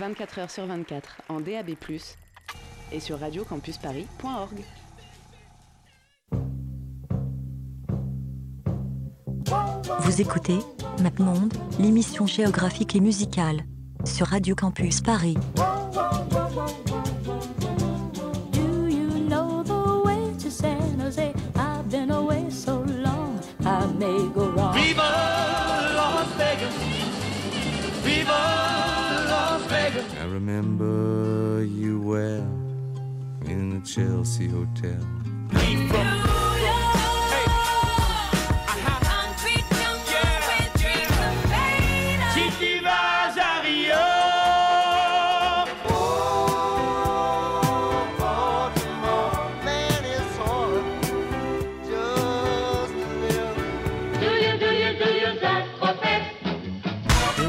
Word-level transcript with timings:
24 0.00 0.38
h 0.40 0.48
sur 0.48 0.66
24 0.66 1.22
en 1.28 1.40
DAB+, 1.40 1.70
et 2.92 3.00
sur 3.00 3.20
radiocampusparis.org. 3.20 4.64
Vous 10.00 10.20
écoutez 10.20 10.58
MapMonde, 11.02 11.52
l'émission 11.78 12.26
géographique 12.26 12.96
et 12.96 13.00
musicale, 13.00 13.64
sur 14.04 14.26
Radio 14.28 14.54
Campus 14.54 15.02
Paris. 15.02 15.36
Do 18.52 18.88
you 18.88 19.28
know 19.28 19.62
the 19.62 20.04
way 20.06 20.32
to 20.42 20.50
San 20.50 20.98
Jose? 20.98 21.34
I've 21.56 21.90
been 21.90 22.10
away 22.10 22.48
so 22.50 22.84
long, 22.86 23.38
I 23.60 23.86
may 23.98 24.32
go 24.34 24.50
wrong. 24.50 24.74
Viva 24.74 25.02
Las 25.94 26.26
Vegas! 26.38 26.74
Viva 28.02 28.59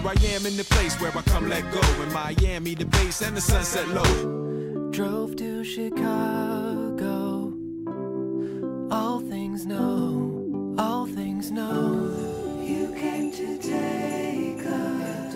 I 0.03 0.14
am 0.26 0.45
in 0.45 0.58
the 0.58 0.64
place 0.64 1.00
where 1.00 1.16
I 1.16 1.22
come 1.22 1.48
let 1.48 1.64
go. 1.72 1.81
In 2.03 2.12
Miami, 2.12 2.73
the 2.73 2.86
base 2.86 3.22
and 3.22 3.38
the 3.38 3.42
sunset 3.42 3.88
low. 3.89 4.51
Drove 5.02 5.36
to 5.38 5.64
Chicago. 5.64 7.52
All 8.92 9.20
things 9.20 9.66
know, 9.66 10.75
all 10.78 11.08
things 11.08 11.50
know. 11.50 12.14
You 12.62 12.94
came 12.94 13.31
to 13.31 13.58
take 13.58 14.64
us. 14.64 15.34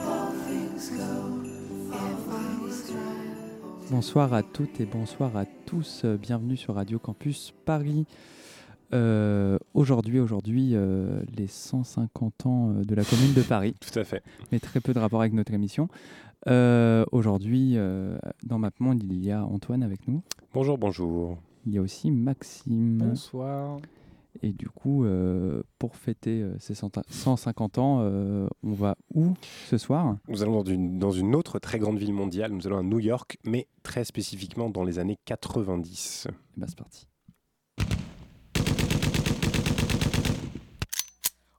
All 0.00 0.32
things 0.48 0.90
go, 0.90 1.44
all 1.92 2.16
things 2.26 2.90
right. 2.90 3.88
Bonsoir 3.88 4.34
à 4.34 4.42
toutes 4.42 4.80
et 4.80 4.86
bonsoir 4.86 5.36
à 5.36 5.44
tous. 5.64 6.04
Bienvenue 6.20 6.56
sur 6.56 6.74
Radio 6.74 6.98
Campus 6.98 7.54
Paris. 7.64 8.04
Euh, 8.92 9.58
aujourd'hui, 9.72 10.18
aujourd'hui, 10.18 10.70
euh, 10.74 11.22
les 11.36 11.46
150 11.46 12.46
ans 12.46 12.70
euh, 12.70 12.84
de 12.84 12.94
la 12.96 13.04
Commune 13.04 13.32
de 13.34 13.42
Paris, 13.42 13.76
Tout 13.92 13.96
à 13.96 14.04
fait. 14.04 14.22
mais 14.50 14.58
très 14.58 14.80
peu 14.80 14.92
de 14.92 14.98
rapport 14.98 15.20
avec 15.20 15.32
notre 15.32 15.54
émission. 15.54 15.88
Euh, 16.48 17.04
aujourd'hui, 17.12 17.72
euh, 17.76 18.18
dans 18.42 18.58
MapMonde, 18.58 19.02
il 19.02 19.24
y 19.24 19.30
a 19.30 19.44
Antoine 19.44 19.82
avec 19.82 20.08
nous. 20.08 20.22
Bonjour, 20.54 20.78
bonjour. 20.78 21.38
Il 21.66 21.74
y 21.74 21.78
a 21.78 21.82
aussi 21.82 22.10
Maxime. 22.10 22.98
Bonsoir. 22.98 23.78
Et 24.42 24.52
du 24.52 24.68
coup, 24.68 25.04
euh, 25.04 25.62
pour 25.78 25.96
fêter 25.96 26.40
euh, 26.42 26.56
ces 26.58 26.74
100 26.74 27.02
150 27.08 27.78
ans, 27.78 27.98
euh, 28.00 28.48
on 28.62 28.72
va 28.72 28.96
où 29.14 29.34
ce 29.68 29.76
soir? 29.76 30.16
Nous 30.28 30.42
allons 30.42 30.62
dans 30.62 30.70
une, 30.70 30.98
dans 30.98 31.10
une 31.10 31.34
autre 31.34 31.58
très 31.58 31.78
grande 31.78 31.98
ville 31.98 32.12
mondiale. 32.12 32.52
Nous 32.52 32.66
allons 32.66 32.78
à 32.78 32.82
New 32.82 33.00
York, 33.00 33.38
mais 33.44 33.66
très 33.82 34.04
spécifiquement 34.04 34.70
dans 34.70 34.84
les 34.84 34.98
années 34.98 35.18
90. 35.24 36.28
Eh 36.30 36.32
ben, 36.56 36.66
c'est 36.68 36.78
parti. 36.78 37.06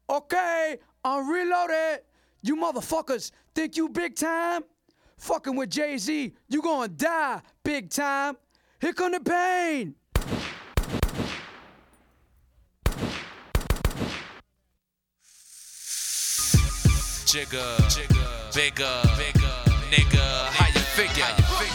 Okay, 0.07 0.79
I'm 1.05 1.27
reloaded. 1.27 2.03
You 2.43 2.55
motherfuckers 2.55 3.31
think 3.53 3.77
you 3.77 3.87
big 3.87 4.15
time? 4.15 4.63
Fucking 5.21 5.55
with 5.55 5.69
Jay 5.69 5.97
Z, 5.99 6.33
you 6.49 6.61
gonna 6.63 6.87
die 6.87 7.41
big 7.63 7.91
time. 7.91 8.35
Here 8.79 8.91
come 8.91 9.11
the 9.11 9.19
pain. 9.19 9.93
Jigger, 17.27 17.77
bigger, 18.55 19.01
nigga, 19.91 20.47
how 20.49 20.67
you 20.67 20.81
figure? 20.97 21.23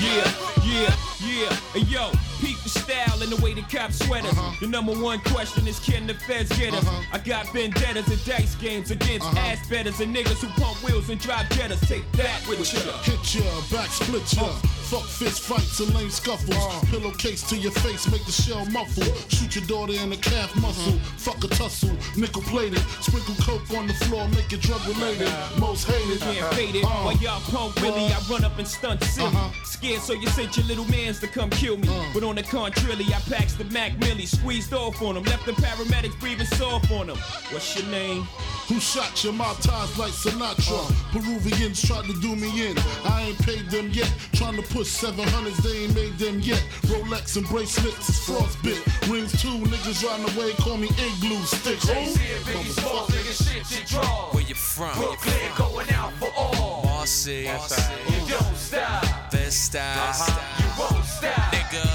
Yeah, 0.00 0.28
yeah, 0.64 0.92
yeah. 1.24 1.54
Hey, 1.72 1.80
yo, 1.82 2.10
peep 2.40 2.45
the 2.66 2.80
style 2.80 3.22
and 3.22 3.30
the 3.30 3.40
way 3.42 3.54
the 3.54 3.62
cops 3.62 4.04
sweat 4.04 4.24
us. 4.24 4.32
Uh-huh. 4.32 4.56
The 4.60 4.66
number 4.66 4.92
one 4.92 5.20
question 5.20 5.66
is 5.68 5.78
can 5.78 6.06
the 6.06 6.14
feds 6.14 6.50
get 6.58 6.74
us? 6.74 6.86
Uh-huh. 6.86 7.02
I 7.12 7.18
got 7.18 7.46
vendettas 7.52 8.08
and 8.08 8.24
dice 8.24 8.54
games 8.56 8.90
against 8.90 9.26
uh-huh. 9.26 9.38
ass 9.38 9.68
betters 9.68 10.00
and 10.00 10.14
niggas 10.14 10.42
who 10.42 10.48
pump 10.60 10.82
wheels 10.82 11.08
and 11.08 11.20
drive 11.20 11.46
jettas. 11.50 11.86
Take 11.86 12.10
that 12.12 12.46
with 12.48 12.58
you. 12.72 12.80
Hit 13.06 13.34
ya, 13.34 13.42
back 13.70 13.90
split 13.90 14.32
ya. 14.34 14.44
Uh, 14.46 14.75
Fuck 14.86 15.02
fist 15.02 15.40
fights 15.42 15.80
and 15.80 15.92
lame 15.94 16.10
scuffles. 16.10 16.54
Uh. 16.54 16.80
Pillowcase 16.90 17.42
to 17.48 17.56
your 17.56 17.72
face, 17.72 18.08
make 18.08 18.24
the 18.24 18.30
shell 18.30 18.64
muffle. 18.66 19.02
Shoot 19.28 19.56
your 19.56 19.66
daughter 19.66 19.94
in 19.94 20.10
the 20.10 20.16
calf 20.16 20.54
muscle. 20.62 20.94
Uh-huh. 20.94 21.16
Fuck 21.18 21.42
a 21.42 21.48
tussle, 21.48 21.90
nickel 22.16 22.42
plated. 22.42 22.78
Sprinkle 23.00 23.34
coke 23.42 23.68
on 23.76 23.88
the 23.88 23.94
floor, 23.94 24.28
make 24.28 24.52
it 24.52 24.60
drug 24.60 24.80
related. 24.86 25.26
Uh-huh. 25.26 25.60
Most 25.60 25.88
hated. 25.88 26.20
Can't 26.20 26.54
fade 26.54 26.76
it. 26.76 26.84
Uh, 26.84 26.88
While 27.02 27.16
y'all 27.16 27.40
pump 27.40 27.80
Willie, 27.82 28.04
I 28.04 28.12
uh-huh. 28.12 28.34
run 28.34 28.44
up 28.44 28.58
and 28.58 28.68
stunt 28.68 29.02
silly. 29.02 29.26
Uh-huh. 29.26 29.64
Scared, 29.64 30.02
so 30.02 30.12
you 30.12 30.28
sent 30.28 30.56
your 30.56 30.66
little 30.66 30.84
mans 30.84 31.18
to 31.18 31.26
come 31.26 31.50
kill 31.50 31.78
me. 31.78 31.88
But 32.14 32.22
on 32.22 32.36
the 32.36 32.44
contrary, 32.44 33.06
I 33.06 33.18
packed 33.28 33.58
the 33.58 33.64
Mac 33.64 33.98
Millie, 33.98 34.26
squeezed 34.26 34.72
off 34.72 35.02
on 35.02 35.16
them, 35.16 35.24
left 35.24 35.46
the 35.46 35.52
paramedics 35.52 36.18
breathing 36.20 36.46
soft 36.46 36.92
on 36.92 37.08
them. 37.08 37.18
What's 37.50 37.76
your 37.76 37.90
name? 37.90 38.22
Who 38.68 38.80
shot 38.80 39.22
your 39.22 39.32
My 39.32 39.52
ties 39.60 39.96
like 39.98 40.12
Sinatra. 40.12 40.90
Peruvians 41.12 41.82
tried 41.82 42.04
to 42.06 42.20
do 42.20 42.34
me 42.34 42.70
in. 42.70 42.76
I 43.04 43.28
ain't 43.28 43.38
paid 43.38 43.70
them 43.70 43.90
yet. 43.90 44.12
Trying 44.32 44.56
to 44.56 44.62
push 44.76 45.02
700s, 45.02 45.56
they 45.62 45.84
ain't 45.84 45.94
made 45.94 46.18
them 46.18 46.38
yet. 46.40 46.62
Rolex 46.82 47.38
and 47.38 47.46
bracelets 47.46 48.10
is 48.10 48.16
frostbit. 48.28 48.76
Rings 49.10 49.32
two, 49.40 49.48
niggas 49.72 50.04
riding 50.04 50.28
away, 50.36 50.52
call 50.52 50.76
me 50.76 50.88
igloo 50.88 51.42
stick. 51.44 51.78
Jay-Z 51.80 52.20
and 52.20 52.44
Biggie 52.44 52.78
Smalls, 52.78 53.08
nigga, 53.08 53.70
shit 53.70 53.80
you 53.80 53.86
draw. 53.86 54.28
Where 54.32 54.42
you 54.44 54.54
from? 54.54 54.94
Brooklyn 54.98 55.34
going 55.56 55.90
out 55.92 56.12
for 56.14 56.28
all. 56.36 56.82
Marcy, 56.84 57.48
You 57.48 58.28
don't 58.28 58.56
stop. 58.56 59.30
best 59.32 59.64
style, 59.64 60.10
uh-huh. 60.10 60.60
You 60.60 60.68
won't 60.96 61.04
stop. 61.06 61.32
nigga. 61.54 61.86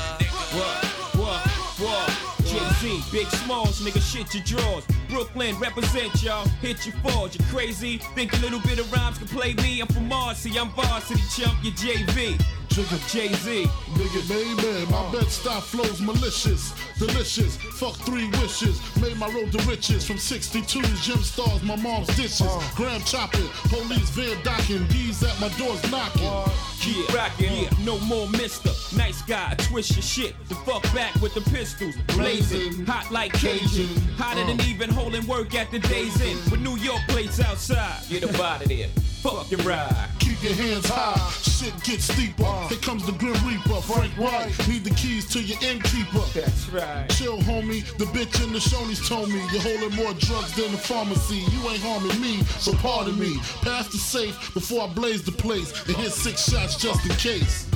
What? 0.57 0.85
What? 1.21 1.47
What? 1.85 2.45
Jay-Z, 2.47 3.03
Big 3.11 3.27
Smalls, 3.27 3.79
nigga, 3.81 4.01
shit 4.01 4.33
your 4.33 4.43
drawers. 4.43 4.85
Brooklyn, 5.07 5.55
represent 5.59 6.23
y'all. 6.23 6.47
Hit 6.61 6.83
your 6.87 6.95
falls, 7.03 7.37
you 7.37 7.45
crazy. 7.45 7.99
Think 8.15 8.33
a 8.33 8.37
little 8.37 8.59
bit 8.61 8.79
of 8.79 8.91
rhymes 8.91 9.19
can 9.19 9.27
play 9.27 9.53
me. 9.53 9.81
I'm 9.81 9.87
from 9.87 10.07
Marcy, 10.07 10.57
I'm 10.57 10.69
varsity 10.69 11.21
chump, 11.29 11.63
you 11.63 11.71
JV. 11.73 12.41
Jigga 12.71 12.99
Jay-Z. 13.11 13.65
Nigga, 13.95 14.29
baby, 14.29 14.89
my 14.89 15.11
bed 15.11 15.29
style 15.29 15.59
flows 15.59 15.99
malicious, 15.99 16.73
delicious. 16.97 17.57
Fuck 17.57 17.95
three 17.95 18.29
wishes, 18.39 18.79
made 19.01 19.17
my 19.17 19.27
road 19.27 19.51
to 19.51 19.57
riches. 19.67 20.07
From 20.07 20.15
62's 20.15 21.05
gym 21.05 21.17
stars, 21.17 21.61
my 21.63 21.75
mom's 21.75 22.07
dishes. 22.15 22.41
Uh. 22.41 22.63
Graham 22.75 23.01
chopping, 23.01 23.49
police 23.67 24.09
van 24.11 24.41
docking, 24.43 24.85
D's 24.87 25.21
at 25.21 25.37
my 25.41 25.49
doors 25.57 25.83
knocking. 25.91 26.25
Uh, 26.25 26.49
yeah, 26.87 27.15
rockin', 27.15 27.53
yeah, 27.53 27.69
no 27.83 27.99
more 27.99 28.29
mister. 28.29 28.71
Nice 28.95 29.21
guy, 29.21 29.53
twist 29.57 29.91
your 29.95 30.01
shit. 30.01 30.35
The 30.47 30.55
fuck 30.55 30.83
back 30.93 31.13
with 31.15 31.33
the 31.33 31.41
pistols. 31.41 31.95
Blazing, 32.15 32.69
Blazing. 32.69 32.85
hot 32.85 33.11
like 33.11 33.33
Cajun. 33.33 33.89
Hotter 34.15 34.45
than 34.45 34.61
uh. 34.61 34.63
even 34.63 34.89
holding 34.89 35.27
work 35.27 35.53
at 35.55 35.69
the 35.71 35.79
day's 35.79 36.21
end. 36.21 36.39
With 36.49 36.61
New 36.61 36.77
York 36.77 37.01
plates 37.09 37.41
outside. 37.41 38.01
Get 38.07 38.23
up 38.23 38.39
out 38.39 38.61
of 38.61 38.69
there. 38.69 38.87
Fuck 39.21 39.51
your 39.51 39.59
ride. 39.61 40.09
Keep 40.17 40.41
your 40.41 40.53
hands 40.53 40.89
high, 40.89 41.29
shit 41.43 41.73
gets 41.83 42.05
steeper. 42.05 42.43
Uh. 42.43 42.67
Here 42.69 42.79
comes 42.79 43.05
the 43.05 43.11
Grim 43.11 43.37
Reaper, 43.45 43.79
Frank 43.81 44.11
White. 44.17 44.51
Need 44.67 44.83
the 44.83 44.89
keys 44.95 45.29
to 45.33 45.41
your 45.41 45.59
innkeeper. 45.61 46.25
That's 46.33 46.67
right. 46.69 47.07
Chill, 47.09 47.37
homie. 47.39 47.85
The 47.97 48.05
bitch 48.05 48.43
in 48.43 48.51
the 48.51 48.57
Shoney's 48.57 49.07
told 49.07 49.29
me 49.29 49.39
you're 49.51 49.61
holding 49.61 49.95
more 49.95 50.13
drugs 50.15 50.55
than 50.55 50.71
the 50.71 50.77
pharmacy. 50.79 51.45
You 51.53 51.69
ain't 51.69 51.81
harming 51.83 52.19
me, 52.19 52.41
so 52.57 52.73
pardon 52.73 53.19
me. 53.19 53.37
Pass 53.61 53.89
the 53.89 53.99
safe 53.99 54.53
before 54.55 54.85
I 54.85 54.87
blaze 54.87 55.21
the 55.23 55.33
place 55.33 55.71
and 55.87 55.95
hit 55.97 56.13
six 56.13 56.49
shots 56.49 56.75
just 56.77 57.05
in 57.05 57.15
case. 57.17 57.69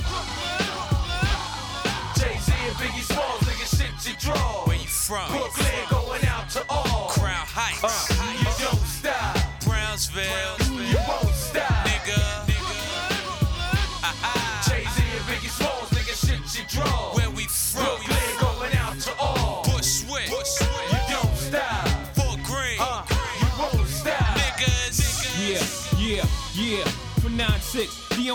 Jay-Z 2.18 2.50
and 2.50 2.74
Biggie 2.74 3.02
Smalls, 3.02 3.40
nigga, 3.42 3.66
shit 3.70 4.10
you 4.10 4.18
draw. 4.18 4.66
Where 4.66 4.76
you 4.76 4.88
from? 4.88 5.30
Brooklyn 5.30 5.86
going 5.90 6.05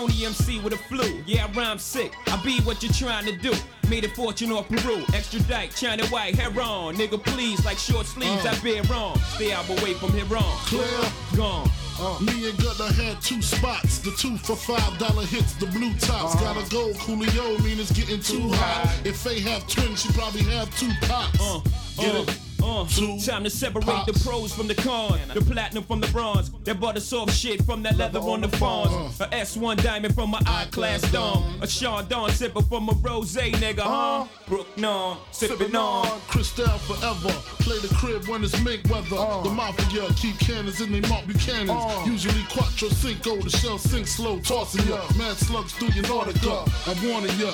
9-6, 0.02 0.06
the 0.06 0.12
only 0.12 0.26
MC 0.26 0.60
with 0.60 0.72
a 0.72 0.76
flu. 0.76 1.22
Yeah, 1.26 1.46
I 1.46 1.52
rhyme 1.52 1.78
sick. 1.78 2.12
I 2.26 2.42
be 2.42 2.60
what 2.60 2.82
you're 2.82 2.92
trying 2.92 3.26
to 3.26 3.36
do. 3.36 3.52
Made 3.88 4.04
a 4.04 4.08
fortune 4.08 4.52
off 4.52 4.68
Peru. 4.68 5.04
Extradite, 5.14 5.74
China 5.74 6.06
White, 6.06 6.34
hair 6.34 6.48
on. 6.60 6.96
Nigga, 6.96 7.22
please, 7.22 7.64
like 7.64 7.78
short 7.78 8.06
sleeves, 8.06 8.46
I 8.46 8.50
uh. 8.50 8.62
bear 8.62 8.82
wrong. 8.84 9.18
Stay 9.34 9.52
out 9.52 9.68
away 9.68 9.94
from 9.94 10.12
here 10.12 10.36
on. 10.36 10.56
Clear. 10.66 11.12
Gone. 11.36 11.70
Uh. 11.98 12.18
Me 12.20 12.48
and 12.48 12.58
Gutter 12.58 12.92
had 12.94 13.20
two 13.20 13.42
spots. 13.42 13.98
The 13.98 14.12
two 14.12 14.36
for 14.38 14.56
five 14.56 14.98
dollar 14.98 15.24
hits, 15.24 15.54
the 15.54 15.66
blue 15.66 15.92
tops. 15.94 16.34
Uh-huh. 16.34 16.54
Gotta 16.54 16.70
go, 16.70 16.92
Coolio, 16.94 17.62
mean 17.62 17.78
it's 17.78 17.92
getting 17.92 18.20
too 18.20 18.48
hot. 18.54 19.00
If 19.04 19.22
they 19.24 19.40
have 19.40 19.66
twins, 19.68 20.02
she 20.02 20.12
probably 20.12 20.42
have 20.44 20.74
two 20.78 20.90
pops. 21.02 21.40
Uh, 21.40 21.60
Get 21.98 22.28
it? 22.28 22.38
Uh, 22.62 22.86
time 23.18 23.44
to 23.44 23.50
separate 23.50 24.06
the 24.06 24.20
pros 24.24 24.54
from 24.54 24.68
the 24.68 24.74
cons, 24.74 25.20
the 25.34 25.40
platinum 25.40 25.82
from 25.84 26.00
the 26.00 26.06
bronze, 26.08 26.50
that 26.64 26.78
butter 26.78 27.00
soft 27.00 27.32
shit 27.34 27.62
from 27.64 27.82
that 27.82 27.96
leather 27.96 28.20
on 28.20 28.40
the 28.40 28.48
fawns, 28.56 29.20
a 29.20 29.26
S1 29.26 29.82
diamond 29.82 30.14
from 30.14 30.30
my 30.30 30.40
I 30.46 30.66
class 30.66 31.02
dome, 31.10 31.42
a 31.60 31.66
Dawn 31.66 32.30
sipper 32.30 32.66
from 32.68 32.88
a 32.88 32.92
rose 32.92 33.34
nigga, 33.34 33.80
huh? 33.80 34.22
Uh-huh. 34.22 34.26
Brook 34.46 34.66
non, 34.76 35.18
sipping 35.32 35.74
on. 35.74 36.20
Cristal 36.28 36.78
forever. 36.78 37.32
Play 37.60 37.78
the 37.78 37.92
crib 37.94 38.26
when 38.28 38.44
it's 38.44 38.58
mink 38.62 38.84
weather. 38.88 39.16
Uh. 39.16 39.42
The 39.42 39.50
mafia 39.50 40.08
keep 40.14 40.38
cannons 40.38 40.80
in 40.80 40.92
they 40.92 41.00
Mark 41.08 41.24
Buchanans. 41.24 41.70
Uh. 41.70 42.04
Usually 42.04 42.44
quattro 42.44 42.88
cinco, 42.88 43.36
the 43.36 43.50
shell 43.50 43.78
sink 43.78 44.06
slow, 44.06 44.38
tossing 44.40 44.86
ya. 44.88 45.02
Mad 45.16 45.36
slugs 45.36 45.72
through 45.72 45.88
your 45.88 46.04
Nautica. 46.04 46.68
I'm 46.86 47.10
warning 47.10 47.38
ya. 47.38 47.52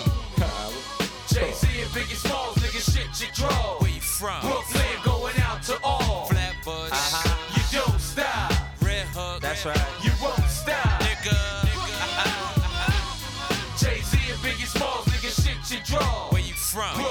Jay-Z 1.29 1.69
and 1.69 1.91
Biggie 1.91 2.17
Smalls, 2.17 2.58
nigga, 2.79 3.19
shit 3.19 3.29
you 3.29 3.35
draw. 3.35 3.79
Where 3.79 3.91
you 3.91 4.01
from? 4.01 4.41
Brooklyn 4.41 4.85
going 5.05 5.39
out 5.41 5.63
to 5.65 5.79
all. 5.83 6.27
Flatbush. 6.27 6.93
Uh-huh. 6.93 7.55
You 7.55 7.81
don't 7.81 8.01
stop. 8.01 8.53
Red 8.83 9.07
Hook. 9.15 9.41
That's 9.41 9.65
right. 9.65 9.79
You 10.03 10.11
won't 10.23 10.39
stop. 10.49 11.01
Nigga. 11.01 11.37
Jay-Z 13.79 14.19
and 14.31 14.39
Biggie 14.41 14.67
Smalls, 14.67 15.07
nigga, 15.07 15.31
shit 15.31 15.71
you 15.71 15.85
draw. 15.85 16.31
Where 16.31 16.43
you 16.43 16.55
from? 16.55 16.95
Brooklyn 16.95 17.08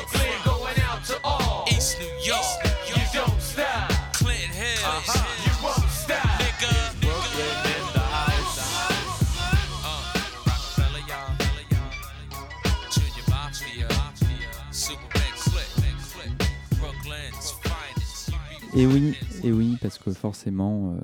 Et 18.78 19.52
oui, 19.52 19.76
parce 19.82 19.98
que 19.98 20.12
forcément, 20.12 20.92
euh, 20.92 20.98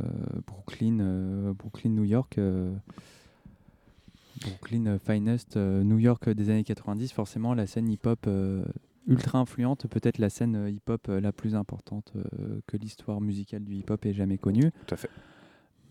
Brooklyn, 0.46 1.00
euh, 1.00 1.54
Brooklyn, 1.54 1.90
New 1.90 2.04
York, 2.04 2.38
euh, 2.38 2.72
Brooklyn 4.42 5.00
Finest, 5.00 5.58
New 5.58 5.98
York 5.98 6.30
des 6.30 6.52
années 6.52 6.64
90, 6.64 7.12
forcément 7.12 7.56
la 7.56 7.66
scène 7.66 7.90
hip-hop 7.90 8.30
ultra 9.08 9.40
influente, 9.40 9.88
peut-être 9.88 10.20
la 10.20 10.30
scène 10.30 10.68
hip-hop 10.70 11.08
la 11.08 11.32
plus 11.32 11.56
importante 11.56 12.14
que 12.68 12.78
l'histoire 12.78 13.22
musicale 13.22 13.64
du 13.64 13.74
hip-hop 13.74 14.06
ait 14.06 14.14
jamais 14.14 14.38
connue. 14.38 14.72
Tout 14.86 14.94
à 14.94 14.98
fait. 14.98 15.10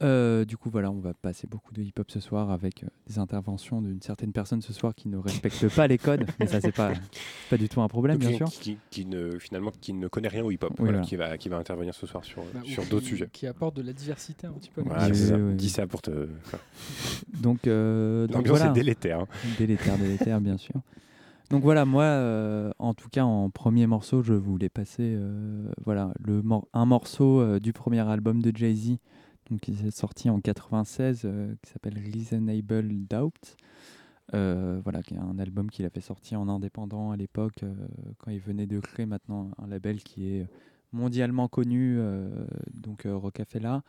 Euh, 0.03 0.45
du 0.45 0.57
coup, 0.57 0.69
voilà, 0.71 0.91
on 0.91 0.99
va 1.01 1.15
passer 1.15 1.47
beaucoup 1.47 1.73
de 1.73 1.83
hip-hop 1.83 2.11
ce 2.11 2.19
soir 2.21 2.51
avec 2.51 2.83
euh, 2.83 2.89
des 3.07 3.19
interventions 3.19 3.81
d'une 3.81 4.01
certaine 4.03 4.33
personne 4.33 4.61
ce 4.63 4.73
soir 4.73 4.95
qui 4.95 5.09
ne 5.09 5.17
respecte 5.17 5.69
pas 5.75 5.87
les 5.87 5.99
codes, 5.99 6.27
mais 6.41 6.47
ça, 6.47 6.61
c'est 6.61 6.73
pas, 6.73 6.93
c'est 6.95 7.01
pas 7.51 7.57
du 7.57 7.69
tout 7.69 7.81
un 7.83 7.89
problème, 7.89 8.19
Donc, 8.19 8.21
bien 8.21 8.31
qui, 8.31 8.37
sûr. 8.53 8.61
Qui, 8.63 8.79
qui 8.91 9.07
ne, 9.07 9.39
finalement, 9.39 9.71
qui 9.81 9.93
ne 9.93 10.09
connaît 10.09 10.29
rien 10.29 10.43
au 10.45 10.51
hip-hop, 10.51 10.71
Oui, 10.73 10.77
voilà, 10.79 10.93
voilà. 10.93 11.07
qui, 11.07 11.17
va, 11.17 11.39
qui 11.39 11.49
va 11.49 11.57
intervenir 11.59 11.95
ce 11.95 12.07
soir 12.07 12.25
sur, 12.25 12.43
Bah, 12.55 12.61
sur 12.65 12.85
d'autres 12.87 13.07
sujets. 13.07 13.29
Qui 13.33 13.47
apporte 13.47 13.77
de 13.77 13.83
la 13.83 13.93
diversité 13.93 14.47
un 14.47 14.53
petit 14.53 14.71
peu. 14.71 14.83
Voilà, 14.85 15.07
Oui, 15.09 15.15
c'est 15.15 15.27
ça. 15.29 15.37
oui, 15.37 15.43
oui. 15.43 15.55
Dis 15.55 15.71
ça 15.71 15.87
pour 15.87 16.03
te. 16.03 16.11
Donc, 17.41 17.67
euh, 17.67 18.27
donc 18.27 18.47
voilà. 18.49 18.67
est 18.67 18.73
délétère. 18.73 19.21
hein. 19.21 19.27
Délétère, 19.59 19.99
délétère, 19.99 20.41
bien 20.41 20.57
sûr. 20.57 20.75
Donc 21.51 21.63
voilà, 21.63 21.85
moi, 21.85 22.05
euh, 22.05 22.73
en 22.79 22.95
tout 22.95 23.09
cas, 23.11 23.25
en 23.25 23.51
premier 23.51 23.87
morceau, 23.87 24.23
je 24.23 24.33
voulais 24.33 24.69
passer 24.71 25.15
euh, 25.17 25.69
voilà, 25.85 26.13
le 26.25 26.41
mor- 26.43 26.67
un 26.73 26.87
morceau 26.87 27.41
euh, 27.41 27.61
du 27.61 27.73
premier 27.73 28.01
album 28.01 28.41
de 28.41 28.57
Jay-Z, 28.57 28.97
donc 29.50 29.61
qui 29.61 29.73
est 29.73 29.91
sorti 29.91 30.31
en 30.31 30.41
96, 30.41 31.23
euh, 31.25 31.55
qui 31.62 31.71
s'appelle 31.71 31.99
Reasonable 31.99 33.06
Doubt. 33.09 33.56
Euh, 34.35 34.81
voilà, 34.83 35.03
qui 35.03 35.15
est 35.15 35.19
un 35.19 35.39
album 35.39 35.71
qu'il 35.71 35.85
a 35.85 35.91
fait 35.91 36.00
sortir 36.00 36.41
en 36.41 36.49
indépendant 36.49 37.11
à 37.11 37.17
l'époque, 37.17 37.65
euh, 37.65 37.75
quand 38.19 38.31
il 38.31 38.41
venait 38.41 38.67
de 38.67 38.81
créer 38.81 39.05
maintenant 39.05 39.50
un 39.59 39.67
label 39.67 40.03
qui 40.03 40.27
est 40.27 40.47
mondialement 40.93 41.49
connu, 41.49 41.99
donc 42.75 43.06
Rocafella. 43.06 43.83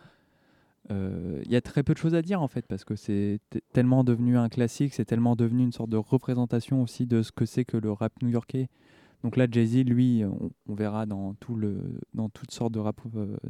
Il 0.90 1.50
y 1.50 1.56
a 1.56 1.62
très 1.62 1.84
peu 1.84 1.94
de 1.94 1.98
choses 1.98 2.16
à 2.16 2.22
dire 2.22 2.42
en 2.42 2.48
fait 2.48 2.66
parce 2.66 2.86
que 2.86 2.96
c'est 2.96 3.42
tellement 3.74 4.06
devenu 4.06 4.38
un 4.38 4.48
classique, 4.48 4.94
c'est 4.94 5.04
tellement 5.04 5.36
devenu 5.36 5.64
une 5.64 5.74
sorte 5.74 5.90
de 5.90 5.98
représentation 5.98 6.82
aussi 6.82 7.06
de 7.06 7.22
ce 7.22 7.34
que 7.34 7.46
c'est 7.46 7.66
que 7.66 7.76
le 7.76 7.92
rap 7.92 8.14
new-yorkais. 8.22 8.70
Donc 9.22 9.36
là, 9.36 9.48
Jay-Z, 9.50 9.86
lui, 9.86 10.24
on, 10.26 10.74
verra 10.74 11.06
dans, 11.06 11.34
tout 11.36 11.56
le, 11.56 12.00
dans 12.14 12.30
toutes 12.30 12.52
sortes 12.52 12.74
de 12.74 12.80
rap 12.80 13.02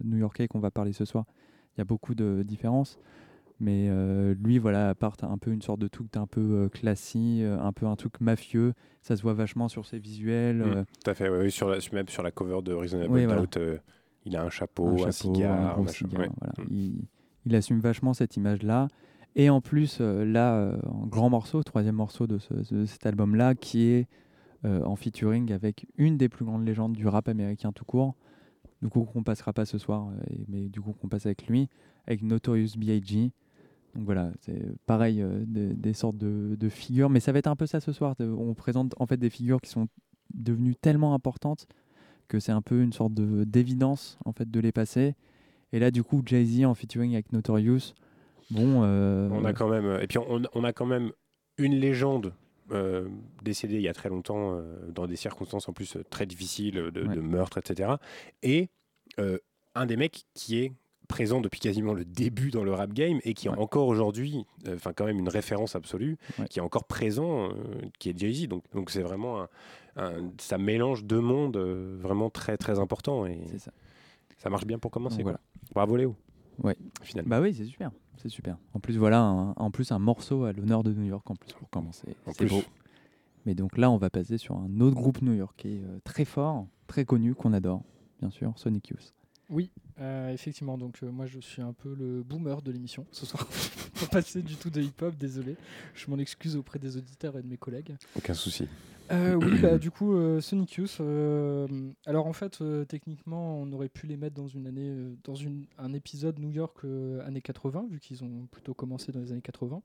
new-yorkais 0.04 0.48
qu'on 0.48 0.60
va 0.60 0.72
parler 0.72 0.94
ce 0.94 1.06
soir, 1.06 1.26
il 1.76 1.80
y 1.80 1.82
a 1.82 1.86
beaucoup 1.86 2.16
de 2.16 2.44
différences. 2.44 3.00
Mais 3.60 3.88
euh, 3.90 4.36
lui, 4.44 4.58
voilà, 4.58 4.90
apporte 4.90 5.24
un 5.24 5.38
peu 5.38 5.52
une 5.52 5.62
sorte 5.62 5.80
de 5.80 5.88
truc 5.88 6.18
un 6.18 6.26
peu 6.28 6.42
euh, 6.42 6.70
classique, 6.70 7.42
euh, 7.44 7.58
un 7.60 7.72
peu 7.72 7.86
un 7.86 7.96
truc 7.96 8.20
mafieux. 8.20 8.74
Ça 9.02 9.16
se 9.16 9.22
voit 9.22 9.34
vachement 9.34 9.70
sur 9.70 9.86
ses 9.86 10.00
visuels. 10.00 10.58
Mm, 10.58 10.62
euh, 10.62 10.84
Tout 11.04 11.12
à 11.12 11.14
fait, 11.14 11.30
oui, 11.30 11.38
oui, 11.44 11.52
sur 11.52 11.70
la, 11.70 11.78
même 11.94 12.08
sur 12.10 12.24
la 12.24 12.32
cover 12.32 12.62
de 12.64 12.74
Reasonable 12.74 13.14
Oui, 13.14 13.26
voilà. 13.26 13.42
Doubt, 13.42 13.58
euh, 13.58 13.78
il 14.26 14.36
a 14.36 14.44
un 14.44 14.50
chapeau, 14.50 14.88
un 14.88 14.94
un, 14.94 14.98
chapeau, 14.98 15.12
cigare, 15.12 15.70
un 15.70 15.74
gros 15.76 15.84
machin, 15.84 16.08
cigare, 16.10 16.22
ouais. 16.22 16.30
voilà. 16.40 16.54
Mm. 16.58 16.74
il, 16.74 17.06
il 17.46 17.56
assume 17.56 17.80
vachement 17.80 18.14
cette 18.14 18.36
image-là. 18.38 18.88
Et 19.36 19.50
en 19.50 19.62
plus, 19.62 20.00
là, 20.00 20.78
en 20.86 21.08
grand 21.08 21.30
morceau, 21.30 21.64
troisième 21.64 21.96
morceau 21.96 22.28
de, 22.28 22.38
ce- 22.38 22.74
de 22.74 22.86
cet 22.86 23.06
album-là, 23.06 23.56
qui 23.56 23.86
est 23.88 24.08
en 24.64 24.96
featuring 24.96 25.52
avec 25.52 25.88
une 25.98 26.18
des 26.18 26.30
plus 26.30 26.46
grandes 26.46 26.66
légendes 26.68 26.94
du 26.94 27.08
rap 27.08 27.28
américain 27.28 27.72
tout 27.72 27.84
court. 27.84 28.14
Du 28.84 28.90
coup, 28.90 29.06
qu'on 29.06 29.24
passera 29.24 29.54
pas 29.54 29.64
ce 29.66 29.78
soir, 29.78 30.10
euh, 30.10 30.36
mais 30.50 30.68
du 30.68 30.82
coup, 30.82 30.92
qu'on 30.92 31.08
passe 31.08 31.26
avec 31.26 31.48
lui, 31.48 31.70
avec 32.06 32.22
Notorious 32.22 32.72
B.I.G. 32.78 33.32
Donc 33.96 34.04
voilà, 34.04 34.32
c'est 34.42 34.62
pareil, 34.86 35.22
euh, 35.22 35.46
des, 35.48 35.94
sortes 35.94 36.18
de, 36.18 36.70
figures, 36.70 37.10
mais 37.10 37.22
ça 37.22 37.32
va 37.32 37.40
être 37.40 37.48
un 37.48 37.56
peu 37.56 37.66
ça 37.66 37.80
ce 37.80 37.94
soir. 37.94 38.16
de- 38.20 38.30
On 38.30 38.54
présente 38.54 38.94
en 39.00 39.06
fait 39.06 39.16
des 39.16 39.30
figures 39.30 39.62
qui 39.62 39.70
sont 39.70 39.88
devenues 40.34 40.76
tellement 40.76 41.14
importantes 41.14 41.66
que 42.28 42.42
c'est 42.42 42.52
un 42.52 42.62
peu 42.62 42.82
une 42.82 42.92
sorte 42.92 43.14
de 43.14 43.46
d'évidence 43.46 44.18
en 44.26 44.34
fait 44.34 44.52
de 44.52 44.60
les 44.60 44.74
passer. 44.74 45.16
Et 45.72 45.80
là, 45.80 45.90
du 45.90 46.04
coup, 46.04 46.22
Jay-Z 46.26 46.66
en 46.66 46.74
featuring 46.74 47.14
avec 47.14 47.32
Notorious, 47.32 47.94
bon. 48.52 48.82
euh, 48.84 49.30
On 49.32 49.46
a 49.46 49.54
quand 49.54 49.70
même, 49.70 49.98
et 50.02 50.08
puis 50.08 50.18
on 50.18 50.64
a 50.66 50.74
quand 50.74 50.86
même 50.86 51.12
une 51.58 51.76
légende 51.76 52.34
euh, 52.74 53.08
décédée 53.44 53.76
il 53.76 53.82
y 53.82 53.88
a 53.88 53.94
très 53.94 54.10
longtemps, 54.10 54.56
euh, 54.56 54.92
dans 54.92 55.08
des 55.08 55.16
circonstances 55.16 55.70
en 55.70 55.74
plus 55.74 55.96
euh, 55.96 56.04
très 56.10 56.26
difficiles, 56.26 56.76
de, 56.76 57.04
meurtre, 57.22 57.58
etc. 57.60 57.94
Et 58.42 58.70
un 59.76 59.86
des 59.86 59.96
mecs 59.98 60.26
qui 60.34 60.60
est 60.60 60.72
présent 61.10 61.42
depuis 61.42 61.60
quasiment 61.60 61.94
le 61.94 62.06
début 62.06 62.50
dans 62.50 62.64
le 62.64 62.74
rap 62.74 62.94
game 62.94 63.20
et 63.24 63.34
qui 63.34 63.48
est 63.48 63.52
encore 63.52 63.88
aujourd'hui, 63.88 64.46
euh, 64.68 64.76
enfin 64.76 64.94
quand 64.94 65.06
même 65.06 65.20
une 65.20 65.30
référence 65.30 65.76
absolue, 65.76 66.18
qui 66.50 66.60
est 66.60 66.62
encore 66.62 66.86
présent, 66.86 67.50
euh, 67.50 67.54
qui 68.00 68.10
est 68.10 68.18
Jay-Z. 68.18 68.48
Donc 68.48 68.64
donc 68.74 68.90
c'est 68.90 69.02
vraiment 69.02 69.42
un, 69.42 69.50
un- 69.98 70.32
ça 70.40 70.58
mélange 70.58 71.04
deux 71.04 71.20
mondes 71.20 71.58
euh, 71.58 71.98
vraiment 72.00 72.30
très 72.30 72.58
très 72.58 72.80
importants 72.80 73.26
et 73.26 73.40
ça. 74.38 74.50
marche 74.50 74.66
bien 74.66 74.80
pour 74.80 74.92
commencer. 74.92 75.24
Quoi. 75.24 75.40
Bravo 75.74 75.98
Léo. 75.98 76.16
Ouais. 76.64 76.78
Finalement. 77.02 77.30
Bah 77.30 77.42
oui, 77.42 77.54
c'est 77.54 77.66
super. 77.66 77.92
C'est 78.18 78.30
super. 78.30 78.58
En 78.74 78.80
plus, 78.80 78.98
voilà, 78.98 79.20
un, 79.22 79.52
en 79.52 79.72
plus 79.72 79.92
un 79.92 80.00
morceau 80.00 80.46
à 80.46 80.54
l'honneur 80.54 80.84
de 80.84 80.94
New 80.94 81.04
York 81.04 81.30
en 81.30 81.36
plus 81.36 81.52
pour 81.54 81.70
commencer. 81.70 82.16
En 82.26 82.34
C'est 82.34 82.46
beau. 82.46 82.64
Mais 83.46 83.56
donc 83.56 83.78
là, 83.78 83.92
on 83.92 83.98
va 83.98 84.10
passer 84.10 84.38
sur 84.38 84.56
un 84.56 84.80
autre 84.80 84.96
groupe 84.96 85.22
new-yorkais 85.22 85.82
euh, 85.84 86.00
très 86.04 86.24
fort, 86.26 86.68
très 86.88 87.04
connu, 87.04 87.36
qu'on 87.36 87.52
adore, 87.54 87.84
bien 88.22 88.30
sûr, 88.30 88.54
Sonic 88.56 88.90
Youth. 88.90 89.14
Oui, 89.54 89.72
euh, 90.00 90.34
effectivement. 90.34 90.78
Donc 90.78 91.00
euh, 91.04 91.12
moi, 91.12 91.26
je 91.26 91.40
suis 91.40 91.62
un 91.62 91.74
peu 91.74 91.94
le 91.94 92.24
boomer 92.24 92.62
de 92.62 92.72
l'émission 92.72 93.06
ce 93.12 93.26
soir. 93.26 93.48
Pas 94.00 94.08
passer 94.08 94.42
du 94.42 94.56
tout 94.56 94.70
de 94.70 94.82
hip-hop, 94.82 95.16
désolé. 95.16 95.56
Je 95.94 96.10
m'en 96.10 96.18
excuse 96.18 96.56
auprès 96.56 96.80
des 96.80 96.98
auditeurs 96.98 97.38
et 97.38 97.42
de 97.42 97.48
mes 97.48 97.58
collègues. 97.58 97.96
Aucun 98.18 98.34
souci. 98.34 98.68
Euh, 99.12 99.36
oui, 99.36 99.60
bah, 99.60 99.78
du 99.78 99.92
coup, 99.92 100.16
Sonic 100.42 100.74
Youth. 100.76 101.00
alors 102.06 102.26
en 102.26 102.34
fait, 102.34 102.64
techniquement, 102.88 103.62
on 103.62 103.72
aurait 103.72 103.90
pu 103.90 104.08
les 104.08 104.18
mettre 104.18 104.36
dans 104.36 104.48
une 104.48 104.66
année, 104.66 104.92
dans 105.24 105.36
une, 105.36 105.66
un 105.78 105.94
épisode 105.94 106.40
New 106.40 106.50
York 106.52 106.84
années 107.26 107.42
80, 107.42 107.88
vu 107.90 108.00
qu'ils 108.00 108.24
ont 108.24 108.48
plutôt 108.50 108.74
commencé 108.74 109.12
dans 109.12 109.20
les 109.20 109.32
années 109.32 109.42
80. 109.42 109.82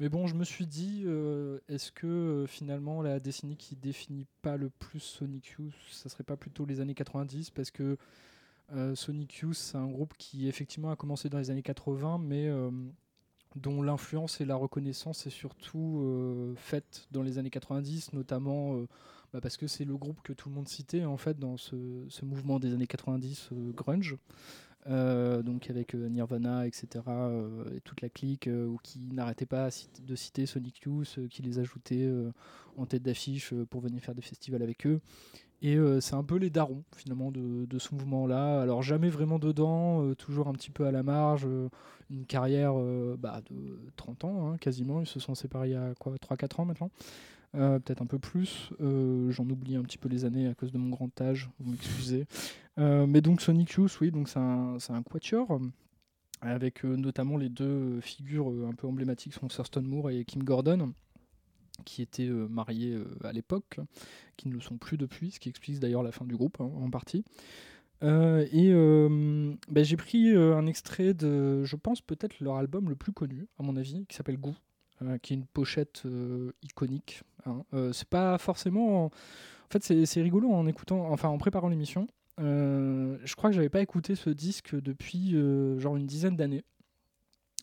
Mais 0.00 0.08
bon, 0.08 0.26
je 0.26 0.34
me 0.34 0.44
suis 0.44 0.66
dit, 0.66 1.04
euh, 1.06 1.60
est-ce 1.68 1.92
que 1.92 2.06
euh, 2.06 2.46
finalement 2.46 3.00
la 3.00 3.20
décennie 3.20 3.56
qui 3.56 3.76
définit 3.76 4.26
pas 4.42 4.56
le 4.56 4.68
plus 4.68 5.00
Sonic 5.00 5.54
Youth, 5.58 5.72
ça 5.90 6.08
serait 6.08 6.24
pas 6.24 6.36
plutôt 6.36 6.66
les 6.66 6.80
années 6.80 6.94
90 6.94 7.50
Parce 7.50 7.70
que 7.70 7.96
Sonic 8.94 9.36
Youth, 9.38 9.54
c'est 9.54 9.76
un 9.76 9.86
groupe 9.86 10.14
qui 10.18 10.48
effectivement 10.48 10.90
a 10.90 10.96
commencé 10.96 11.28
dans 11.28 11.38
les 11.38 11.50
années 11.50 11.62
80, 11.62 12.18
mais 12.18 12.48
euh, 12.48 12.70
dont 13.56 13.82
l'influence 13.82 14.40
et 14.40 14.44
la 14.44 14.56
reconnaissance 14.56 15.26
est 15.26 15.30
surtout 15.30 16.00
euh, 16.02 16.54
faite 16.56 17.06
dans 17.12 17.22
les 17.22 17.38
années 17.38 17.50
90, 17.50 18.12
notamment 18.12 18.76
euh, 18.76 18.86
bah, 19.32 19.40
parce 19.40 19.56
que 19.56 19.66
c'est 19.66 19.84
le 19.84 19.96
groupe 19.96 20.20
que 20.22 20.32
tout 20.32 20.48
le 20.48 20.54
monde 20.54 20.68
citait 20.68 21.04
en 21.04 21.16
fait 21.16 21.38
dans 21.38 21.56
ce, 21.56 21.76
mouvement 22.24 22.58
des 22.58 22.72
années 22.72 22.86
90 22.86 23.50
euh, 23.52 23.72
grunge. 23.72 24.16
Euh, 24.86 25.42
donc 25.42 25.70
avec 25.70 25.94
euh, 25.94 26.08
Nirvana, 26.08 26.66
etc., 26.66 26.86
euh, 27.08 27.64
et 27.74 27.80
toute 27.80 28.02
la 28.02 28.10
clique, 28.10 28.48
euh, 28.48 28.66
ou 28.66 28.78
qui 28.82 29.00
n'arrêtait 29.00 29.46
pas 29.46 29.70
de 30.02 30.14
citer 30.14 30.44
Sonic 30.44 30.82
Youth, 30.82 31.14
euh, 31.18 31.28
qui 31.28 31.40
les 31.40 31.58
ajoutait 31.58 32.04
euh, 32.04 32.30
en 32.76 32.84
tête 32.84 33.02
d'affiche 33.02 33.54
euh, 33.54 33.64
pour 33.64 33.80
venir 33.80 34.02
faire 34.02 34.14
des 34.14 34.22
festivals 34.22 34.62
avec 34.62 34.86
eux. 34.86 35.00
Et 35.64 35.76
euh, 35.76 35.98
c'est 35.98 36.14
un 36.14 36.22
peu 36.22 36.36
les 36.36 36.50
darons 36.50 36.84
finalement 36.94 37.32
de, 37.32 37.78
ce 37.78 37.94
mouvement-là. 37.94 38.60
Alors 38.60 38.82
jamais 38.82 39.08
vraiment 39.08 39.38
dedans, 39.38 40.04
euh, 40.04 40.14
toujours 40.14 40.46
un 40.46 40.52
petit 40.52 40.70
peu 40.70 40.86
à 40.86 40.90
la 40.90 41.02
marge. 41.02 41.46
euh, 41.46 41.70
une 42.10 42.26
carrière 42.26 42.74
bah, 43.18 43.40
de 43.50 43.80
30 43.96 44.24
ans 44.24 44.46
hein, 44.46 44.56
quasiment. 44.58 45.00
Ils 45.00 45.06
se 45.06 45.18
sont 45.18 45.34
séparés 45.34 45.70
il 45.70 45.72
y 45.72 45.74
a 45.74 45.94
quoi 45.98 46.14
3-4 46.16 46.60
ans 46.60 46.64
maintenant 46.66 46.90
Peut-être 47.52 48.02
un 48.02 48.06
peu 48.06 48.18
plus. 48.18 48.70
J'en 48.78 49.48
oublie 49.48 49.76
un 49.76 49.82
petit 49.82 49.96
peu 49.96 50.10
les 50.10 50.26
années 50.26 50.48
à 50.48 50.54
cause 50.54 50.70
de 50.70 50.76
mon 50.76 50.90
grand 50.90 51.18
âge, 51.22 51.48
vous 51.58 51.70
m'excusez. 51.70 52.26
Mais 52.76 53.22
donc 53.22 53.40
Sonic 53.40 53.70
Youth, 53.72 53.96
oui, 54.02 54.10
donc 54.10 54.28
c'est 54.28 54.38
un, 54.38 54.76
un 54.90 55.02
quatuor 55.02 55.60
avec 56.42 56.84
notamment 56.84 57.38
les 57.38 57.48
deux 57.48 58.00
figures 58.02 58.48
un 58.68 58.74
peu 58.74 58.86
emblématiques 58.86 59.32
sont 59.32 59.48
Thurston 59.48 59.82
Moore 59.82 60.10
et 60.10 60.26
Kim 60.26 60.42
Gordon 60.42 60.92
qui 61.84 62.02
étaient 62.02 62.28
euh, 62.28 62.46
mariés 62.48 62.94
euh, 62.94 63.04
à 63.24 63.32
l'époque, 63.32 63.80
qui 64.36 64.48
ne 64.48 64.54
le 64.54 64.60
sont 64.60 64.78
plus 64.78 64.96
depuis, 64.96 65.30
ce 65.30 65.40
qui 65.40 65.48
explique 65.48 65.80
d'ailleurs 65.80 66.02
la 66.02 66.12
fin 66.12 66.24
du 66.24 66.36
groupe 66.36 66.60
hein, 66.60 66.70
en 66.82 66.90
partie. 66.90 67.24
Euh, 68.02 68.46
et 68.52 68.72
bah, 69.70 69.82
j'ai 69.82 69.96
pris 69.96 70.36
un 70.36 70.66
extrait 70.66 71.14
de, 71.14 71.64
je 71.64 71.76
pense 71.76 72.02
peut-être 72.02 72.40
leur 72.40 72.56
album 72.56 72.88
le 72.88 72.96
plus 72.96 73.12
connu, 73.12 73.46
à 73.58 73.62
mon 73.62 73.76
avis, 73.76 74.04
qui 74.06 74.16
s'appelle 74.16 74.36
Goût, 74.36 74.56
qui 75.22 75.32
est 75.32 75.36
une 75.36 75.46
pochette 75.46 76.02
iconique. 76.62 77.22
hein. 77.46 77.64
C'est 77.92 78.08
pas 78.08 78.36
forcément. 78.36 79.06
En 79.06 79.10
fait, 79.70 80.04
c'est 80.04 80.22
rigolo 80.22 80.50
en 80.52 80.66
écoutant, 80.66 81.10
enfin 81.10 81.30
en 81.30 81.38
préparant 81.38 81.68
l'émission. 81.68 82.06
Je 82.36 83.34
crois 83.36 83.48
que 83.48 83.56
j'avais 83.56 83.70
pas 83.70 83.80
écouté 83.80 84.16
ce 84.16 84.28
disque 84.28 84.74
depuis 84.74 85.30
genre 85.78 85.96
une 85.96 86.06
dizaine 86.06 86.36
d'années. 86.36 86.64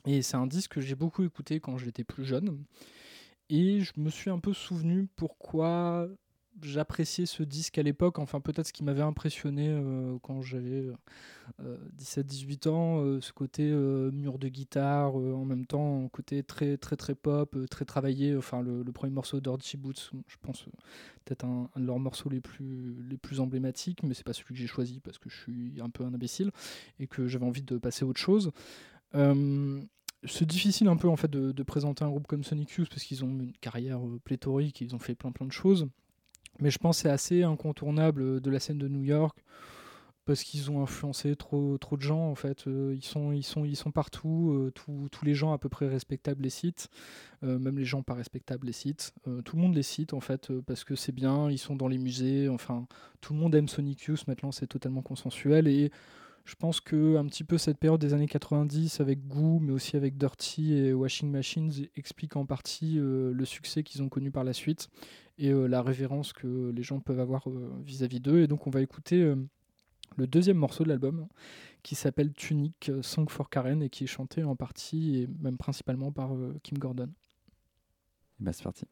Et 0.07 0.23
c'est 0.23 0.37
un 0.37 0.47
disque 0.47 0.71
que 0.71 0.81
j'ai 0.81 0.95
beaucoup 0.95 1.23
écouté 1.23 1.59
quand 1.59 1.77
j'étais 1.77 2.03
plus 2.03 2.25
jeune. 2.25 2.57
Et 3.51 3.81
je 3.81 3.91
me 3.97 4.09
suis 4.09 4.29
un 4.29 4.39
peu 4.39 4.53
souvenu 4.53 5.09
pourquoi 5.17 6.07
j'appréciais 6.61 7.25
ce 7.25 7.43
disque 7.43 7.77
à 7.77 7.83
l'époque. 7.83 8.17
Enfin, 8.17 8.39
peut-être 8.39 8.67
ce 8.67 8.71
qui 8.71 8.81
m'avait 8.81 9.01
impressionné 9.01 9.67
euh, 9.67 10.17
quand 10.21 10.41
j'avais 10.41 10.89
euh, 11.59 11.77
17-18 11.97 12.69
ans, 12.69 13.01
euh, 13.01 13.19
ce 13.19 13.33
côté 13.33 13.69
euh, 13.69 14.09
mur 14.11 14.39
de 14.39 14.47
guitare, 14.47 15.19
euh, 15.19 15.33
en 15.33 15.43
même 15.43 15.65
temps, 15.65 16.07
côté 16.13 16.43
très 16.43 16.77
très 16.77 16.95
très 16.95 17.13
pop, 17.13 17.53
euh, 17.57 17.67
très 17.67 17.83
travaillé. 17.83 18.37
Enfin, 18.37 18.61
le, 18.61 18.89
premier 18.93 19.11
morceau 19.11 19.41
d'Orgy 19.41 19.75
Boots, 19.75 20.11
je 20.27 20.37
pense 20.41 20.61
euh, 20.69 20.71
peut-être 21.25 21.43
un, 21.43 21.69
de 21.75 21.85
leurs 21.85 21.99
morceaux 21.99 22.29
les 22.29 22.39
plus, 22.39 22.95
les 23.09 23.17
plus 23.17 23.41
emblématiques, 23.41 24.01
mais 24.03 24.13
c'est 24.13 24.25
pas 24.25 24.31
celui 24.31 24.53
que 24.53 24.61
j'ai 24.61 24.67
choisi 24.67 25.01
parce 25.01 25.17
que 25.17 25.29
je 25.29 25.35
suis 25.35 25.81
un 25.81 25.89
peu 25.89 26.05
un 26.05 26.13
imbécile 26.13 26.51
et 27.01 27.07
que 27.07 27.27
j'avais 27.27 27.45
envie 27.45 27.63
de 27.63 27.77
passer 27.77 28.05
à 28.05 28.07
autre 28.07 28.21
chose. 28.21 28.53
Euh, 29.13 29.81
c'est 30.25 30.45
difficile 30.45 30.87
un 30.87 30.97
peu 30.97 31.09
en 31.09 31.15
fait 31.15 31.29
de, 31.31 31.63
présenter 31.63 32.03
un 32.03 32.09
groupe 32.09 32.27
comme 32.27 32.43
Sonic 32.43 32.71
Youth 32.71 32.89
parce 32.89 33.03
qu'ils 33.03 33.23
ont 33.23 33.29
une 33.29 33.53
carrière 33.53 34.05
euh, 34.05 34.19
pléthorique, 34.23 34.81
ils 34.81 34.95
ont 34.95 34.99
fait 34.99 35.15
plein 35.15 35.31
plein 35.31 35.45
de 35.45 35.51
choses. 35.51 35.87
Mais 36.59 36.69
je 36.69 36.77
pense 36.77 36.97
que 36.97 37.03
c'est 37.03 37.09
assez 37.09 37.43
incontournable 37.43 38.21
euh, 38.21 38.39
de 38.39 38.49
la 38.51 38.59
scène 38.59 38.77
de 38.77 38.87
New 38.87 39.03
York 39.03 39.37
parce 40.25 40.43
qu'ils 40.43 40.69
ont 40.69 40.81
influencé 40.81 41.35
trop, 41.35 41.77
trop 41.77 41.97
de 41.97 42.01
gens 42.01 42.29
en 42.29 42.35
fait. 42.35 42.67
Euh, 42.67 42.93
ils, 42.95 43.03
sont, 43.03 43.31
ils, 43.31 43.43
sont, 43.43 43.65
ils 43.65 43.75
sont 43.75 43.91
partout, 43.91 44.51
euh, 44.51 44.71
tous- 44.71 45.25
les 45.25 45.33
gens 45.33 45.53
à 45.53 45.57
peu 45.57 45.69
près 45.69 45.87
respectables 45.87 46.43
les 46.43 46.51
euh, 47.43 47.59
même 47.59 47.77
les 47.77 47.85
gens 47.85 48.03
pas 48.03 48.13
respectables 48.13 48.67
les. 48.67 48.73
Euh, 49.27 49.41
tout 49.41 49.55
le 49.55 49.61
monde 49.61 49.75
les 49.75 49.83
cite 49.83 50.13
en 50.13 50.19
fait 50.19 50.51
parce 50.61 50.83
que 50.83 50.95
c'est 50.95 51.11
bien, 51.11 51.49
ils 51.49 51.57
sont 51.57 51.75
dans 51.75 51.87
les 51.87 51.97
musées, 51.97 52.49
enfin 52.49 52.87
tout 53.19 53.33
le 53.33 53.39
monde 53.39 53.55
aime 53.55 53.67
Sonic 53.67 54.03
Youth 54.03 54.27
maintenant, 54.27 54.51
c'est 54.51 54.67
totalement 54.67 55.01
consensuel 55.01 55.67
je 56.45 56.55
pense 56.55 56.81
que 56.81 57.17
un 57.17 57.25
petit 57.25 57.43
peu 57.43 57.57
cette 57.57 57.77
période 57.77 57.99
des 57.99 58.13
années 58.13 58.27
90 58.27 58.99
avec 58.99 59.27
Goo, 59.27 59.59
mais 59.59 59.71
aussi 59.71 59.95
avec 59.95 60.17
Dirty 60.17 60.73
et 60.73 60.93
Washing 60.93 61.29
Machines 61.29 61.71
explique 61.95 62.35
en 62.35 62.45
partie 62.45 62.97
euh, 62.99 63.31
le 63.33 63.45
succès 63.45 63.83
qu'ils 63.83 64.01
ont 64.01 64.09
connu 64.09 64.31
par 64.31 64.43
la 64.43 64.53
suite 64.53 64.89
et 65.37 65.51
euh, 65.51 65.67
la 65.67 65.81
révérence 65.81 66.33
que 66.33 66.71
les 66.75 66.83
gens 66.83 66.99
peuvent 66.99 67.19
avoir 67.19 67.47
euh, 67.49 67.71
vis-à-vis 67.83 68.19
d'eux. 68.19 68.41
Et 68.41 68.47
donc 68.47 68.67
on 68.67 68.69
va 68.71 68.81
écouter 68.81 69.33
le 70.17 70.27
deuxième 70.27 70.57
morceau 70.57 70.83
de 70.83 70.89
l'album 70.89 71.27
qui 71.83 71.95
s'appelle 71.95 72.33
Tunic 72.33 72.91
Song 73.01 73.29
for 73.29 73.49
Karen 73.49 73.81
et 73.81 73.89
qui 73.89 74.03
est 74.03 74.07
chanté 74.07 74.43
en 74.43 74.55
partie 74.55 75.17
et 75.17 75.27
même 75.39 75.57
principalement 75.57 76.11
par 76.11 76.31
Kim 76.63 76.77
Gordon. 76.77 77.09
Bah, 78.39 78.53
c'est 78.53 78.63
parti. 78.63 78.85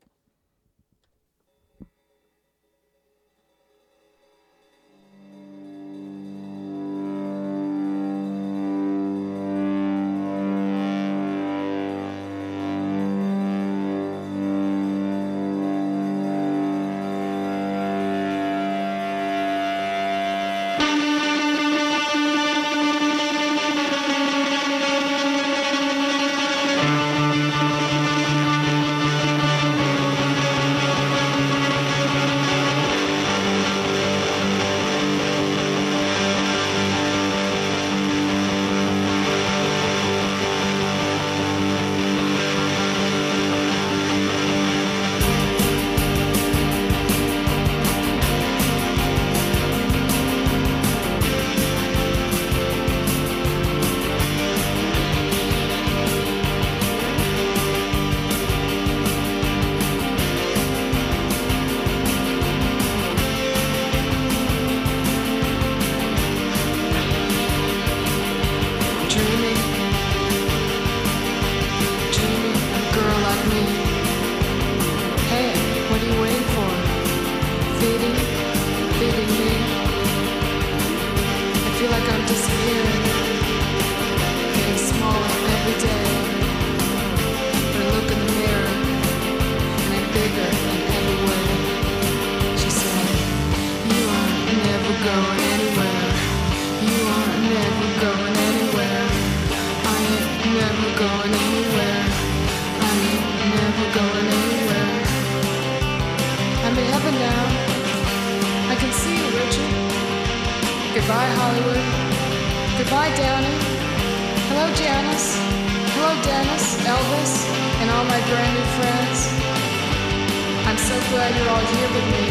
Glad 121.10 121.36
you're 121.36 121.50
all 121.50 121.66
here 121.74 121.90
with 121.96 122.08
me. 122.14 122.26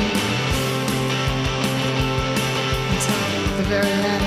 Until 2.95 3.57
the 3.57 3.63
very 3.65 3.91
end. 3.91 4.18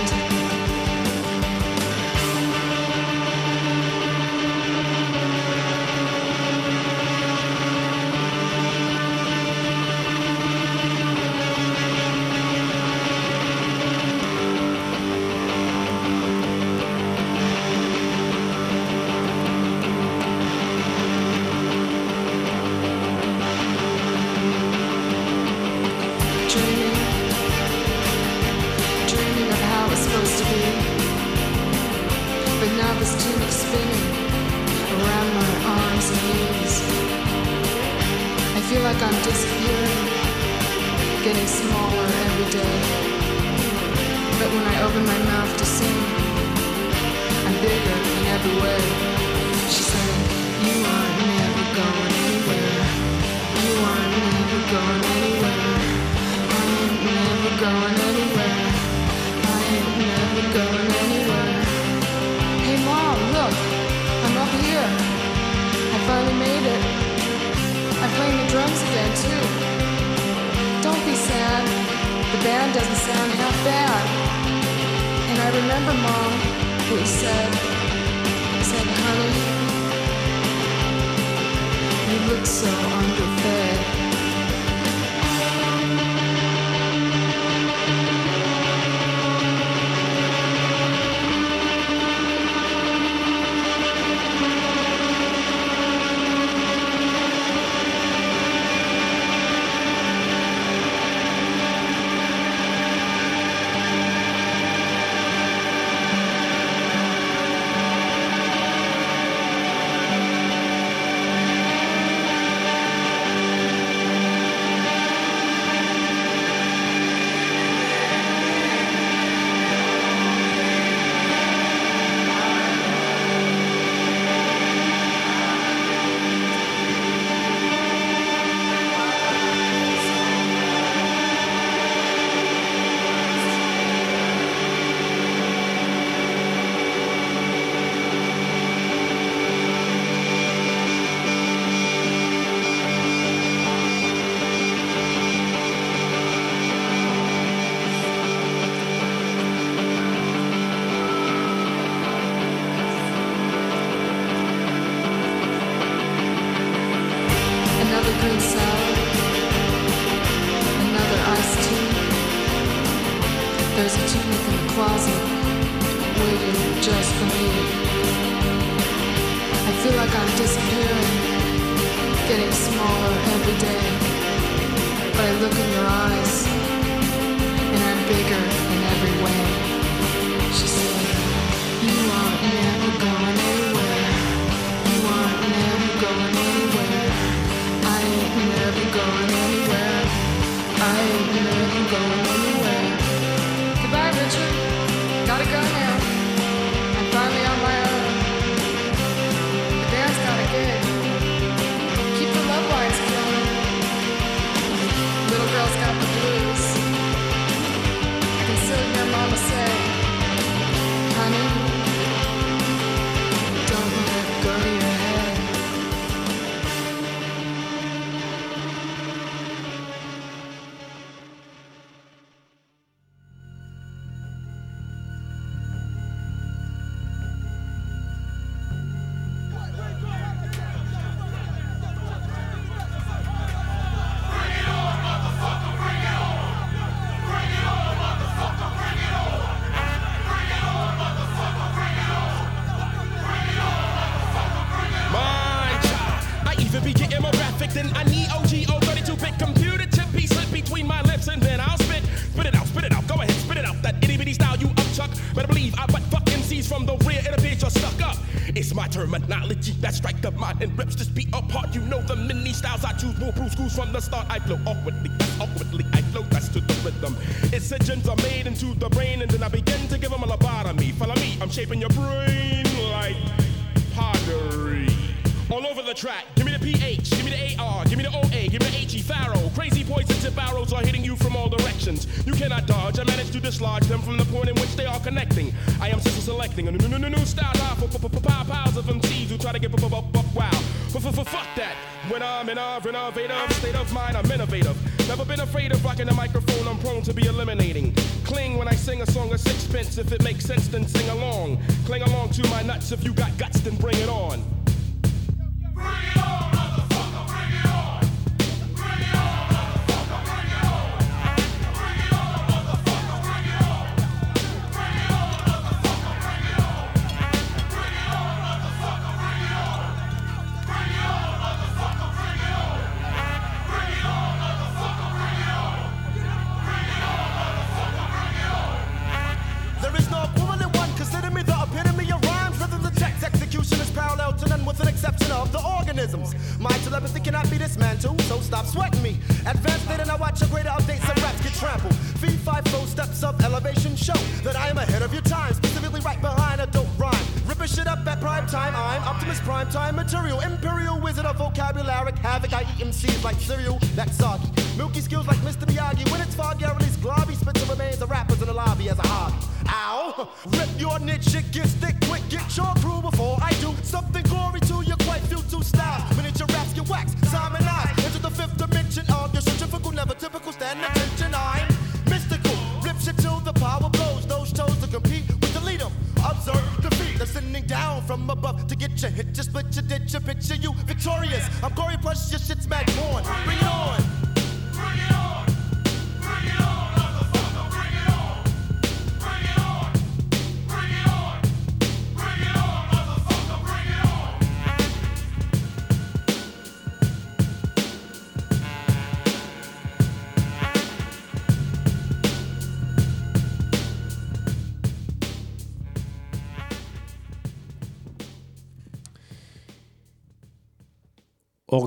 track. 276.02 276.26
Give 276.34 276.48
me 276.48 276.52
the 276.52 276.60
PH, 276.60 277.12
give 277.12 277.26
me 277.26 277.30
the 277.30 277.62
AR, 277.62 277.86
give 277.86 277.96
me 277.96 278.04
the 278.04 278.10
OA, 278.10 278.50
give 278.50 278.60
me 278.60 278.70
the 278.74 278.82
HE 278.90 279.04
Pharaoh. 279.04 279.52
Crazy 279.54 279.84
poisons 279.84 280.26
and 280.26 280.38
arrows 280.40 280.74
are 280.74 280.82
hitting 280.82 281.04
you 281.04 281.16
from 281.16 281.36
all 281.36 281.48
directions. 281.48 282.08
You 282.26 282.34
cannot 282.34 282.66
dodge, 282.66 282.98
I 282.98 283.04
manage 283.04 283.30
to 283.32 283.40
dislodge 283.40 283.86
them 283.86 284.02
from 284.02 284.18
the 284.18 284.26
point 284.26 284.50
in 284.50 284.56
which 284.56 284.76
they 284.76 284.88
are 284.88 285.00
connecting. 285.02 285.54
I 285.80 285.90
am 285.90 286.00
simply 286.00 286.22
selecting 286.22 286.68
a 286.68 286.72
new, 286.72 286.88
new, 286.88 286.98
new, 286.98 287.10
new 287.10 287.26
style 287.26 287.54
for 287.76 288.10
piles 288.20 288.78
of 288.78 288.86
MCs 288.86 289.30
who 289.30 289.38
try 289.38 289.52
to 289.52 289.60
get 289.60 289.72
up, 289.76 289.94
up, 289.94 290.18
up, 290.18 290.26
wow. 290.34 290.50
Fuck 290.90 291.48
that. 291.56 291.76
When 292.10 292.24
I'm 292.24 292.50
in 292.50 292.58
a 292.58 292.78
innovative 292.78 293.54
state 293.54 293.76
of 293.76 293.94
mind, 293.94 294.18
I'm 294.18 294.30
innovative. 294.32 294.76
Never 295.08 295.24
been 295.24 295.42
afraid 295.42 295.72
of 295.72 295.86
rocking 295.86 296.08
the 296.08 296.14
microphone, 296.14 296.68
I'm 296.68 296.80
prone 296.80 297.04
to 297.04 297.14
be 297.14 297.28
eliminating. 297.28 297.94
Cling 298.24 298.58
when 298.58 298.68
I 298.68 298.74
sing 298.74 299.04
a 299.04 299.06
song 299.06 299.32
of 299.32 299.40
sixpence, 299.40 300.00
if 300.00 300.12
it 300.12 300.24
makes 300.24 300.46
sense, 300.46 300.68
then 300.68 300.88
sing 300.88 301.08
along. 301.10 301.60
Cling 301.86 302.02
along 302.02 302.32
to 302.32 302.48
my 302.50 302.64
nuts, 302.64 302.92
if 302.92 303.04
you 303.04 303.14
got 303.14 303.38
guts, 303.38 303.60
then 303.62 303.76
bring 303.76 303.98
it 303.98 304.10
on. 304.10 304.44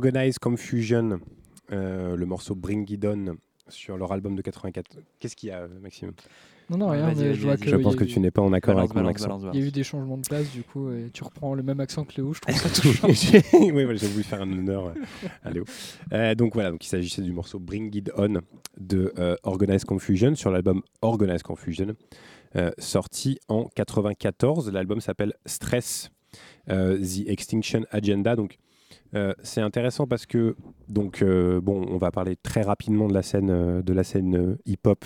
Organize 0.05 0.38
Confusion, 0.38 1.19
euh, 1.73 2.14
le 2.14 2.27
morceau 2.27 2.55
Bring 2.55 2.85
It 2.93 3.03
On 3.07 3.37
sur 3.69 3.97
leur 3.97 4.12
album 4.12 4.37
de 4.37 4.43
84. 4.43 4.99
Qu'est-ce 5.19 5.35
qu'il 5.35 5.49
y 5.49 5.53
a, 5.53 5.67
Maxime? 5.83 6.12
Non, 6.69 6.77
non, 6.77 6.88
rien, 6.90 7.11
mais 7.17 7.33
je 7.33 7.40
vois 7.43 7.57
que 7.57 7.67
Je 7.71 7.77
pense 7.77 7.97
que 7.97 8.05
eu- 8.05 8.07
tu 8.07 8.21
n'es 8.21 8.31
pas 8.31 8.43
en 8.43 8.53
accord 8.53 8.79
avec 8.79 8.93
mon 8.95 9.07
accent. 9.07 9.40
Il 9.55 9.61
y 9.61 9.62
a 9.62 9.67
eu 9.67 9.71
des 9.71 9.83
changements 9.83 10.19
de 10.19 10.27
place, 10.29 10.51
du 10.53 10.62
coup, 10.62 10.90
et 10.93 11.09
tu 11.14 11.25
reprends 11.25 11.55
le 11.55 11.62
même 11.62 11.81
accent 11.81 12.05
que 12.05 12.17
Léo, 12.19 12.35
je 12.35 12.40
trouve 12.40 12.55
ça 12.55 12.69
touchant. 12.83 13.09
oui, 13.09 13.71
voilà, 13.73 13.95
j'ai 13.95 14.07
voulu 14.09 14.25
faire 14.25 14.43
un 14.43 14.53
honneur 14.53 14.93
à 15.43 15.51
Léo. 15.51 15.64
Euh, 16.12 16.35
donc 16.35 16.53
voilà, 16.53 16.71
donc 16.71 16.85
il 16.85 16.88
s'agissait 16.88 17.23
du 17.23 17.33
morceau 17.33 17.59
Bring 17.59 17.95
It 17.97 18.11
On 18.19 18.43
de 18.79 19.11
euh, 19.19 19.37
Organized 19.45 19.87
Confusion 19.87 20.35
sur 20.35 20.51
l'album 20.51 20.83
Organized 21.01 21.45
Confusion, 21.45 21.95
euh, 22.57 22.71
sorti 22.77 23.38
en 23.49 23.64
94. 23.75 24.71
L'album 24.71 25.01
s'appelle 25.01 25.33
Stress, 25.47 26.11
euh, 26.69 26.99
The 26.99 27.27
Extinction 27.29 27.87
Agenda. 27.90 28.37
Donc 28.37 28.59
euh, 29.15 29.35
c'est 29.43 29.61
intéressant 29.61 30.07
parce 30.07 30.27
que 30.27 30.57
donc 30.89 31.23
euh, 31.23 31.61
bon, 31.61 31.87
on 31.89 31.99
va 31.99 32.11
parler 32.11 32.37
très 32.37 32.63
rapidement 32.63 33.09
de 33.09 33.15
la 33.15 33.23
scène 33.23 33.51
euh, 33.51 33.83
de 33.83 33.93
la 33.93 34.05
scène 34.05 34.57
hip-hop 34.67 35.05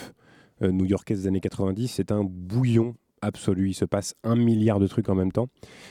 new-yorkaise 0.60 1.22
des 1.22 1.28
années 1.28 1.40
90. 1.40 1.86
C'est 1.86 2.10
un 2.10 2.24
bouillon 2.24 2.96
absolu. 3.22 3.68
Il 3.68 3.74
se 3.74 3.84
passe 3.84 4.16
un 4.24 4.34
milliard 4.34 4.80
de 4.80 4.88
trucs 4.88 5.08
en 5.08 5.14
même 5.14 5.30
temps. 5.30 5.46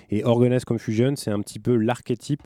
Et 0.10 0.26
Organized 0.26 0.66
Confusion, 0.66 1.16
c'est 1.16 1.32
un 1.32 1.40
petit 1.40 1.60
peu 1.60 1.78
l'archétype 1.78 2.42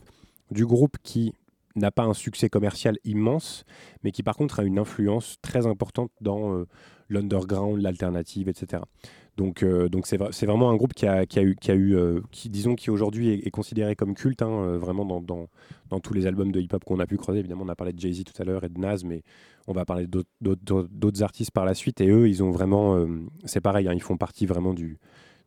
du 0.52 0.64
groupe 0.64 0.98
qui 1.02 1.34
n'a 1.74 1.90
pas 1.90 2.04
un 2.04 2.14
succès 2.14 2.48
commercial 2.48 2.96
immense, 3.02 3.64
mais 4.04 4.12
qui 4.12 4.22
par 4.22 4.36
contre 4.36 4.60
a 4.60 4.62
une 4.62 4.78
influence 4.78 5.38
très 5.42 5.66
importante 5.66 6.12
dans 6.20 6.64
l'underground, 7.08 7.82
l'alternative, 7.82 8.48
etc. 8.48 8.82
Donc, 9.36 9.62
euh, 9.62 9.88
donc 9.88 10.06
c'est, 10.06 10.18
vra- 10.18 10.32
c'est 10.32 10.46
vraiment 10.46 10.70
un 10.70 10.76
groupe 10.76 10.92
qui 10.92 11.06
a, 11.06 11.22
eu, 11.22 11.56
qui 11.56 11.70
a 11.70 11.74
eu 11.74 11.96
euh, 11.96 12.20
disons, 12.46 12.74
qui 12.74 12.90
aujourd'hui 12.90 13.30
est, 13.30 13.50
considéré 13.50 13.96
comme 13.96 14.14
culte, 14.14 14.42
hein, 14.42 14.50
euh, 14.50 14.78
vraiment 14.78 15.04
dans, 15.04 15.48
tous 16.00 16.14
les 16.14 16.26
albums 16.26 16.52
de 16.52 16.60
hip-hop 16.60 16.84
qu'on 16.84 17.00
a 17.00 17.06
pu 17.06 17.16
croiser. 17.16 17.40
Évidemment, 17.40 17.64
on 17.64 17.68
a 17.68 17.74
parlé 17.76 17.92
de 17.92 18.00
Jay-Z 18.00 18.24
tout 18.24 18.40
à 18.40 18.44
l'heure 18.44 18.64
et 18.64 18.68
de 18.68 18.78
Nas, 18.78 18.98
mais 19.04 19.22
on 19.66 19.72
va 19.72 19.84
parler 19.84 20.06
d'autres, 20.06 21.22
artistes 21.22 21.50
par 21.52 21.64
la 21.64 21.74
suite. 21.74 22.00
Et 22.00 22.08
eux, 22.08 22.28
ils 22.28 22.42
ont 22.42 22.50
vraiment, 22.50 23.06
c'est 23.44 23.60
pareil, 23.60 23.88
hein, 23.88 23.94
ils 23.94 24.02
font 24.02 24.16
partie 24.16 24.46
vraiment 24.46 24.74
du, 24.74 24.98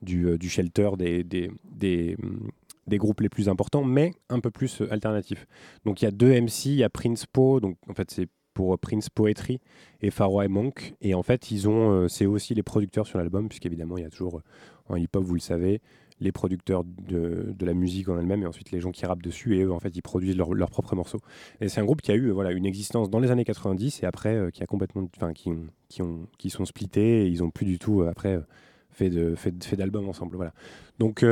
du, 0.01 0.49
shelter 0.49 0.91
des, 0.97 1.23
des, 1.23 1.51
des, 1.63 2.15
hum, 2.21 2.49
des 2.87 2.97
groupes 2.97 3.21
les 3.21 3.29
plus 3.29 3.49
importants, 3.49 3.83
mais 3.83 4.13
un 4.29 4.39
peu 4.39 4.51
plus 4.51 4.81
alternatifs. 4.89 5.45
Donc 5.85 6.01
il 6.01 6.05
y 6.05 6.07
a 6.07 6.11
deux 6.11 6.31
MC, 6.31 6.65
il 6.67 6.75
y 6.75 6.83
a 6.83 6.89
Prince 6.89 7.25
Po, 7.25 7.59
donc 7.59 7.77
en 7.89 7.93
fait 7.93 8.11
c'est 8.11 8.27
pour 8.55 8.73
euh, 8.73 8.77
Prince 8.77 9.09
Poetry 9.11 9.59
et 10.01 10.09
Faroe 10.09 10.47
Monk, 10.47 10.95
et 11.01 11.13
en 11.13 11.21
fait 11.21 11.51
ils 11.51 11.69
ont, 11.69 11.91
euh, 11.91 12.07
c'est 12.07 12.25
aussi 12.25 12.55
les 12.55 12.63
producteurs 12.63 13.05
sur 13.05 13.19
l'album, 13.19 13.47
puisqu'évidemment 13.47 13.99
il 13.99 14.03
y 14.03 14.07
a 14.07 14.09
toujours 14.09 14.37
euh, 14.37 14.43
en 14.89 14.95
hip-hop, 14.95 15.23
vous 15.23 15.35
le 15.35 15.39
savez, 15.39 15.81
les 16.21 16.31
producteurs 16.31 16.83
de, 16.85 17.53
de 17.55 17.65
la 17.65 17.73
musique 17.73 18.09
en 18.09 18.17
elle-même, 18.17 18.41
et 18.41 18.45
ensuite 18.47 18.71
les 18.71 18.79
gens 18.79 18.91
qui 18.91 19.05
rappent 19.05 19.21
dessus, 19.21 19.57
et 19.57 19.63
eux 19.63 19.71
en 19.71 19.79
fait 19.79 19.95
ils 19.95 20.01
produisent 20.01 20.37
leurs 20.37 20.53
leurs 20.53 20.71
propres 20.71 20.95
morceaux. 20.95 21.19
Et 21.61 21.69
c'est 21.69 21.81
un 21.81 21.85
groupe 21.85 22.01
qui 22.01 22.11
a 22.11 22.15
eu 22.15 22.31
voilà 22.31 22.51
une 22.51 22.65
existence 22.65 23.09
dans 23.09 23.19
les 23.19 23.29
années 23.29 23.45
90 23.45 24.01
et 24.01 24.05
après 24.05 24.49
qui 24.53 24.63
a 24.63 24.65
complètement, 24.65 25.07
enfin 25.17 25.33
qui, 25.33 25.51
qui 25.89 26.01
qui 26.37 26.49
sont 26.49 26.65
splittés, 26.65 27.25
et 27.25 27.27
ils 27.27 27.43
ont 27.43 27.51
plus 27.51 27.65
du 27.65 27.77
tout 27.77 28.03
après 28.03 28.39
fait 28.89 29.09
de 29.09 29.35
fait, 29.35 29.61
fait 29.63 29.75
d'albums 29.75 30.07
ensemble, 30.07 30.37
voilà. 30.37 30.53
Donc 30.99 31.25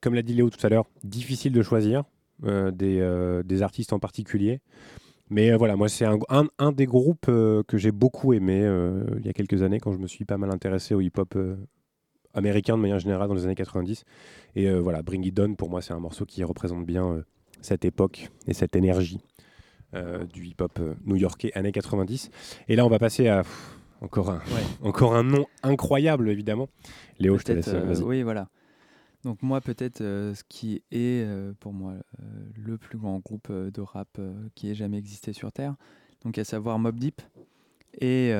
comme 0.00 0.14
l'a 0.14 0.22
dit 0.22 0.34
Léo 0.34 0.50
tout 0.50 0.64
à 0.64 0.68
l'heure, 0.68 0.86
difficile 1.02 1.52
de 1.52 1.62
choisir 1.62 2.04
des, 2.44 3.42
des 3.44 3.62
artistes 3.62 3.92
en 3.92 3.98
particulier. 3.98 4.60
Mais 5.30 5.50
euh, 5.50 5.56
voilà, 5.56 5.76
moi, 5.76 5.88
c'est 5.88 6.04
un, 6.04 6.18
un- 6.28 6.48
un 6.58 6.72
des 6.72 6.86
groupes 6.86 7.26
euh, 7.28 7.62
que 7.66 7.78
j'ai 7.78 7.92
beaucoup 7.92 8.32
aimé 8.32 8.60
euh, 8.62 9.04
il 9.18 9.26
y 9.26 9.28
a 9.28 9.32
quelques 9.32 9.62
années 9.62 9.80
quand 9.80 9.92
je 9.92 9.98
me 9.98 10.06
suis 10.06 10.24
pas 10.24 10.38
mal 10.38 10.50
intéressé 10.50 10.94
au 10.94 11.00
hip-hop 11.00 11.36
américain 12.34 12.76
de 12.76 12.82
manière 12.82 12.98
générale 12.98 13.28
dans 13.28 13.34
les 13.34 13.44
années 13.44 13.54
90. 13.54 14.04
Et 14.54 14.70
voilà, 14.72 15.02
Bring 15.02 15.24
It 15.24 15.38
On, 15.40 15.54
pour 15.54 15.70
moi, 15.70 15.82
c'est 15.82 15.92
un 15.94 15.98
morceau 16.00 16.24
qui 16.26 16.44
représente 16.44 16.84
bien 16.86 17.22
cette 17.60 17.84
époque 17.84 18.28
et 18.46 18.52
cette 18.54 18.76
énergie 18.76 19.18
du 20.32 20.44
hip-hop 20.46 20.78
new-yorkais 21.06 21.52
années 21.54 21.72
90. 21.72 22.30
Et 22.68 22.76
là, 22.76 22.84
on 22.84 22.88
va 22.90 22.98
passer 22.98 23.28
à 23.28 23.42
pff, 23.42 23.78
encore, 24.02 24.30
un, 24.30 24.40
encore 24.82 25.14
un 25.14 25.22
nom 25.22 25.46
incroyable, 25.62 26.28
évidemment. 26.28 26.68
Léo, 27.18 27.38
je 27.38 27.44
te 27.44 27.52
laisse. 27.52 27.68
oui, 28.02 28.22
voilà. 28.22 28.48
Donc 29.24 29.42
moi, 29.42 29.60
peut-être 29.60 30.02
euh, 30.02 30.34
ce 30.34 30.44
qui 30.48 30.82
est 30.92 31.24
euh, 31.24 31.52
pour 31.58 31.72
moi 31.72 31.92
euh, 31.92 32.22
le 32.54 32.78
plus 32.78 32.98
grand 32.98 33.18
groupe 33.18 33.50
de 33.50 33.80
rap 33.80 34.20
qui 34.54 34.70
ait 34.70 34.74
jamais 34.74 34.98
existé 34.98 35.32
sur 35.32 35.52
Terre, 35.52 35.74
donc 36.22 36.38
à 36.38 36.44
savoir 36.44 36.78
Mob 36.78 36.98
Deep, 36.98 37.22
et, 38.00 38.32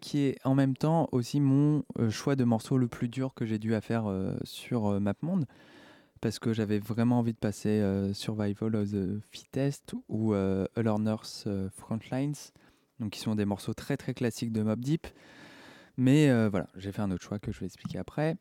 qui 0.00 0.20
est 0.20 0.38
en 0.44 0.54
même 0.54 0.76
temps 0.76 1.08
aussi 1.12 1.38
mon 1.40 1.84
choix 2.08 2.34
de 2.34 2.44
morceau 2.44 2.78
le 2.78 2.88
plus 2.88 3.08
dur 3.08 3.34
que 3.34 3.44
j'ai 3.44 3.58
dû 3.58 3.78
faire 3.80 4.10
sur 4.42 4.98
MapMonde, 5.00 5.46
parce 6.20 6.38
que 6.38 6.52
j'avais 6.52 6.78
vraiment 6.78 7.18
envie 7.18 7.34
de 7.34 7.38
passer 7.38 7.82
Survival 8.14 8.74
of 8.74 8.90
the 8.90 9.20
Fittest 9.30 9.94
ou 10.08 10.32
A 10.32 10.66
Learner's 10.76 11.44
euh, 11.46 11.68
Frontlines, 11.76 12.34
donc 13.00 13.10
qui 13.10 13.20
sont 13.20 13.34
des 13.34 13.44
morceaux 13.44 13.74
très 13.74 13.96
très 13.96 14.14
classiques 14.14 14.52
de 14.52 14.62
Mob 14.62 14.80
Deep. 14.80 15.06
Mais 15.98 16.48
voilà, 16.48 16.68
j'ai 16.76 16.92
fait 16.92 17.02
un 17.02 17.10
autre 17.10 17.24
choix 17.24 17.38
que 17.38 17.50
je 17.50 17.58
vais 17.60 17.66
expliquer 17.66 17.98
après. 17.98 18.36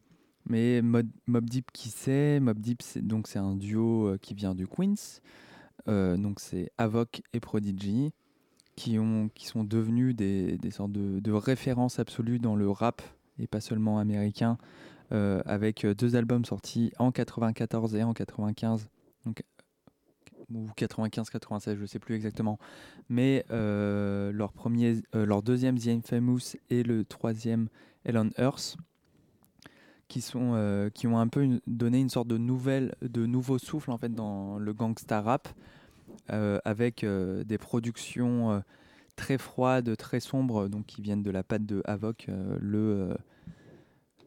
Mais 0.49 0.81
Mob 0.81 1.49
Deep, 1.49 1.71
qui 1.73 1.89
c'est? 1.89 2.39
Mob 2.39 2.60
Deep, 2.60 2.81
c'est 2.81 3.05
donc 3.05 3.27
c'est 3.27 3.39
un 3.39 3.55
duo 3.55 4.07
euh, 4.07 4.17
qui 4.17 4.33
vient 4.33 4.55
du 4.55 4.65
Queens. 4.65 5.19
Euh, 5.88 6.17
donc 6.17 6.39
c'est 6.39 6.71
Avoc 6.77 7.21
et 7.33 7.39
Prodigy 7.39 8.13
qui 8.75 8.99
ont 8.99 9.29
qui 9.33 9.47
sont 9.47 9.63
devenus 9.63 10.15
des, 10.15 10.57
des 10.57 10.71
sortes 10.71 10.91
de, 10.91 11.19
de 11.19 11.31
références 11.31 11.99
absolues 11.99 12.39
dans 12.39 12.55
le 12.55 12.69
rap 12.69 13.01
et 13.39 13.47
pas 13.47 13.62
seulement 13.62 13.99
américain, 13.99 14.57
euh, 15.12 15.41
avec 15.45 15.86
deux 15.86 16.15
albums 16.15 16.45
sortis 16.45 16.91
en 16.97 17.12
94 17.12 17.95
et 17.95 18.03
en 18.03 18.13
95. 18.13 18.89
Donc 19.25 19.43
ou 20.49 20.69
95-96, 20.77 21.75
je 21.77 21.86
sais 21.86 21.99
plus 21.99 22.15
exactement. 22.15 22.57
Mais 23.10 23.45
leur, 23.49 24.53
premier, 24.53 25.01
leur 25.13 25.43
deuxième 25.43 25.77
The 25.77 25.88
Infamous 25.88 26.55
et 26.69 26.83
le 26.83 27.03
troisième 27.03 27.67
Hell 28.05 28.17
on 28.17 28.29
Earth, 28.41 28.77
qui, 30.08 30.22
sont, 30.22 30.54
euh, 30.56 30.89
qui 30.89 31.08
ont 31.08 31.20
un 31.20 31.28
peu 31.28 31.43
une- 31.43 31.62
donné 31.67 32.00
une 32.00 32.10
sorte 32.10 32.28
de, 32.28 32.38
nouvelle, 32.38 32.96
de 33.02 33.26
nouveau 33.26 33.58
souffle 33.58 33.91
en 33.91 33.98
fait, 33.98 34.13
dans 34.13 34.58
le 34.58 34.74
gangsta 34.74 35.22
rap, 35.22 35.48
euh, 36.32 36.60
avec 36.65 37.04
euh, 37.04 37.43
des 37.43 37.58
productions 37.58 38.63
très 39.15 39.38
froides, 39.38 39.96
très 39.98 40.20
sombres, 40.20 40.67
donc 40.67 40.86
qui 40.86 41.02
viennent 41.02 41.24
de 41.24 41.32
la 41.32 41.43
patte 41.43 41.65
de 41.65 41.82
Havoc, 41.86 42.28
le, 42.60 43.17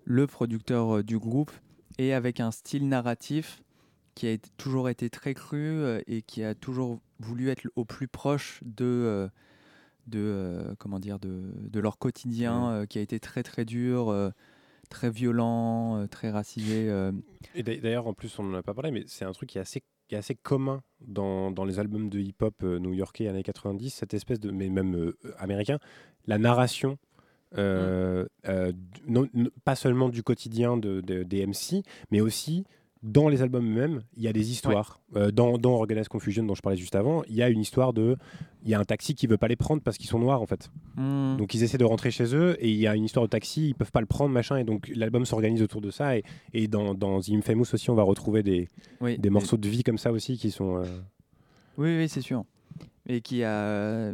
le 0.05 0.27
producteur 0.27 1.05
du 1.05 1.19
groupe, 1.19 1.53
et 1.99 2.13
avec 2.13 2.41
un 2.41 2.51
style 2.51 2.89
narratif 2.89 3.63
qui 4.15 4.27
a 4.27 4.31
été- 4.33 4.51
toujours 4.57 4.89
été 4.89 5.09
très 5.09 5.35
cru 5.35 5.83
et 6.07 6.23
qui 6.23 6.43
a 6.43 6.55
toujours 6.55 7.01
voulu 7.21 7.49
être 7.51 7.67
au 7.77 7.85
plus 7.85 8.09
proche 8.09 8.61
de, 8.65 9.31
de 10.09 10.19
euh, 10.19 10.75
comment 10.79 10.99
dire, 10.99 11.19
de, 11.19 11.53
de 11.57 11.81
leur 11.81 11.99
quotidien, 11.99 12.71
euh, 12.71 12.87
qui 12.87 12.99
a 12.99 13.03
été 13.03 13.21
très 13.21 13.43
très 13.43 13.65
dur, 13.65 14.09
euh, 14.09 14.31
très 14.91 15.09
violent, 15.11 15.97
euh, 16.03 16.07
très 16.07 16.31
racisé. 16.31 16.89
euh. 16.91 17.13
Et 17.55 17.63
d'a- 17.63 17.77
d'ailleurs, 17.79 18.07
en 18.07 18.13
plus, 18.13 18.39
on 18.39 18.43
n'en 18.43 18.59
a 18.59 18.63
pas 18.63 18.75
parlé, 18.75 18.91
mais 18.91 19.05
c'est 19.07 19.25
un 19.25 19.33
truc 19.33 19.49
qui 19.49 19.57
est 19.59 19.63
assez, 19.63 19.83
qui 20.09 20.15
est 20.15 20.19
assez 20.19 20.35
commun 20.35 20.83
dans, 21.01 21.51
dans 21.51 21.65
les 21.65 21.79
albums 21.79 22.11
de 22.11 22.19
hip-hop 22.19 22.55
euh, 22.65 22.79
new-yorkais 22.79 23.29
années 23.29 23.43
90, 23.43 23.91
cette 23.95 24.13
espèce 24.13 24.39
de, 24.41 24.51
mais 24.51 24.69
même 24.69 24.95
euh, 24.97 25.17
américain, 25.39 25.79
la 26.27 26.37
narration. 26.39 26.99
euh, 27.59 28.27
euh, 28.47 28.73
non- 29.09 29.29
non- 29.35 29.51
pas 29.65 29.75
seulement 29.75 30.09
du 30.09 30.23
quotidien 30.23 30.77
de, 30.77 31.01
de- 31.01 31.25
des 31.25 31.41
MC, 31.45 31.83
mais 32.13 32.21
aussi 32.21 32.65
dans 33.03 33.29
les 33.31 33.41
albums 33.41 33.65
eux-mêmes, 33.67 34.03
il 34.17 34.23
y 34.23 34.29
a 34.29 34.33
des 34.33 34.51
histoires. 34.51 35.01
Euh, 35.17 35.31
dans, 35.31 35.57
dans 35.57 35.73
Organized 35.73 36.09
Confusion, 36.09 36.45
dont 36.45 36.55
je 36.55 36.61
parlais 36.61 36.77
juste 36.77 36.95
avant, 36.95 37.23
il 37.29 37.35
y 37.35 37.43
a 37.43 37.49
une 37.49 37.61
histoire 37.61 37.93
de. 37.93 38.17
Il 38.63 38.69
y 38.69 38.75
a 38.75 38.79
un 38.79 38.85
taxi 38.85 39.15
qui 39.15 39.27
veut 39.27 39.39
pas 39.39 39.49
les 39.49 39.57
prendre 39.57 39.81
parce 39.83 39.97
qu'ils 39.97 40.09
sont 40.11 40.19
noirs, 40.19 40.43
en 40.43 40.47
fait. 40.47 40.71
Mm. 40.97 41.37
Donc 41.39 41.55
ils 41.55 41.63
essaient 41.63 41.79
de 41.79 41.85
rentrer 41.85 42.11
chez 42.11 42.35
eux 42.37 42.57
et 42.63 42.69
il 42.71 42.77
y 42.79 42.87
a 42.87 42.95
une 42.95 43.05
histoire 43.05 43.25
de 43.25 43.31
taxi, 43.31 43.69
ils 43.71 43.75
peuvent 43.75 43.91
pas 43.91 44.01
le 44.01 44.07
prendre, 44.07 44.33
machin. 44.35 44.57
Et 44.59 44.65
donc 44.65 44.91
l'album 44.95 45.25
s'organise 45.25 45.63
autour 45.63 45.81
de 45.81 45.91
ça. 45.91 46.17
Et, 46.19 46.25
et 46.53 46.69
dans, 46.69 46.95
dans 46.95 47.21
The 47.21 47.31
Infamous 47.31 47.73
aussi, 47.73 47.89
on 47.89 47.95
va 47.95 48.03
retrouver 48.03 48.43
des, 48.43 48.69
Oui, 49.01 49.13
des 49.13 49.19
des- 49.23 49.31
morceaux 49.31 49.57
de 49.57 49.67
vie 49.69 49.83
comme 49.83 49.97
ça 49.99 50.13
aussi 50.13 50.37
qui 50.37 50.51
sont. 50.51 50.77
euh, 50.77 50.85
Oui, 51.79 51.97
oui, 51.97 52.09
c'est 52.09 52.21
sûr. 52.21 52.45
Et 53.07 53.23
qui 53.23 53.43
a. 53.45 54.13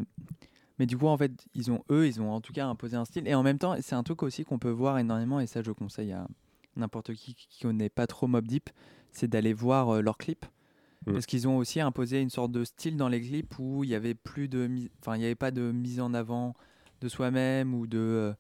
Mais 0.78 0.86
du 0.86 0.96
coup, 0.96 1.06
en 1.08 1.16
fait, 1.16 1.32
ils 1.54 1.70
ont 1.72 1.82
eux, 1.90 2.06
ils 2.06 2.20
ont 2.20 2.30
en 2.30 2.40
tout 2.40 2.52
cas 2.52 2.66
imposé 2.66 2.96
un 2.96 3.04
style. 3.04 3.26
Et 3.26 3.34
en 3.34 3.42
même 3.42 3.58
temps, 3.58 3.74
c'est 3.80 3.94
un 3.96 4.02
truc 4.04 4.22
aussi 4.22 4.44
qu'on 4.44 4.58
peut 4.58 4.70
voir 4.70 4.98
énormément. 4.98 5.40
Et 5.40 5.46
ça, 5.46 5.60
je 5.62 5.72
conseille 5.72 6.12
à 6.12 6.28
n'importe 6.76 7.14
qui 7.14 7.34
qui 7.34 7.62
connaît 7.62 7.88
pas 7.88 8.06
trop 8.06 8.26
Mob 8.26 8.46
Deep, 8.46 8.70
c'est 9.12 9.28
d'aller 9.28 9.52
voir 9.52 9.90
euh, 9.90 10.00
leurs 10.00 10.18
clips. 10.18 10.46
Mm. 11.06 11.12
Parce 11.12 11.26
qu'ils 11.26 11.48
ont 11.48 11.56
aussi 11.56 11.80
imposé 11.80 12.20
une 12.20 12.30
sorte 12.30 12.52
de 12.52 12.64
style 12.64 12.96
dans 12.96 13.08
les 13.08 13.20
clips 13.20 13.58
où 13.58 13.84
il 13.84 13.90
y 13.90 13.94
avait 13.94 14.14
plus 14.14 14.48
de, 14.48 14.68
enfin, 15.00 15.16
il 15.16 15.24
avait 15.24 15.34
pas 15.34 15.50
de 15.50 15.72
mise 15.72 16.00
en 16.00 16.14
avant 16.14 16.54
de 17.00 17.08
soi-même 17.08 17.74
ou 17.74 17.86
de 17.86 17.98
euh, 17.98 18.32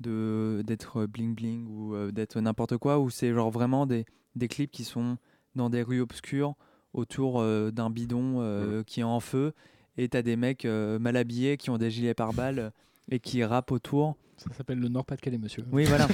de 0.00 0.62
d'être 0.66 1.06
bling 1.06 1.34
bling 1.34 1.66
ou 1.66 1.94
euh, 1.94 2.12
d'être 2.12 2.40
n'importe 2.40 2.76
quoi. 2.76 2.98
Où 2.98 3.10
c'est 3.10 3.32
genre 3.32 3.50
vraiment 3.50 3.86
des 3.86 4.04
des 4.36 4.48
clips 4.48 4.70
qui 4.70 4.84
sont 4.84 5.18
dans 5.54 5.70
des 5.70 5.82
rues 5.82 6.00
obscures 6.00 6.54
autour 6.92 7.40
euh, 7.40 7.70
d'un 7.70 7.90
bidon 7.90 8.36
euh, 8.40 8.82
qui 8.84 9.00
est 9.00 9.04
en 9.04 9.20
feu 9.20 9.52
et 9.98 10.08
t'as 10.08 10.22
des 10.22 10.36
mecs 10.36 10.64
euh, 10.64 10.98
mal 10.98 11.16
habillés 11.16 11.56
qui 11.56 11.70
ont 11.70 11.76
des 11.76 11.90
gilets 11.90 12.14
pare-balles 12.14 12.58
euh, 12.58 12.70
et 13.10 13.18
qui 13.20 13.42
rappent 13.44 13.72
autour. 13.72 14.16
Ça 14.36 14.52
s'appelle 14.56 14.78
le 14.78 14.88
Nord-Pas-de-Calais, 14.88 15.38
monsieur. 15.38 15.64
Oui, 15.72 15.84
voilà. 15.84 16.06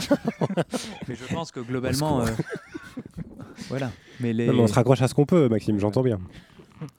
mais 1.09 1.15
je 1.15 1.35
pense 1.35 1.53
que 1.53 1.61
globalement, 1.61 2.23
euh, 2.23 2.27
voilà. 3.69 3.93
Mais 4.21 4.33
les... 4.33 4.47
non, 4.47 4.55
mais 4.55 4.61
on 4.61 4.67
se 4.67 4.73
raccroche 4.75 5.03
à 5.03 5.09
ce 5.09 5.15
qu'on 5.15 5.27
peut, 5.27 5.49
Maxime, 5.49 5.79
j'entends 5.79 6.03
bien. 6.03 6.21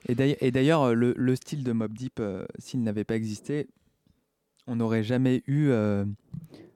Et 0.08 0.16
d'ailleurs- 0.52 0.84
euh, 0.84 0.94
le, 0.94 1.14
le 1.18 1.36
style 1.36 1.64
de 1.64 1.72
Mob 1.72 1.94
Deep, 1.94 2.20
euh, 2.20 2.46
s'il 2.60 2.84
n'avait 2.84 3.04
pas 3.04 3.16
existé, 3.16 3.68
on 4.68 4.76
n'aurait 4.76 5.04
jamais 5.04 5.44
eu 5.48 5.70
euh, 5.70 6.06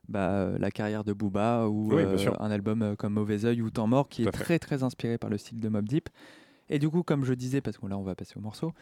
bah, 0.08 0.50
la 0.58 0.72
carrière 0.72 1.04
de 1.04 1.14
Booba 1.14 1.68
ou 1.68 1.94
Oui, 1.94 2.02
euh, 2.04 2.18
un 2.40 2.52
album 2.52 2.96
comme 2.98 3.14
Mauvais 3.14 3.46
Oeil 3.46 3.62
ou 3.62 3.70
Temps 3.70 3.88
Mort 3.88 4.10
qui 4.10 4.24
Tout 4.24 4.30
est 4.30 4.32
très 4.32 4.60
très 4.60 4.84
inspiré 4.84 5.18
par 5.18 5.30
le 5.30 5.38
style 5.38 5.60
de 5.60 5.70
Mob 5.70 5.88
Deep. 5.88 6.10
Et 6.70 6.80
du 6.80 6.90
coup, 6.90 7.04
comme 7.04 7.26
je 7.26 7.34
disais, 7.34 7.62
parce 7.62 7.78
que 7.78 7.86
là 7.88 7.98
on 7.98 8.04
va 8.04 8.16
passer 8.16 8.38
au 8.38 8.42
morceau, 8.42 8.74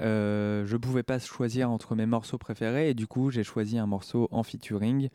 euh, 0.00 0.64
je 0.66 0.76
pouvais 0.76 1.02
pas 1.02 1.18
choisir 1.18 1.70
entre 1.70 1.94
mes 1.94 2.06
morceaux 2.06 2.38
préférés. 2.38 2.90
Et 2.90 2.94
du 2.94 3.06
coup 3.06 3.30
j'ai 3.30 3.44
choisi 3.44 3.78
un 3.78 3.86
morceau 3.86 4.28
en 4.30 4.42
featuring 4.42 5.08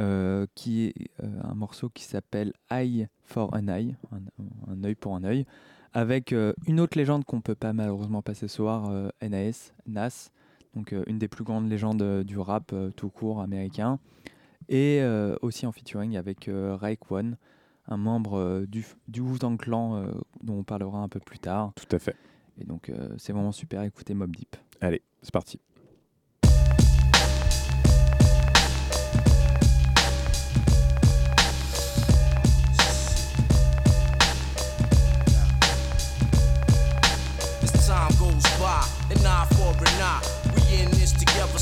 euh, 0.00 0.46
qui 0.54 0.84
est 0.86 0.94
euh, 1.22 1.28
un 1.44 1.54
morceau 1.54 1.90
qui 1.90 2.04
s'appelle 2.04 2.54
Eye 2.70 3.08
for 3.24 3.52
an 3.52 3.68
Eye, 3.68 3.94
un, 4.10 4.72
un 4.72 4.84
œil 4.84 4.94
pour 4.94 5.14
un 5.14 5.22
œil, 5.22 5.44
avec 5.92 6.32
euh, 6.32 6.54
une 6.66 6.80
autre 6.80 6.96
légende 6.96 7.26
qu'on 7.26 7.42
peut 7.42 7.54
pas 7.54 7.74
malheureusement 7.74 8.22
passer 8.22 8.48
ce 8.48 8.56
soir, 8.56 8.90
NAS, 9.20 9.74
Nas, 9.86 10.30
donc 10.74 10.94
une 11.06 11.18
des 11.18 11.28
plus 11.28 11.44
grandes 11.44 11.68
légendes 11.68 12.24
du 12.24 12.38
rap 12.38 12.74
tout 12.96 13.10
court 13.10 13.42
américain, 13.42 13.98
et 14.70 15.02
aussi 15.42 15.66
en 15.66 15.72
featuring 15.72 16.16
avec 16.16 16.48
Raekwon, 16.50 17.36
un 17.92 17.96
membre 17.98 18.38
euh, 18.38 18.66
du, 18.66 18.84
du 19.08 19.20
Wu-Tang 19.20 19.56
Clan 19.56 19.96
euh, 19.96 20.06
dont 20.42 20.58
on 20.58 20.64
parlera 20.64 20.98
un 20.98 21.08
peu 21.08 21.20
plus 21.20 21.38
tard. 21.38 21.72
Tout 21.76 21.94
à 21.94 21.98
fait. 21.98 22.16
Et 22.60 22.64
donc 22.64 22.88
euh, 22.88 23.14
c'est 23.18 23.32
vraiment 23.32 23.52
super, 23.52 23.82
écoutez 23.82 24.14
Mob 24.14 24.34
Deep. 24.34 24.56
Allez, 24.80 25.02
c'est 25.22 25.32
parti. 25.32 25.60
As 37.62 37.86
time 37.86 38.18
goes 38.18 38.42
by, 38.58 38.82
an 39.14 39.26
eye 39.26 39.46
for 39.54 39.70
an 39.70 40.00
eye. 40.00 40.41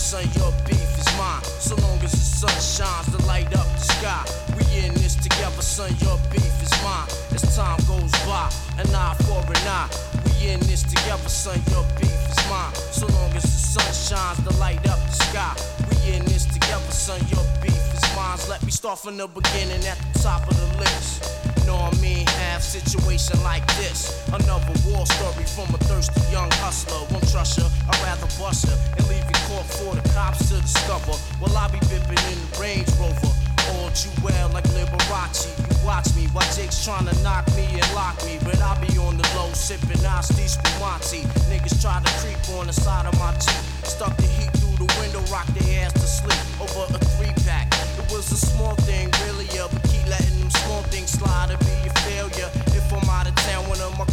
Son. 0.01 0.25
Your 0.35 0.53
beef 0.65 0.91
is 0.99 1.11
mine. 1.19 1.45
So 1.61 1.77
long 1.77 1.99
as 2.01 2.13
the 2.13 2.25
sun 2.49 2.57
shines 2.57 3.07
to 3.15 3.27
light 3.27 3.53
up 3.55 3.69
the 3.77 3.85
sky. 3.85 4.25
We 4.57 4.65
in 4.81 4.95
this 4.95 5.15
together, 5.15 5.63
son. 5.63 5.93
Your 6.01 6.19
beef 6.33 6.55
is 6.65 6.73
mine. 6.83 7.09
As 7.37 7.45
time 7.55 7.79
goes 7.87 8.13
by, 8.25 8.49
an 8.81 8.89
eye 8.95 9.15
for 9.29 9.45
an 9.45 9.67
eye. 9.69 9.89
We 10.25 10.49
in 10.49 10.61
this 10.61 10.83
together, 10.83 11.29
son. 11.29 11.61
Your 11.71 11.85
beef 12.01 12.21
is 12.33 12.41
mine. 12.49 12.75
So 12.91 13.07
long 13.19 13.31
as 13.37 13.45
the 13.45 13.61
sun 13.77 13.91
shines 13.93 14.41
to 14.49 14.53
light 14.59 14.83
up 14.89 15.01
the 15.05 15.17
sky. 15.29 15.53
We 15.91 16.15
in 16.15 16.25
this 16.25 16.47
together, 16.47 16.91
son. 16.91 17.21
Your 17.29 17.45
beef 17.61 17.85
is 17.95 18.05
mine. 18.17 18.39
Let 18.49 18.65
me 18.65 18.71
start 18.71 18.99
from 18.99 19.17
the 19.19 19.29
beginning 19.29 19.85
at 19.85 19.99
the 20.13 20.19
top 20.19 20.49
of 20.49 20.57
the 20.57 20.79
list. 20.79 21.50
Know 21.71 21.87
I 21.87 21.95
mean? 22.03 22.27
Have 22.51 22.65
situation 22.65 23.39
like 23.45 23.63
this. 23.79 24.11
Another 24.35 24.75
war 24.83 25.07
story 25.07 25.47
from 25.47 25.71
a 25.71 25.79
thirsty 25.87 26.19
young 26.35 26.51
hustler. 26.59 27.07
Won't 27.15 27.31
trust 27.31 27.63
her, 27.63 27.71
I'd 27.87 28.03
rather 28.03 28.27
bust 28.43 28.67
her 28.67 28.75
and 28.99 29.07
leave 29.07 29.23
you 29.23 29.39
caught 29.47 29.71
for 29.79 29.95
the 29.95 30.03
cops 30.11 30.51
to 30.51 30.59
discover. 30.59 31.15
Well, 31.39 31.55
I 31.55 31.71
be 31.71 31.79
bipping 31.87 32.19
in 32.27 32.39
the 32.43 32.51
Range 32.59 32.91
Rover. 32.99 33.31
All 33.71 33.87
you 34.03 34.11
well 34.19 34.51
like 34.51 34.67
Liberace. 34.75 35.47
You 35.47 35.87
watch 35.87 36.11
me 36.19 36.27
while 36.35 36.51
Jake's 36.59 36.83
trying 36.85 37.07
to 37.07 37.15
knock 37.23 37.47
me 37.55 37.71
and 37.71 37.87
lock 37.95 38.19
me. 38.27 38.43
But 38.43 38.59
I 38.59 38.75
be 38.83 38.99
on 38.99 39.15
the 39.17 39.27
low 39.39 39.55
sipping 39.55 40.03
Asti 40.03 40.51
Spumante. 40.51 41.23
Niggas 41.47 41.79
try 41.79 42.03
to 42.03 42.11
creep 42.19 42.43
on 42.59 42.67
the 42.67 42.75
side 42.75 43.07
of 43.07 43.15
my 43.23 43.31
Jeep. 43.39 43.63
Stuck 43.87 44.17
the 44.17 44.27
heat 44.27 44.51
through 44.59 44.75
the 44.75 44.91
window, 44.99 45.23
rock 45.31 45.47
their 45.55 45.87
ass 45.87 45.93
to 45.95 46.09
sleep 46.19 46.43
over 46.59 46.91
a 46.91 46.99
three 47.15 47.35
pack. 47.47 47.71
It 47.95 48.11
was 48.11 48.27
a 48.33 48.41
small 48.43 48.75
thing, 48.91 49.07
really, 49.23 49.47
keep 49.47 49.90
letting 50.11 50.41
them 50.41 50.51
small 50.51 50.83
things 50.91 51.11
slide 51.11 51.49
to 51.51 51.57
be 51.65 51.77
a 51.87 51.93
failure. 52.03 52.51
If 52.75 52.93
I'm 52.93 53.09
out 53.09 53.29
of 53.29 53.35
town, 53.47 53.63
one 53.69 53.81
of 53.81 53.97
my 53.97 54.05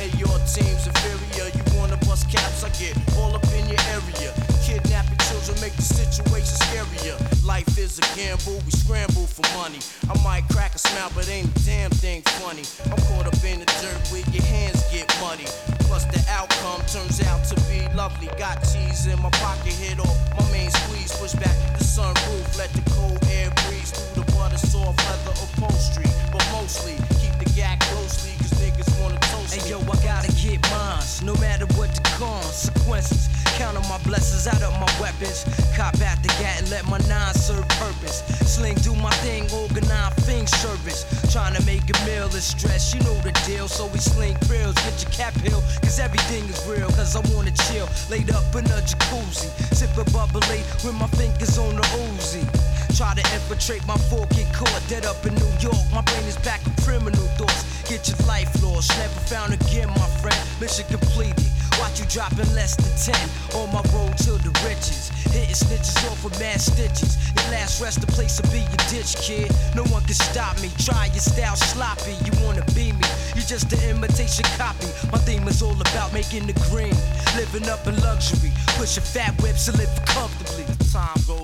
And 0.00 0.14
your 0.14 0.38
team's 0.46 0.86
inferior. 0.86 1.50
You 1.52 1.62
wanna 1.76 1.98
bust 2.06 2.30
caps, 2.30 2.64
I 2.64 2.70
get 2.80 2.96
all 3.18 3.34
up 3.34 3.44
in 3.52 3.68
your 3.68 3.80
area. 3.90 4.32
Kidnapping 4.62 5.18
children 5.28 5.60
make 5.60 5.74
the 5.76 5.82
situation 5.82 6.56
scarier. 6.64 7.18
Life 7.44 7.76
is 7.76 7.98
a 7.98 8.06
gamble, 8.16 8.62
we 8.64 8.70
scramble 8.70 9.26
for 9.26 9.42
money. 9.58 9.80
I 10.08 10.16
might 10.22 10.48
crack 10.48 10.74
a 10.74 10.78
smile, 10.78 11.10
but 11.14 11.28
ain't 11.28 11.50
a 11.50 11.64
damn 11.64 11.90
thing 11.90 12.22
funny. 12.40 12.62
I'm 12.86 12.96
caught 13.10 13.26
up 13.26 13.44
in 13.44 13.60
the 13.60 13.66
dirt 13.82 14.00
where 14.08 14.24
your 14.32 14.44
hands 14.44 14.80
get 14.90 15.04
muddy. 15.20 15.44
Plus 15.90 16.04
the 16.06 16.24
outcome 16.30 16.80
turns 16.86 17.20
out 17.28 17.44
to 17.50 17.56
be 17.68 17.84
lovely. 17.94 18.28
Got 18.38 18.62
cheese 18.64 19.06
in 19.06 19.20
my 19.20 19.30
pocket, 19.42 19.74
hit 19.74 19.98
off 20.00 20.16
my 20.38 20.46
main 20.52 20.70
squeeze. 20.70 21.12
Push 21.20 21.34
back 21.34 21.56
the 21.76 21.84
sunroof, 21.84 22.56
let 22.56 22.72
the 22.72 22.82
cold 22.96 23.18
air 23.28 23.50
breeze 23.66 23.90
through 23.90 24.24
the 24.24 24.32
butter 24.32 24.58
soft 24.58 24.98
leather 25.04 25.36
upholstery. 25.44 26.08
But 26.32 26.46
mostly 26.52 26.96
keep 27.20 27.36
the 27.36 27.50
gag 27.54 27.80
closely, 27.92 28.32
cause 28.40 28.54
niggas 28.56 28.88
wanna 29.00 29.23
Hey 29.50 29.68
yo, 29.68 29.78
I 29.80 29.96
gotta 30.02 30.32
get 30.40 30.60
mines, 30.70 31.22
no 31.22 31.34
matter 31.36 31.66
what 31.76 31.94
the 31.94 32.02
consequences. 32.16 33.28
Count 33.56 33.76
on 33.76 33.86
my 33.88 33.98
blessings, 34.02 34.46
out 34.46 34.62
of 34.62 34.72
my 34.80 34.90
weapons. 35.00 35.44
Cop 35.76 35.94
at 36.00 36.22
the 36.22 36.28
gat 36.40 36.60
and 36.60 36.70
let 36.70 36.84
my 36.86 36.98
nine 37.06 37.34
serve 37.34 37.68
purpose. 37.78 38.24
Sling 38.48 38.74
do 38.76 38.94
my 38.96 39.12
thing, 39.22 39.44
organize 39.52 40.14
thing 40.24 40.46
service. 40.46 41.04
Trying 41.32 41.54
to 41.54 41.62
make 41.66 41.84
a 41.84 41.96
meal 42.06 42.26
is 42.34 42.44
stress, 42.44 42.94
you 42.94 43.00
know 43.00 43.14
the 43.20 43.32
deal. 43.46 43.68
So 43.68 43.86
we 43.86 43.98
sling 43.98 44.36
grills, 44.48 44.74
get 44.74 44.96
your 45.02 45.12
cap 45.12 45.34
hill, 45.34 45.62
cause 45.82 46.00
everything 46.00 46.44
is 46.48 46.64
real. 46.66 46.88
Cause 46.96 47.14
I 47.14 47.20
wanna 47.34 47.52
chill, 47.68 47.88
laid 48.10 48.30
up 48.30 48.48
in 48.56 48.64
a 48.66 48.80
jacuzzi. 48.82 49.48
Sipping 49.74 50.10
bubbly 50.12 50.64
with 50.82 50.94
my 50.94 51.06
fingers 51.18 51.58
on 51.58 51.76
the 51.76 51.86
Uzi. 52.08 52.73
Try 52.94 53.12
to 53.12 53.34
infiltrate 53.34 53.84
my 53.88 53.96
fork, 54.06 54.30
get 54.30 54.46
caught 54.54 54.70
dead 54.86 55.04
up 55.04 55.26
in 55.26 55.34
New 55.34 55.52
York. 55.58 55.82
My 55.92 56.00
brain 56.02 56.22
is 56.30 56.36
back 56.46 56.62
with 56.62 56.78
criminal 56.86 57.26
thoughts. 57.34 57.66
Get 57.90 58.06
your 58.06 58.18
life 58.28 58.46
lost, 58.62 58.96
never 58.96 59.18
found 59.26 59.52
again, 59.52 59.88
my 59.88 60.06
friend. 60.22 60.38
Mission 60.60 60.86
completed. 60.86 61.50
Watch 61.82 61.98
you 61.98 62.06
dropping 62.06 62.46
less 62.54 62.78
than 62.78 62.94
10 62.94 63.58
on 63.58 63.66
my 63.74 63.82
road 63.90 64.14
to 64.22 64.38
the 64.38 64.54
riches. 64.62 65.10
Hitting 65.34 65.58
snitches 65.58 65.98
off 66.06 66.22
with 66.22 66.38
mad 66.38 66.60
stitches. 66.60 67.18
Your 67.34 67.50
last 67.50 67.82
rest 67.82 68.00
the 68.00 68.06
place 68.06 68.36
to 68.38 68.46
be 68.54 68.62
your 68.62 68.84
ditch, 68.86 69.18
kid. 69.18 69.50
No 69.74 69.82
one 69.90 70.04
can 70.06 70.14
stop 70.14 70.54
me. 70.62 70.70
Try 70.78 71.06
your 71.10 71.18
style 71.18 71.56
sloppy. 71.56 72.14
You 72.22 72.30
wanna 72.46 72.64
be 72.78 72.94
me? 72.94 73.10
You're 73.34 73.42
just 73.42 73.72
an 73.72 73.82
imitation 73.90 74.46
copy. 74.54 74.86
My 75.10 75.18
theme 75.18 75.48
is 75.48 75.62
all 75.62 75.74
about 75.90 76.12
making 76.14 76.46
the 76.46 76.54
green. 76.70 76.94
Living 77.34 77.68
up 77.68 77.84
in 77.88 77.98
luxury. 78.06 78.52
Pushing 78.78 79.02
fat 79.02 79.34
whips 79.42 79.66
to 79.66 79.72
living 79.72 80.06
comfortably. 80.06 80.62
Time 80.94 81.18
goes 81.26 81.43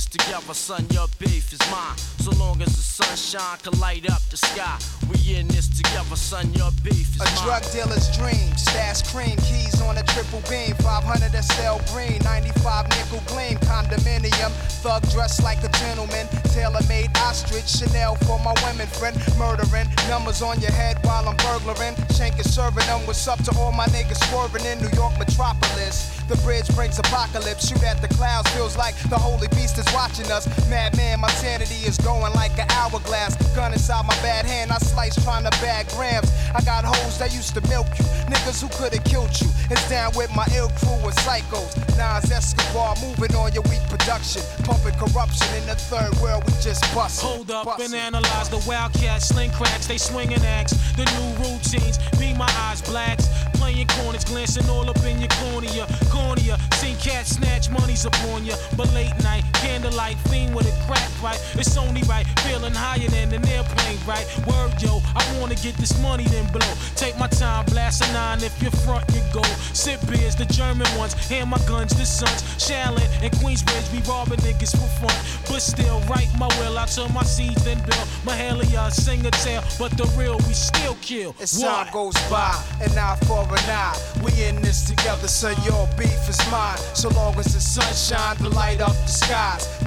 this 0.00 0.06
together, 0.06 0.54
son. 0.54 0.86
Your 0.90 1.06
beef 1.18 1.52
is 1.52 1.60
mine. 1.70 1.96
So 2.24 2.30
long 2.32 2.62
as 2.62 2.72
the 2.72 2.82
sunshine 2.82 3.58
can 3.62 3.78
light 3.80 4.08
up 4.10 4.22
the 4.30 4.36
sky. 4.36 4.78
We 5.10 5.36
in 5.36 5.48
this 5.48 5.68
together, 5.68 6.16
son, 6.16 6.52
your 6.54 6.70
beef 6.82 7.16
is 7.16 7.20
A 7.20 7.24
mine. 7.24 7.44
drug 7.44 7.62
dealer's 7.72 8.08
dream. 8.16 8.48
Stash 8.56 9.02
cream, 9.12 9.36
keys 9.44 9.80
on 9.82 9.98
a 9.98 10.04
triple 10.04 10.42
beam. 10.48 10.74
500 10.80 11.32
SL 11.36 11.76
green, 11.92 12.18
95 12.24 12.88
nickel 12.96 13.22
gleam. 13.28 13.58
Condominium, 13.68 14.52
thug 14.80 15.02
dressed 15.10 15.42
like 15.42 15.60
a 15.64 15.70
gentleman. 15.84 16.26
Tailor 16.54 16.84
made 16.88 17.10
ostrich, 17.18 17.68
Chanel 17.68 18.14
for 18.24 18.38
my 18.40 18.54
women 18.64 18.86
friend. 18.96 19.16
Murdering, 19.36 19.88
numbers 20.08 20.40
on 20.40 20.60
your 20.60 20.72
head 20.72 20.96
while 21.04 21.28
I'm 21.28 21.36
burglaring. 21.44 21.94
Shanking, 22.16 22.48
serving 22.48 22.86
them. 22.86 23.06
What's 23.06 23.26
up 23.28 23.42
to 23.44 23.52
all 23.58 23.72
my 23.72 23.86
niggas 23.86 24.20
swerving 24.30 24.64
in 24.64 24.78
New 24.80 24.92
York 24.96 25.18
metropolis? 25.18 26.08
The 26.28 26.36
bridge 26.46 26.68
brings 26.76 26.98
apocalypse. 26.98 27.68
Shoot 27.68 27.82
at 27.82 28.00
the 28.00 28.08
clouds, 28.14 28.48
feels 28.52 28.76
like 28.76 28.94
the 29.10 29.18
holy 29.18 29.48
beast 29.48 29.78
is 29.78 29.89
watching 29.94 30.30
us. 30.30 30.46
Madman, 30.68 31.20
my 31.20 31.30
sanity 31.30 31.86
is 31.86 31.96
going 31.98 32.32
like 32.34 32.58
an 32.58 32.66
hourglass. 32.70 33.36
Gun 33.54 33.72
inside 33.72 34.04
my 34.06 34.14
bad 34.22 34.46
hand, 34.46 34.72
I 34.72 34.78
slice 34.78 35.14
trying 35.24 35.44
to 35.44 35.50
bag 35.62 35.88
grams. 35.90 36.30
I 36.54 36.60
got 36.62 36.84
hoes 36.84 37.18
that 37.18 37.32
used 37.34 37.54
to 37.54 37.60
milk 37.68 37.86
you, 37.98 38.04
niggas 38.30 38.60
who 38.62 38.68
could've 38.76 39.04
killed 39.04 39.38
you. 39.40 39.48
It's 39.70 39.88
down 39.88 40.12
with 40.16 40.34
my 40.34 40.46
ill 40.56 40.68
crew 40.80 41.00
of 41.06 41.14
psychos. 41.22 41.76
Nas 41.96 42.30
Escobar 42.30 42.96
moving 43.00 43.34
on 43.36 43.52
your 43.52 43.62
weak 43.64 43.82
production, 43.88 44.42
pumping 44.64 44.94
corruption 44.94 45.48
in 45.54 45.66
the 45.66 45.74
third 45.74 46.14
world. 46.20 46.44
We 46.46 46.52
just 46.60 46.82
bust. 46.94 47.22
Hold 47.22 47.50
up 47.50 47.78
and 47.78 47.94
analyze 47.94 48.48
the 48.48 48.62
wildcats, 48.66 49.28
sling 49.28 49.50
cracks, 49.50 49.86
they 49.86 49.98
swinging 49.98 50.42
axe. 50.44 50.72
The 50.96 51.04
new 51.04 51.28
routines, 51.44 51.98
be 52.18 52.34
my 52.34 52.50
eyes 52.66 52.82
blacks. 52.82 53.28
Playing 53.54 53.88
corners, 53.88 54.24
glancing 54.24 54.68
all 54.70 54.88
up 54.88 55.02
in 55.04 55.20
your 55.20 55.28
cornea. 55.40 55.86
Cornea, 56.10 56.58
seen 56.74 56.96
cats 56.96 57.36
snatch 57.36 57.70
monies 57.70 58.04
upon 58.06 58.44
ya. 58.44 58.54
But 58.76 58.92
late 58.94 59.12
night, 59.22 59.44
candlelight, 59.80 60.16
fiend 60.28 60.54
with 60.54 60.66
a 60.66 60.86
crack 60.86 61.08
pipe. 61.20 61.38
It's 61.54 61.76
only 61.76 62.02
right, 62.02 62.26
feeling 62.40 62.74
higher 62.74 63.08
than 63.08 63.32
an 63.32 63.46
airplane, 63.48 63.98
right? 64.06 64.26
Word, 64.46 64.80
yo, 64.80 65.00
I 65.14 65.22
wanna 65.38 65.54
get 65.56 65.74
this 65.76 66.00
money, 66.00 66.24
then 66.24 66.50
blow. 66.52 66.72
Take 66.96 67.18
my 67.18 67.28
time, 67.28 67.64
blast 67.66 68.04
a 68.04 68.12
nine. 68.12 68.42
If 68.42 68.60
you're 68.62 68.70
front, 68.84 69.04
you 69.14 69.22
go. 69.32 69.42
Sip 69.72 70.00
beers, 70.08 70.36
the 70.36 70.44
German 70.46 70.86
ones. 70.98 71.14
Hand 71.28 71.50
my 71.50 71.58
guns, 71.66 71.96
the 71.96 72.04
sons. 72.04 72.42
Shaolin 72.58 73.08
and 73.22 73.32
Queensbridge, 73.40 73.90
be 73.92 74.00
robbing 74.08 74.40
niggas 74.40 74.72
for 74.72 74.88
fun. 75.00 75.16
But 75.48 75.62
still, 75.62 76.00
write 76.08 76.30
my 76.38 76.48
will. 76.58 76.78
I 76.78 76.86
turn 76.86 77.12
my 77.12 77.22
seeds, 77.22 77.64
then 77.64 77.78
build. 77.78 78.06
Mahalia, 78.24 78.90
sing 78.90 79.24
a 79.26 79.30
tale. 79.30 79.62
But 79.78 79.96
the 79.96 80.04
real, 80.18 80.36
we 80.46 80.54
still 80.54 80.96
kill. 81.00 81.34
As 81.40 81.60
time 81.60 81.88
goes 81.92 82.14
by, 82.28 82.52
an 82.80 82.96
eye 82.98 83.18
for 83.26 83.42
an 83.42 83.70
eye. 83.70 83.96
We 84.22 84.32
in 84.44 84.60
this 84.62 84.84
together, 84.84 85.28
so 85.28 85.50
your 85.64 85.88
beef 85.98 86.28
is 86.28 86.40
mine. 86.50 86.78
So 86.94 87.08
long 87.10 87.38
as 87.38 87.54
the 87.54 87.60
sun 87.60 87.92
shine 87.94 88.36
to 88.36 88.48
light 88.50 88.80
up 88.80 88.96
the 89.06 89.12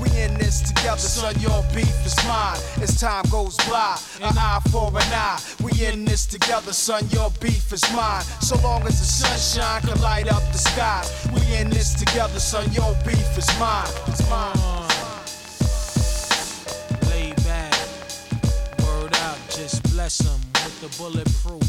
We 0.02 0.10
in 0.22 0.34
this 0.36 0.62
together, 0.62 0.98
son. 0.98 1.40
your 1.40 1.64
beef 1.74 2.06
is 2.06 2.16
mine. 2.26 2.58
As 2.82 3.00
time 3.00 3.26
goes 3.32 3.58
by, 3.70 3.98
an 4.22 4.38
eye 4.38 4.62
for 4.72 4.90
an 4.90 5.14
eye. 5.14 5.40
We 5.64 5.86
in 5.86 6.06
this 6.06 6.26
together, 6.26 6.74
son, 6.74 7.08
your 7.10 7.32
beef 7.40 7.72
is 7.72 7.84
mine. 7.94 8.24
So 8.42 8.56
long 8.62 8.82
as 8.84 9.00
the 9.00 9.06
sunshine 9.06 9.82
can 9.82 10.02
light 10.02 10.32
up 10.32 10.44
the 10.52 10.58
skies. 10.58 11.28
We 11.34 11.42
in 11.56 11.70
this 11.70 11.94
together, 11.94 12.40
son, 12.40 12.72
your 12.74 12.94
beef 13.06 13.38
is 13.38 13.50
mine. 13.60 13.88
It's 14.08 14.28
mine. 14.30 14.54
Lay 17.10 17.34
back, 17.44 17.74
word 18.80 19.16
out, 19.18 19.38
just 19.50 19.84
bless 19.92 20.18
them 20.20 20.40
with 20.64 20.82
the 20.82 20.90
bulletproof. 20.98 21.62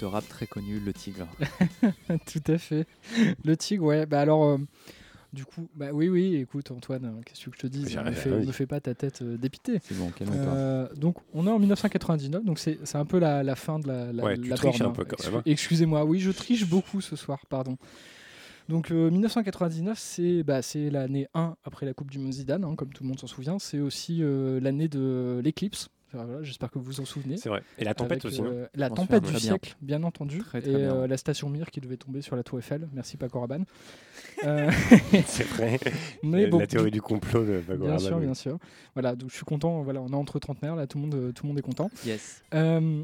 De 0.00 0.06
rap 0.06 0.26
très 0.28 0.46
connu, 0.46 0.80
Le 0.80 0.92
Tigre. 0.92 1.26
Tout 2.32 2.42
à 2.52 2.58
fait. 2.58 2.86
Le 3.44 3.56
Tigre, 3.56 3.84
ouais. 3.84 4.06
Bah 4.06 4.20
alors, 4.20 4.44
euh, 4.44 4.58
Du 5.32 5.44
coup, 5.44 5.68
bah 5.76 5.90
oui, 5.92 6.08
oui, 6.08 6.34
écoute 6.36 6.70
Antoine, 6.72 7.04
hein, 7.04 7.20
qu'est-ce 7.24 7.44
que 7.44 7.50
je 7.54 7.60
te 7.60 7.66
dis 7.68 7.84
rien- 7.86 8.10
fais, 8.12 8.32
oui. 8.32 8.46
me 8.46 8.50
fais 8.52 8.66
pas 8.66 8.80
ta 8.80 8.94
tête 8.96 9.22
euh, 9.22 9.36
dépitée. 9.36 9.78
C'est 9.82 9.96
bon, 9.96 10.10
calme-toi. 10.10 10.36
Euh, 10.52 10.88
donc 10.96 11.18
on 11.34 11.46
est 11.46 11.50
en 11.50 11.58
1999, 11.60 12.44
donc 12.44 12.58
c'est 12.58 12.78
un 12.96 13.04
peu 13.04 13.20
la, 13.20 13.44
la 13.44 13.54
fin 13.54 13.78
de 13.78 13.86
la, 13.86 14.12
la, 14.12 14.24
Ouais, 14.24 14.36
tu 14.36 14.48
la 14.48 14.56
triches 14.56 14.78
borne, 14.80 14.90
un 14.90 14.94
peu 14.94 15.02
hein. 15.02 15.06
quand 15.08 15.24
même, 15.24 15.36
hein. 15.36 15.42
Excusez-moi, 15.46 16.04
oui, 16.04 16.18
je 16.18 16.32
triche 16.32 16.66
beaucoup 16.68 17.00
ce 17.00 17.14
soir, 17.14 17.46
pardon. 17.48 17.76
Donc 18.68 18.90
euh, 18.90 19.08
1999, 19.10 19.98
c'est 19.98 20.42
bah, 20.42 20.62
c'est 20.62 20.90
l'année 20.90 21.28
1 21.34 21.56
après 21.64 21.86
la 21.86 21.94
Coupe 21.94 22.10
du 22.10 22.18
Monde 22.18 22.32
Zidane, 22.32 22.64
hein, 22.64 22.74
comme 22.76 22.92
tout 22.92 23.02
le 23.04 23.08
monde 23.08 23.20
s'en 23.20 23.26
souvient. 23.28 23.58
C'est 23.60 23.78
aussi 23.80 24.20
euh, 24.22 24.58
l'année 24.60 24.88
de 24.88 25.40
l'éclipse. 25.44 25.90
Enfin, 26.12 26.24
voilà, 26.24 26.42
J'espère 26.42 26.70
que 26.70 26.78
vous 26.78 26.84
vous 26.84 27.00
en 27.00 27.04
souvenez. 27.04 27.36
C'est 27.36 27.48
vrai. 27.48 27.62
Et 27.78 27.84
la 27.84 27.94
tempête 27.94 28.24
Avec, 28.24 28.32
aussi, 28.32 28.42
non 28.42 28.50
euh, 28.50 28.66
La 28.74 28.90
tempête 28.90 29.22
du 29.24 29.30
bien. 29.30 29.38
siècle, 29.38 29.76
bien 29.80 30.02
entendu. 30.02 30.38
Très, 30.38 30.60
très 30.60 30.70
et 30.70 30.76
bien. 30.76 30.94
euh, 30.94 31.06
la 31.06 31.16
station 31.16 31.48
Mir 31.48 31.70
qui 31.70 31.80
devait 31.80 31.96
tomber 31.96 32.20
sur 32.22 32.34
la 32.36 32.42
Tour 32.42 32.58
Eiffel. 32.58 32.88
Merci 32.92 33.16
Paco 33.16 33.40
Rabanne. 33.40 33.64
Euh, 34.46 34.70
C'est 35.26 35.44
vrai. 35.44 35.78
Mais 36.22 36.44
La- 36.44 36.48
bon, 36.48 36.58
la 36.58 36.66
théorie 36.66 36.90
du 36.90 37.02
complot 37.02 37.44
de 37.44 37.58
Paco 37.60 37.80
Bien 37.82 37.90
Rabanne, 37.92 38.06
sûr, 38.06 38.16
oui. 38.16 38.24
bien 38.24 38.34
sûr. 38.34 38.58
Voilà, 38.94 39.14
donc 39.14 39.30
je 39.30 39.34
suis 39.36 39.44
content. 39.44 39.82
Voilà, 39.82 40.00
on 40.00 40.08
est 40.08 40.14
entre 40.14 40.38
trentenaires 40.38 40.76
là, 40.76 40.86
tout 40.86 40.98
le 40.98 41.02
monde, 41.06 41.34
tout 41.34 41.42
le 41.44 41.48
monde 41.48 41.58
est 41.58 41.62
content. 41.62 41.90
Yes. 42.06 42.42
Euh, 42.54 43.02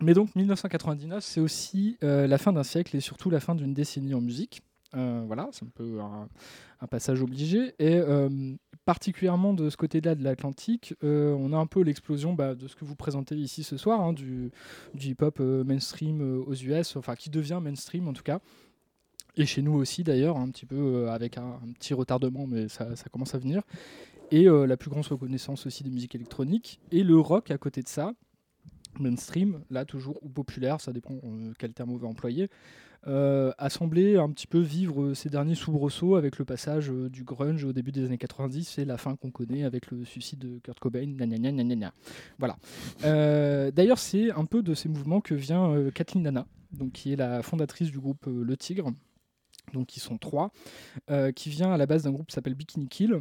mais 0.00 0.14
donc 0.14 0.34
1999, 0.36 1.24
c'est 1.24 1.40
aussi 1.40 1.96
euh, 2.04 2.28
la 2.28 2.38
fin 2.38 2.52
d'un 2.52 2.62
siècle 2.62 2.96
et 2.96 3.00
surtout 3.00 3.28
la 3.30 3.40
fin 3.40 3.56
d'une 3.56 3.74
décennie 3.74 4.14
en 4.14 4.20
musique. 4.20 4.62
Euh, 4.96 5.22
voilà, 5.26 5.48
c'est 5.52 5.64
un 5.64 5.70
peu 5.74 6.00
un, 6.00 6.86
passage 6.86 7.22
obligé. 7.22 7.74
Et 7.78 7.96
euh, 7.96 8.54
particulièrement 8.84 9.52
de 9.52 9.68
ce 9.68 9.76
côté-là 9.76 10.14
de 10.14 10.24
l'Atlantique, 10.24 10.94
euh, 11.04 11.34
on 11.38 11.52
a 11.52 11.56
un 11.56 11.66
peu 11.66 11.82
l'explosion 11.82 12.32
bah, 12.32 12.54
de 12.54 12.66
ce 12.68 12.76
que 12.76 12.84
vous 12.84 12.96
présentez 12.96 13.36
ici 13.36 13.64
ce 13.64 13.76
soir, 13.76 14.00
hein, 14.00 14.12
du, 14.12 14.50
hip-hop 14.94 15.40
mainstream 15.40 16.42
aux 16.46 16.54
US, 16.54 16.96
enfin 16.96 17.14
qui 17.14 17.30
devient 17.30 17.60
mainstream 17.62 18.08
en 18.08 18.12
tout 18.12 18.22
cas. 18.22 18.40
Et 19.36 19.46
chez 19.46 19.62
nous 19.62 19.74
aussi 19.74 20.02
d'ailleurs, 20.02 20.36
un 20.36 20.50
petit 20.50 20.66
peu 20.66 21.08
avec 21.10 21.38
un, 21.38 21.60
petit 21.78 21.94
retardement, 21.94 22.46
mais 22.46 22.68
ça, 22.68 22.86
commence 23.12 23.34
à 23.34 23.38
venir. 23.38 23.62
Et 24.30 24.44
la 24.44 24.76
plus 24.76 24.90
grande 24.90 25.06
reconnaissance 25.06 25.66
aussi 25.66 25.84
des 25.84 25.90
musiques 25.90 26.14
électroniques. 26.14 26.80
Et 26.90 27.04
le 27.04 27.18
rock 27.18 27.50
à 27.50 27.58
côté 27.58 27.82
de 27.82 27.88
ça, 27.88 28.12
mainstream, 28.98 29.60
là 29.70 29.84
toujours, 29.84 30.18
ou 30.22 30.28
populaire, 30.28 30.80
ça 30.80 30.92
dépend 30.92 31.20
quel 31.58 31.72
terme 31.72 31.90
on 31.90 31.96
veut 31.96 32.06
employer, 32.06 32.48
euh, 33.06 33.52
a 33.58 33.70
semblé 33.70 34.16
un 34.16 34.28
petit 34.30 34.46
peu 34.46 34.58
vivre 34.58 35.14
ces 35.14 35.30
derniers 35.30 35.54
soubresauts 35.54 36.16
avec 36.16 36.38
le 36.38 36.44
passage 36.44 36.90
euh, 36.90 37.08
du 37.08 37.24
grunge 37.24 37.64
au 37.64 37.72
début 37.72 37.92
des 37.92 38.04
années 38.04 38.18
90 38.18 38.78
et 38.78 38.84
la 38.84 38.96
fin 38.96 39.14
qu'on 39.16 39.30
connaît 39.30 39.64
avec 39.64 39.90
le 39.90 40.04
suicide 40.04 40.40
de 40.40 40.58
Kurt 40.58 40.78
Cobain. 40.80 41.14
Voilà. 42.38 42.56
Euh, 43.04 43.70
D'ailleurs, 43.70 43.98
c'est 43.98 44.32
un 44.32 44.44
peu 44.44 44.62
de 44.62 44.74
ces 44.74 44.88
mouvements 44.88 45.20
que 45.20 45.34
vient 45.34 45.70
euh, 45.70 45.90
Kathleen 45.90 46.24
Nana, 46.24 46.46
donc, 46.72 46.92
qui 46.92 47.12
est 47.12 47.16
la 47.16 47.42
fondatrice 47.42 47.90
du 47.90 47.98
groupe 47.98 48.26
Le 48.26 48.56
Tigre 48.56 48.92
donc 49.74 49.98
ils 49.98 50.00
sont 50.00 50.16
trois, 50.16 50.50
qui 51.36 51.50
vient 51.50 51.70
à 51.70 51.76
la 51.76 51.84
base 51.84 52.04
d'un 52.04 52.10
groupe 52.10 52.28
qui 52.28 52.34
s'appelle 52.34 52.54
Bikini 52.54 52.88
Kill, 52.88 53.20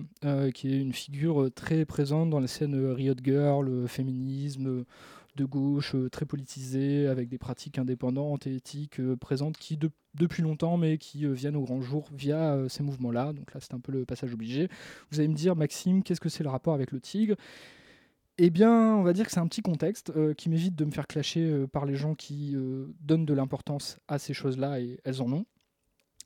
qui 0.53 0.73
est 0.73 0.79
une 0.79 0.93
figure 0.93 1.49
très 1.53 1.83
présente 1.83 2.29
dans 2.29 2.39
la 2.39 2.47
scène 2.47 2.93
Riot 2.93 3.15
Girl, 3.21 3.67
euh, 3.67 3.87
féminisme, 3.87 4.85
de 5.37 5.45
gauche, 5.45 5.95
euh, 5.95 6.09
très 6.09 6.25
politisée, 6.25 7.07
avec 7.07 7.29
des 7.29 7.37
pratiques 7.37 7.77
indépendantes 7.77 8.47
et 8.47 8.55
éthiques 8.55 8.99
euh, 8.99 9.15
présentes 9.15 9.57
qui 9.57 9.77
de- 9.77 9.91
depuis 10.15 10.43
longtemps, 10.43 10.75
mais 10.75 10.97
qui 10.97 11.25
euh, 11.25 11.31
viennent 11.31 11.55
au 11.55 11.61
grand 11.61 11.79
jour 11.79 12.09
via 12.11 12.57
ces 12.67 12.83
mouvements-là. 12.83 13.31
Donc 13.31 13.53
là, 13.53 13.61
c'est 13.61 13.73
un 13.73 13.79
peu 13.79 13.93
le 13.93 14.03
passage 14.05 14.33
obligé. 14.33 14.67
Vous 15.11 15.19
allez 15.19 15.29
me 15.29 15.35
dire, 15.35 15.55
Maxime, 15.55 16.03
qu'est-ce 16.03 16.19
que 16.19 16.29
c'est 16.29 16.43
le 16.43 16.49
rapport 16.49 16.73
avec 16.73 16.91
le 16.91 16.99
tigre? 16.99 17.35
Eh 18.39 18.49
bien, 18.49 18.95
on 18.95 19.03
va 19.03 19.13
dire 19.13 19.25
que 19.25 19.31
c'est 19.31 19.39
un 19.39 19.47
petit 19.47 19.61
contexte 19.61 20.11
qui 20.35 20.49
m'évite 20.49 20.75
de 20.75 20.85
me 20.85 20.91
faire 20.91 21.07
clasher 21.07 21.65
par 21.71 21.85
les 21.87 21.95
gens 21.95 22.13
qui 22.13 22.55
donnent 23.01 23.25
de 23.25 23.33
l'importance 23.33 23.97
à 24.07 24.19
ces 24.19 24.35
choses-là 24.35 24.79
et 24.79 24.99
elles 25.05 25.23
en 25.23 25.31
ont 25.31 25.45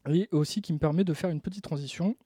et 0.10 0.28
aussi 0.32 0.62
qui 0.62 0.74
me 0.74 0.78
permet 0.78 1.06
de 1.06 1.14
faire 1.14 1.30
une 1.30 1.40
petite 1.40 1.64
transition 1.64 2.18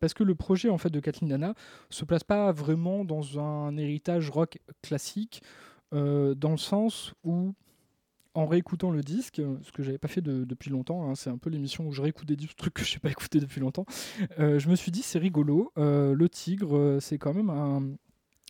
parce 0.00 0.14
que 0.14 0.22
le 0.22 0.36
projet 0.36 0.68
en 0.68 0.78
fait 0.78 0.90
de 0.90 1.00
Kathleen 1.00 1.30
Nana 1.30 1.54
se 1.90 2.04
place 2.04 2.22
pas 2.22 2.52
vraiment 2.52 3.04
dans 3.04 3.40
un 3.40 3.76
héritage 3.76 4.30
rock 4.30 4.58
classique 4.80 5.42
euh, 5.94 6.34
dans 6.34 6.50
le 6.50 6.56
sens 6.58 7.14
où 7.24 7.54
en 8.34 8.46
réécoutant 8.46 8.90
le 8.90 9.00
disque, 9.02 9.40
ce 9.62 9.72
que 9.72 9.82
j'avais 9.82 9.96
pas 9.98 10.08
fait 10.08 10.20
de- 10.20 10.44
depuis 10.44 10.70
longtemps, 10.70 11.08
hein, 11.08 11.14
c'est 11.14 11.30
un 11.30 11.38
peu 11.38 11.48
l'émission 11.48 11.86
où 11.86 11.92
je 11.92 12.02
réécoute 12.02 12.28
des 12.28 12.36
trucs 12.56 12.74
que 12.74 12.84
je 12.84 12.94
n'ai 12.94 12.98
pas 13.00 13.10
écouté 13.30 13.40
depuis 13.40 13.60
longtemps, 13.60 13.86
euh, 14.38 14.58
je 14.58 14.68
me 14.68 14.76
suis 14.76 14.92
dit 14.92 15.02
c'est 15.02 15.18
rigolo, 15.18 15.72
euh, 15.78 16.14
le 16.14 16.28
tigre 16.28 16.98
c'est 17.00 17.18
quand 17.18 17.32
même 17.34 17.50
un, 17.50 17.82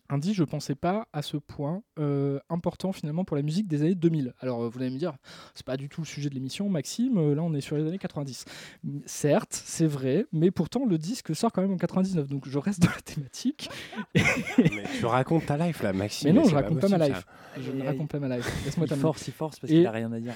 un 0.08 0.18
disque, 0.18 0.36
je 0.36 0.44
pensais 0.44 0.74
pas 0.74 1.08
à 1.12 1.22
ce 1.22 1.36
point 1.36 1.82
euh, 1.98 2.38
important 2.48 2.92
finalement 2.92 3.24
pour 3.24 3.36
la 3.36 3.42
musique 3.42 3.66
des 3.66 3.82
années 3.82 3.94
2000. 3.94 4.34
Alors 4.40 4.62
euh, 4.62 4.68
vous 4.68 4.78
allez 4.80 4.90
me 4.90 4.98
dire, 4.98 5.14
c'est 5.54 5.66
pas 5.66 5.76
du 5.76 5.88
tout 5.88 6.00
le 6.02 6.06
sujet 6.06 6.28
de 6.28 6.34
l'émission, 6.34 6.68
Maxime, 6.68 7.18
euh, 7.18 7.34
là 7.34 7.42
on 7.42 7.52
est 7.54 7.60
sur 7.60 7.76
les 7.76 7.86
années 7.86 7.98
90. 7.98 8.44
M- 8.84 9.00
Certes, 9.06 9.60
c'est 9.64 9.86
vrai, 9.86 10.26
mais 10.32 10.50
pourtant 10.50 10.84
le 10.84 10.98
disque 10.98 11.34
sort 11.34 11.52
quand 11.52 11.62
même 11.62 11.72
en 11.72 11.76
99, 11.76 12.28
donc 12.28 12.48
je 12.48 12.58
reste 12.58 12.80
dans 12.80 12.90
la 12.90 13.00
thématique. 13.02 13.68
Mais 14.14 14.84
tu 14.98 15.06
racontes 15.06 15.46
ta 15.46 15.56
life 15.56 15.82
là, 15.82 15.92
Maxime. 15.92 16.28
Mais 16.28 16.34
non, 16.34 16.44
c'est 16.44 16.50
je 16.50 16.54
raconte 16.56 16.80
pas 16.80 16.88
ma 16.88 16.98
life. 17.06 17.16
ça. 17.54 17.60
Je 17.62 17.72
ne 17.72 17.82
raconte 17.84 18.10
pas 18.10 18.18
ma 18.18 18.36
life. 18.36 18.64
Laisse-moi 18.64 18.86
Il 18.90 18.96
force, 18.96 19.26
il 19.28 19.32
force 19.32 19.58
parce 19.60 19.72
Et- 19.72 19.76
qu'il 19.76 19.86
a 19.86 19.90
rien 19.90 20.10
à 20.12 20.20
dire. 20.20 20.34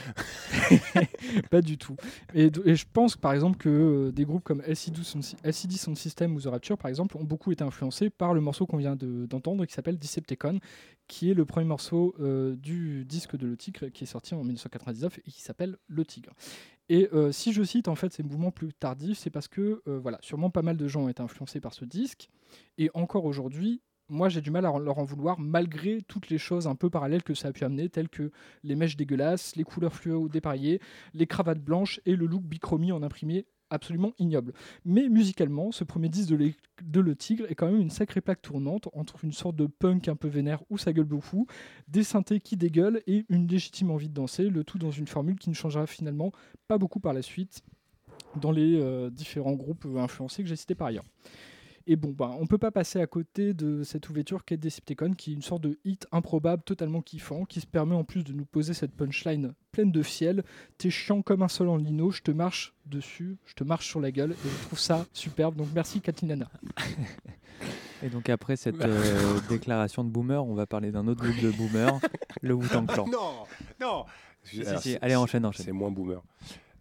pas 1.51 1.61
du 1.63 1.79
tout. 1.79 1.97
Et, 2.35 2.51
je 2.65 2.85
pense 2.93 3.17
par 3.17 3.33
exemple 3.33 3.57
que 3.59 3.69
euh, 4.09 4.13
des 4.13 4.25
groupes 4.25 4.45
comme 4.45 4.63
LCD 4.67 5.03
Sound, 5.03 5.25
Sy- 5.25 5.37
LCD 5.45 5.77
Sound 5.77 5.97
System 5.97 6.35
ou 6.35 6.41
The 6.41 6.47
Rapture 6.47 6.79
par 6.79 6.89
exemple 6.89 7.17
ont 7.17 7.25
beaucoup 7.25 7.53
été 7.53 7.63
influencés 7.65 8.11
par 8.11 8.35
le 8.35 8.41
morceau 8.41 8.67
qu'on 8.67 8.77
vient 8.77 8.97
de- 8.97 9.27
d'entendre 9.61 9.69
qui 9.69 9.75
s'appelle 9.75 9.99
Decepticon, 9.99 10.61
qui 11.07 11.31
est 11.31 11.35
le 11.35 11.45
premier 11.45 11.67
morceau 11.67 12.15
euh, 12.21 12.57
du 12.57 13.05
disque 13.05 13.37
de 13.37 13.47
Le 13.47 13.57
Tigre 13.57 13.89
qui 13.89 14.05
est 14.05 14.07
sorti 14.07 14.35
en 14.35 14.39
1999 14.39 15.19
et 15.19 15.31
qui 15.31 15.43
s'appelle 15.43 15.77
Le 15.89 16.05
Tigre. 16.05 16.33
Et 16.89 17.09
euh, 17.13 17.31
si 17.31 17.53
je 17.53 17.63
cite 17.63 17.89
en 17.89 17.95
fait 17.95 18.13
ces 18.13 18.23
mouvements 18.23 18.51
plus 18.51 18.73
tardifs, 18.73 19.19
c'est 19.19 19.31
parce 19.31 19.49
que 19.49 19.83
euh, 19.87 19.99
voilà, 20.01 20.19
sûrement 20.23 20.51
pas 20.51 20.63
mal 20.63 20.77
de 20.77 20.89
gens 20.89 21.03
ont 21.03 21.09
été 21.09 21.23
influencés 21.23 21.61
par 21.61 21.75
ce 21.75 21.85
disque 21.85 22.29
et 22.79 22.91
encore 22.95 23.25
aujourd'hui. 23.25 23.81
Moi, 24.13 24.29
j'ai 24.29 24.41
du 24.41 24.51
mal 24.51 24.67
à 24.67 24.77
leur 24.77 24.99
en 24.99 25.05
vouloir, 25.05 25.39
malgré 25.39 26.03
toutes 26.03 26.31
les 26.31 26.39
choses 26.39 26.67
un 26.67 26.75
peu 26.75 26.91
parallèles 26.91 27.23
que 27.23 27.33
ça 27.33 27.47
a 27.47 27.53
pu 27.53 27.63
amener, 27.63 27.89
telles 27.89 28.09
que 28.09 28.33
les 28.65 28.75
mèches 28.75 28.97
dégueulasses, 28.97 29.55
les 29.55 29.63
couleurs 29.63 29.95
fluo 29.95 30.29
dépareillées, 30.29 30.81
les 31.15 31.29
cravates 31.29 31.61
blanches 31.61 32.01
et 32.07 32.17
le 32.17 32.27
look 32.27 32.43
bichromie 32.43 32.91
en 32.91 33.05
imprimé 33.05 33.47
absolument 33.71 34.13
ignoble. 34.19 34.53
Mais 34.85 35.09
musicalement, 35.09 35.73
ce 35.73 35.85
premier 35.85 36.09
disque 36.09 36.31
de, 36.31 37.01
Le 37.01 37.17
Tigre 37.17 37.47
est 37.49 37.55
quand 37.55 37.71
même 37.71 37.81
une 37.81 37.91
sacrée 37.91 38.21
plaque 38.21 38.43
tournante 38.43 38.89
entre 38.93 39.25
une 39.25 39.33
sorte 39.33 39.57
de 39.57 39.67
punk 39.67 40.09
un 40.09 40.17
peu 40.17 40.29
vénère 40.29 40.63
où 40.71 40.79
ça 40.79 40.93
gueule 40.93 41.05
beaucoup, 41.05 41.47
des 41.89 42.05
synthés 42.05 42.41
qui 42.41 42.57
dégueulent 42.57 43.03
et 43.07 43.25
une 43.29 43.47
légitime 43.47 43.91
envie 43.91 44.09
de 44.09 44.15
danser, 44.15 44.49
le 44.49 44.65
tout 44.65 44.79
dans 44.79 44.91
une 44.91 45.07
formule 45.07 45.39
qui 45.39 45.51
ne 45.51 45.55
changera 45.55 45.87
finalement 45.87 46.33
pas 46.69 46.79
beaucoup 46.79 47.01
par 47.01 47.13
la 47.13 47.23
suite 47.23 47.63
dans 48.41 48.53
les 48.53 48.79
euh, 48.81 49.11
différents 49.11 49.55
groupes 49.55 49.87
influencés 49.97 50.43
que 50.43 50.49
j'ai 50.49 50.57
cités 50.57 50.75
par 50.75 50.89
ailleurs. 50.89 51.05
Et 51.87 51.97
bon, 51.97 52.11
bah, 52.11 52.31
on 52.39 52.47
peut 52.47 52.59
pas 52.59 52.71
passer 52.71 53.01
à 53.01 53.07
côté 53.07 53.55
de 53.55 53.83
cette 53.83 54.09
ouverture 54.09 54.45
qu'est 54.45 54.57
Decepticon, 54.57 55.15
qui 55.15 55.31
est 55.33 55.35
une 55.35 55.43
sorte 55.43 55.63
de 55.63 55.79
hit 55.85 56.07
improbable, 56.13 56.63
totalement 56.63 57.01
kiffant, 57.01 57.45
qui 57.45 57.61
se 57.61 57.67
permet 57.67 57.95
en 57.95 58.05
plus 58.05 58.23
de 58.23 58.33
nous 58.33 58.45
poser 58.45 58.75
cette 58.75 58.93
punchline 58.95 59.55
pleine 59.73 59.91
de 59.91 60.03
fiel. 60.03 60.45
T'es 60.79 60.91
chiant 60.91 61.23
comme 61.23 61.43
un 61.43 61.49
sol 61.49 61.69
en 61.69 61.77
lino, 61.77 62.11
je 62.11 62.23
te 62.23 62.31
marche 62.31 62.75
dessus, 62.87 63.39
je 63.47 63.55
te 63.55 63.65
marche 63.65 63.89
sur 63.89 64.01
la 64.01 64.11
gueule, 64.13 64.33
et 64.33 64.49
je 64.49 64.67
trouve 64.67 64.79
ça 64.79 65.07
superbe. 65.13 65.57
Donc 65.57 65.69
merci 65.75 66.01
Katinana. 66.01 66.49
Et 68.03 68.09
donc 68.09 68.31
après 68.31 68.57
cette 68.57 68.81
euh, 68.81 69.39
déclaration 69.51 70.05
de 70.05 70.09
boomer, 70.09 70.43
on 70.45 70.55
va 70.55 70.67
parler 70.67 70.91
d'un 70.91 71.07
autre 71.07 71.23
groupe 71.23 71.39
de 71.43 71.51
boomer, 71.51 72.01
le 72.41 72.55
Wu-Tang 72.55 72.87
Clan. 72.87 73.07
non, 73.07 73.45
non. 73.79 74.05
Si, 74.43 74.63
Alors, 74.63 74.81
si, 74.81 74.93
c'est- 74.93 74.99
allez, 75.03 75.17
enchaîne, 75.17 75.45
enchaîne. 75.45 75.67
C'est 75.67 75.73
moins 75.73 75.91
boomer. 75.91 76.23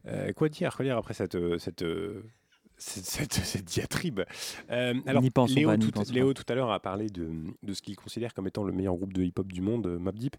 Euh, 0.07 0.31
quoi 0.31 0.47
dire, 0.47 0.73
quoi 0.73 0.85
dire 0.85 0.97
après 0.97 1.13
cette, 1.13 1.35
euh, 1.35 1.57
cette, 1.57 1.81
euh, 1.81 2.23
cette, 2.79 3.63
diatribe 3.65 4.21
Euh, 4.71 4.93
Alors, 5.05 5.23
pensons 5.33 5.53
Léo, 5.55 5.69
pas, 5.69 5.77
tout, 5.77 5.91
Léo, 6.11 6.33
tout 6.33 6.43
à 6.47 6.55
l'heure 6.55 6.71
a 6.71 6.79
parlé 6.79 7.07
de, 7.09 7.29
de 7.61 7.73
ce 7.73 7.81
qu'il 7.81 7.95
considère 7.95 8.33
comme 8.33 8.47
étant 8.47 8.63
le 8.63 8.71
meilleur 8.71 8.95
groupe 8.95 9.13
de 9.13 9.23
hip-hop 9.23 9.51
du 9.51 9.61
monde, 9.61 9.85
euh, 9.87 9.99
Mobb 9.99 10.17
Deep. 10.17 10.35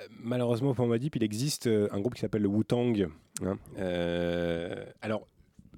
Euh, 0.00 0.06
Malheureusement 0.20 0.74
pour 0.74 0.86
Mobb 0.86 0.98
Deep, 0.98 1.16
il 1.16 1.22
existe 1.22 1.66
euh, 1.66 1.88
un 1.92 2.00
groupe 2.00 2.14
qui 2.14 2.20
s'appelle 2.20 2.42
le 2.42 2.48
Wu-Tang. 2.48 3.08
hein. 3.42 3.58
Euh, 3.78 4.84
alors, 5.02 5.26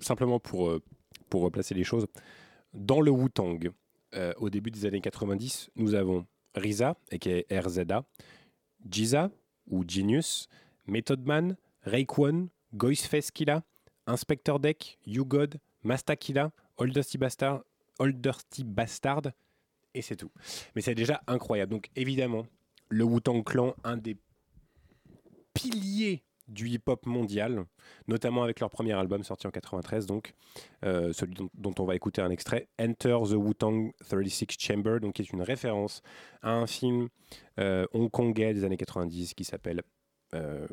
simplement 0.01 0.39
pour, 0.41 0.73
pour 1.29 1.43
replacer 1.43 1.75
les 1.75 1.85
choses, 1.85 2.07
dans 2.73 3.01
le 3.01 3.11
Wu-Tang, 3.11 3.71
euh, 4.15 4.33
au 4.39 4.51
début 4.51 4.71
des 4.71 4.87
années 4.87 5.01
90, 5.01 5.71
nous 5.77 5.95
avons 5.95 6.27
Riza, 6.55 6.97
aka 7.13 7.43
RZA, 7.51 8.05
Jiza, 8.91 9.31
ou 9.69 9.85
Genius, 9.87 10.49
Method 10.87 11.25
Man, 11.27 11.57
Raekwon, 11.83 12.49
Killa, 13.33 13.63
Inspector 14.07 14.59
Deck, 14.59 14.99
You 15.07 15.25
God, 15.83 15.89
Masta 15.89 16.17
Killa, 16.17 16.51
Old 16.77 16.93
Dusty 16.93 17.19
Bastard, 17.19 17.63
Old 17.99 18.21
Bastard, 18.65 19.23
et 19.95 20.03
c'est 20.03 20.17
tout. 20.17 20.31
Mais 20.75 20.83
c'est 20.83 20.95
déjà 20.95 21.21
incroyable. 21.27 21.73
Donc 21.73 21.91
évidemment, 21.97 22.47
le 22.89 23.05
Wu-Tang 23.05 23.45
Clan, 23.45 23.75
un 23.85 23.97
des 23.97 24.17
piliers 25.55 26.23
du 26.49 26.69
hip-hop 26.69 27.07
mondial, 27.07 27.65
notamment 28.09 28.43
avec 28.43 28.59
leur 28.59 28.71
premier 28.71 28.93
album 28.93 29.23
sorti 29.23 29.47
en 29.47 29.51
93, 29.53 30.07
donc 30.07 30.35
euh, 30.85 31.13
celui 31.13 31.35
dont, 31.35 31.49
dont 31.55 31.75
on 31.79 31.85
va 31.85 31.95
écouter 31.95 32.23
un 32.23 32.31
extrait, 32.31 32.69
Enter 32.81 33.19
the 33.29 33.35
Wu-Tang 33.35 33.93
36 34.09 34.47
Chamber, 34.59 34.99
donc 35.01 35.15
qui 35.15 35.23
est 35.23 35.31
une 35.31 35.43
référence 35.43 36.03
à 36.43 36.53
un 36.53 36.67
film 36.67 37.09
euh, 37.61 37.87
hongkongais 37.93 38.53
des 38.53 38.65
années 38.65 38.77
90 38.77 39.35
qui 39.35 39.45
s'appelle 39.45 39.83
euh, 40.35 40.67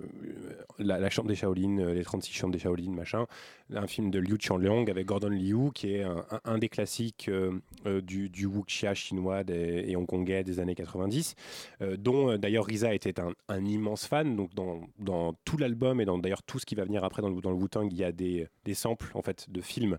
la, 0.79 1.09
Chambre 1.09 1.29
des 1.29 1.35
Shaolin, 1.35 1.79
euh, 1.79 1.93
les 1.93 2.03
36 2.03 2.33
Chambres 2.33 2.53
des 2.53 2.59
Shaolin, 2.59 2.91
machin, 2.91 3.25
un 3.73 3.87
film 3.87 4.11
de 4.11 4.19
Liu 4.19 4.37
Chanliang 4.39 4.89
avec 4.89 5.05
Gordon 5.05 5.29
Liu, 5.29 5.71
qui 5.73 5.93
est 5.93 6.05
un, 6.43 6.57
des 6.57 6.69
classiques 6.69 7.29
euh, 7.29 7.59
du, 8.01 8.45
wuxia 8.45 8.93
chinois 8.93 9.41
et 9.47 9.95
hongkongais 9.95 10.43
des 10.43 10.59
années 10.59 10.75
90, 10.75 11.35
euh, 11.81 11.97
dont 11.97 12.37
d'ailleurs 12.37 12.65
Risa 12.65 12.93
était 12.93 13.15
un, 13.19 13.65
immense 13.65 14.05
fan. 14.05 14.35
Donc 14.35 14.51
dans, 14.53 15.33
tout 15.45 15.57
l'album 15.57 16.01
et 16.01 16.05
dans 16.05 16.17
d'ailleurs 16.17 16.43
tout 16.43 16.59
ce 16.59 16.65
qui 16.65 16.75
va 16.75 16.85
venir 16.85 17.03
après 17.03 17.21
dans 17.21 17.29
le, 17.29 17.41
dans 17.41 17.51
Wu-Tang, 17.51 17.91
il 17.91 17.97
y 17.97 18.03
a 18.03 18.11
des, 18.11 18.47
des 18.65 18.73
samples 18.73 19.11
en 19.13 19.21
fait 19.21 19.49
de 19.49 19.61
films 19.61 19.97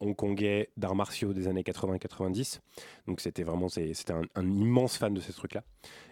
hongkongais 0.00 0.70
d'arts 0.76 0.94
martiaux 0.94 1.32
des 1.32 1.48
années 1.48 1.62
80-90. 1.62 2.60
Donc 3.06 3.20
c'était 3.20 3.42
vraiment 3.42 3.68
c'était 3.68 4.12
un, 4.12 4.44
immense 4.44 4.96
fan 4.96 5.14
de 5.14 5.20
ces 5.20 5.32
trucs-là. 5.32 5.62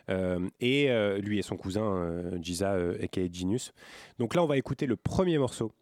Euh, 0.08 0.48
et 0.60 0.90
euh, 0.90 1.18
lui 1.18 1.38
et 1.38 1.42
son 1.42 1.56
cousin 1.56 1.82
euh, 1.82 2.38
Giza, 2.40 2.74
euh, 2.74 3.02
aka 3.02 3.22
Genius. 3.30 3.72
Donc 4.18 4.34
là, 4.34 4.42
on 4.42 4.46
va 4.46 4.56
écouter 4.56 4.86
le 4.86 4.96
premier 4.96 5.38
morceau 5.38 5.72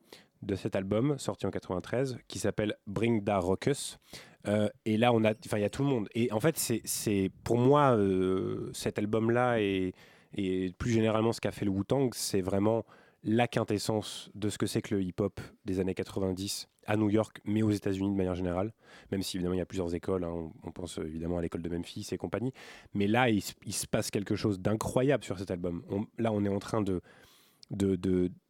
de 0.43 0.55
cet 0.55 0.77
album 0.77 1.19
sorti 1.19 1.47
en 1.47 1.51
93 1.51 2.19
qui 2.29 2.39
s'appelle 2.39 2.75
Bring 2.87 3.23
Da 3.23 3.39
Rockus. 3.39 3.99
Euh, 4.47 4.69
et 4.85 4.97
là, 4.97 5.13
on 5.13 5.25
a, 5.25 5.33
enfin, 5.47 5.59
il 5.59 5.63
y 5.63 5.65
a 5.65 5.71
tout 5.71 5.83
le 5.83 5.89
monde. 5.89 6.09
Et 6.15 6.31
en 6.33 6.41
fait, 6.41 6.59
c'est, 6.59 7.31
pour 7.45 7.57
moi 7.57 7.97
euh, 7.97 8.71
cet 8.73 8.99
album-là 8.99 9.61
et, 9.61 9.95
et 10.37 10.73
plus 10.79 10.91
généralement 10.93 11.33
ce 11.33 11.41
qu'a 11.41 11.53
fait 11.53 11.65
le 11.65 11.71
Wu-Tang, 11.71 12.11
c'est 12.13 12.43
vraiment 12.43 12.85
la 13.25 13.49
quintessence 13.49 14.31
de 14.35 14.51
ce 14.51 14.59
que 14.59 14.67
c'est 14.67 14.83
que 14.83 14.95
le 14.95 15.03
hip-hop 15.03 15.41
des 15.65 15.81
années 15.81 15.95
90 15.95 16.69
à 16.87 16.97
New 16.97 17.09
York, 17.09 17.41
mais 17.45 17.63
aux 17.63 17.71
États-Unis 17.71 18.11
de 18.11 18.17
manière 18.17 18.35
générale. 18.35 18.73
Même 19.11 19.23
si 19.23 19.39
évidemment 19.39 19.55
il 19.55 19.59
y 19.59 19.63
a 19.63 19.67
plusieurs 19.67 19.95
écoles, 19.95 20.25
hein. 20.25 20.53
on, 20.63 20.71
pense 20.71 20.99
euh, 20.99 21.07
évidemment 21.07 21.39
à 21.39 21.43
l'école 21.43 21.63
de 21.63 21.71
Memphis 21.71 22.07
et 22.13 22.19
compagnie. 22.19 22.53
Mais 22.93 23.07
là, 23.07 23.31
il, 23.31 23.41
se- 23.41 23.87
passe 23.87 24.11
quelque 24.11 24.37
chose 24.37 24.61
d'incroyable 24.61 25.25
sur 25.25 25.39
cet 25.39 25.51
album. 25.51 25.83
Là, 26.19 26.33
on 26.33 26.45
est 26.45 26.49
en 26.49 26.59
train 26.59 26.83
de 26.83 27.01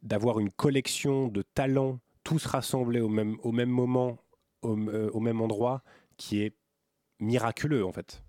d'avoir 0.03 0.41
une 0.41 0.51
collection 0.51 1.29
de 1.29 1.43
talents 1.43 2.01
tous 2.25 2.45
rassemblés 2.47 3.01
au 3.01 3.09
même, 3.09 3.37
au 3.43 3.53
même 3.53 3.71
moment, 3.71 4.19
euh, 4.65 5.09
au 5.13 5.21
même 5.21 5.41
endroit, 5.41 5.85
qui 6.17 6.43
est 6.43 6.57
miraculeux 7.21 7.85
en 7.87 7.93
fait. 7.93 8.25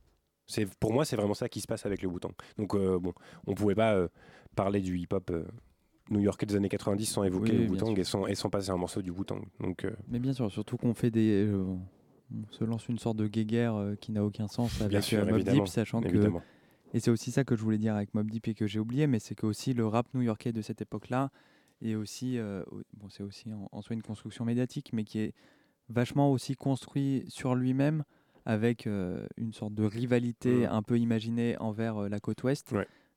C'est 0.45 0.67
pour 0.75 0.93
moi, 0.93 1.05
c'est 1.05 1.15
vraiment 1.15 1.33
ça 1.33 1.49
qui 1.49 1.59
se 1.59 1.65
passe 1.65 1.87
avec 1.87 2.03
le 2.03 2.07
Wu-Tang. 2.07 2.33
Donc 2.57 2.75
euh, 2.75 2.99
bon, 2.99 3.13
on 3.47 3.55
pouvait 3.55 3.73
pas 3.73 3.95
euh, 3.95 4.07
parler 4.55 4.79
du 4.79 4.99
hip-hop 4.99 5.31
new-yorkais 6.09 6.45
des 6.45 6.55
années 6.55 6.69
90 6.69 7.05
sans 7.05 7.23
évoquer 7.23 7.51
Oui, 7.53 7.65
le 7.65 7.71
Wu-Tang 7.71 7.97
et 7.97 8.03
sans, 8.03 8.27
et 8.27 8.33
passer 8.49 8.69
un 8.69 8.77
morceau 8.77 9.01
du 9.01 9.11
Wu-Tang. 9.11 9.41
Donc 9.59 9.85
euh, 9.85 9.91
Mais 10.07 10.19
bien 10.19 10.33
sûr, 10.33 10.51
surtout 10.51 10.77
qu'on 10.77 10.93
fait 10.93 11.11
des. 11.11 11.45
euh, 11.47 11.63
on 12.33 12.51
se 12.51 12.63
lance 12.63 12.87
une 12.89 12.97
sorte 12.97 13.17
de 13.17 13.27
guéguerre 13.27 13.75
euh, 13.75 13.95
qui 13.95 14.11
n'a 14.11 14.23
aucun 14.25 14.47
sens 14.47 14.81
avec 14.81 15.01
sûr, 15.03 15.27
évidemment, 15.29 15.63
Deep, 15.63 15.67
sachant 15.67 16.01
évidemment. 16.01 16.39
que. 16.39 16.97
Et 16.97 16.99
c'est 16.99 17.11
aussi 17.11 17.31
ça 17.31 17.43
que 17.43 17.55
je 17.55 17.61
voulais 17.61 17.77
dire 17.77 17.95
avec 17.95 18.13
Mobb 18.13 18.29
Deep 18.31 18.47
et 18.47 18.53
que 18.53 18.67
j'ai 18.67 18.79
oublié, 18.79 19.05
mais 19.07 19.19
c'est 19.19 19.35
que 19.35 19.45
aussi 19.45 19.73
le 19.73 19.85
rap 19.85 20.07
new-yorkais 20.13 20.51
de 20.53 20.61
cette 20.61 20.81
époque-là 20.81 21.29
est 21.81 21.95
aussi. 21.95 22.39
au- 22.39 22.81
bon, 22.93 23.09
c'est 23.09 23.23
aussi 23.23 23.51
en, 23.53 23.67
en 23.71 23.81
soi 23.81 23.95
une 23.95 24.01
construction 24.01 24.45
médiatique, 24.45 24.91
mais 24.93 25.03
qui 25.03 25.19
est 25.19 25.33
vachement 25.89 26.31
aussi 26.31 26.55
construit 26.55 27.25
sur 27.27 27.53
lui-même 27.55 28.03
avec 28.45 28.85
une 28.85 29.53
sorte 29.53 29.73
de 29.73 29.83
rivalité 29.83 30.67
Mm. 30.67 30.71
un 30.71 30.81
peu 30.83 30.97
imaginée 30.99 31.57
envers 31.59 32.07
la 32.09 32.19
côte 32.19 32.43
ouest. 32.43 32.73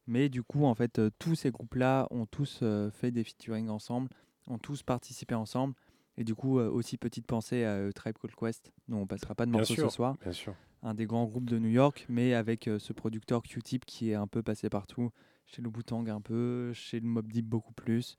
Mais 0.09 0.31
du 0.31 0.43
coup, 0.43 0.65
en 0.65 0.75
fait, 0.75 0.99
euh, 0.99 1.11
tous 1.19 1.35
ces 1.35 1.51
groupes-là 1.51 2.09
ont 2.11 2.25
tous 2.25 2.61
euh, 2.63 2.91
fait 2.91 3.11
des 3.11 3.23
featuring 3.23 3.69
ensemble, 3.69 4.09
ont 4.47 4.57
tous 4.57 4.83
participé 4.83 5.35
ensemble. 5.35 5.75
Et 6.17 6.25
du 6.25 6.35
coup, 6.35 6.59
euh, 6.59 6.71
aussi 6.71 6.97
petite 6.97 7.27
pensée 7.27 7.65
à 7.65 7.93
Tribe 7.93 8.17
Called 8.21 8.35
Quest, 8.35 8.73
dont 8.89 9.03
on 9.03 9.07
passera 9.07 9.35
pas 9.35 9.45
de 9.45 9.51
morceau 9.51 9.75
ce 9.75 9.89
soir. 9.91 10.17
bien 10.23 10.33
sûr. 10.33 10.55
Un 10.83 10.95
des 10.95 11.05
grands 11.05 11.27
groupes 11.27 11.51
de 11.51 11.59
New 11.59 11.69
York, 11.69 12.07
mais 12.09 12.35
avec 12.35 12.71
ce 12.79 12.93
producteur 12.93 13.43
Q-Tip 13.43 13.85
qui 13.85 14.11
est 14.11 14.15
un 14.15 14.29
peu 14.29 14.43
passé 14.43 14.71
partout, 14.71 15.11
chez 15.45 15.61
le 15.61 15.69
Wu-Tang 15.69 16.09
un 16.09 16.21
peu, 16.21 16.73
chez 16.73 17.01
le 17.01 17.07
Mob 17.07 17.31
Deep 17.31 17.47
beaucoup 17.47 17.75
plus. 17.75 18.17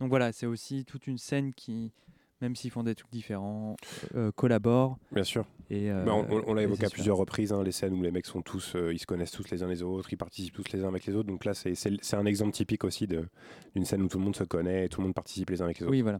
Donc 0.00 0.08
voilà, 0.08 0.32
c'est 0.32 0.46
aussi 0.46 0.84
toute 0.84 1.06
une 1.06 1.18
scène 1.18 1.54
qui, 1.54 1.92
même 2.40 2.56
s'ils 2.56 2.70
font 2.70 2.82
des 2.82 2.94
trucs 2.94 3.10
différents, 3.10 3.76
euh, 4.14 4.32
collabore. 4.32 4.98
Bien 5.12 5.24
sûr. 5.24 5.44
Et, 5.68 5.90
euh, 5.90 6.04
Bah, 6.04 6.14
on 6.14 6.26
on- 6.30 6.42
on 6.48 6.54
l'a 6.54 6.62
évoqué 6.62 6.86
à 6.86 6.90
plusieurs 6.90 7.16
reprises, 7.16 7.52
hein, 7.52 7.62
les 7.62 7.72
scènes 7.72 7.94
où 7.94 8.02
les 8.02 8.10
mecs 8.10 8.26
sont 8.26 8.42
tous, 8.42 8.74
euh, 8.76 8.92
ils 8.92 8.98
se 8.98 9.06
connaissent 9.06 9.30
tous 9.30 9.50
les 9.50 9.62
uns 9.62 9.68
les 9.68 9.82
autres, 9.82 10.12
ils 10.12 10.16
participent 10.16 10.54
tous 10.54 10.72
les 10.72 10.82
uns 10.84 10.88
avec 10.88 11.04
les 11.06 11.14
autres. 11.14 11.28
Donc 11.28 11.44
là, 11.44 11.54
c'est- 11.54 12.14
un 12.14 12.26
exemple 12.26 12.52
typique 12.52 12.84
aussi 12.84 13.06
d'une 13.06 13.84
scène 13.84 14.02
où 14.02 14.08
tout 14.08 14.18
le 14.18 14.24
monde 14.24 14.36
se 14.36 14.44
connaît 14.44 14.86
et 14.86 14.88
tout 14.88 15.00
le 15.00 15.06
monde 15.06 15.14
participe 15.14 15.50
les 15.50 15.60
uns 15.62 15.66
avec 15.66 15.78
les 15.78 15.84
autres. 15.84 15.92
Oui, 15.92 16.02
voilà. 16.02 16.18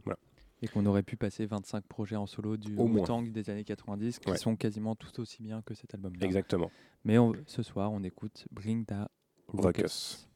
Et 0.63 0.67
qu'on 0.67 0.85
aurait 0.85 1.01
pu 1.01 1.17
passer 1.17 1.47
25 1.47 1.83
projets 1.87 2.15
en 2.15 2.27
solo 2.27 2.55
du. 2.55 2.75
Wu-Tang 2.75 3.31
des 3.31 3.49
années 3.49 3.63
90 3.63 4.19
qui 4.19 4.29
Ouais. 4.29 4.37
sont 4.37 4.55
quasiment 4.55 4.95
tout 4.95 5.19
aussi 5.19 5.41
bien 5.41 5.63
que 5.63 5.73
cet 5.73 5.95
album. 5.95 6.13
Exactement. 6.21 6.69
Mais 7.03 7.17
on- 7.17 7.33
ce 7.47 7.63
soir, 7.63 7.91
on 7.91 8.03
écoute 8.03 8.45
Bring 8.51 8.85
Da 8.85 9.09
Ruckus. 9.47 10.29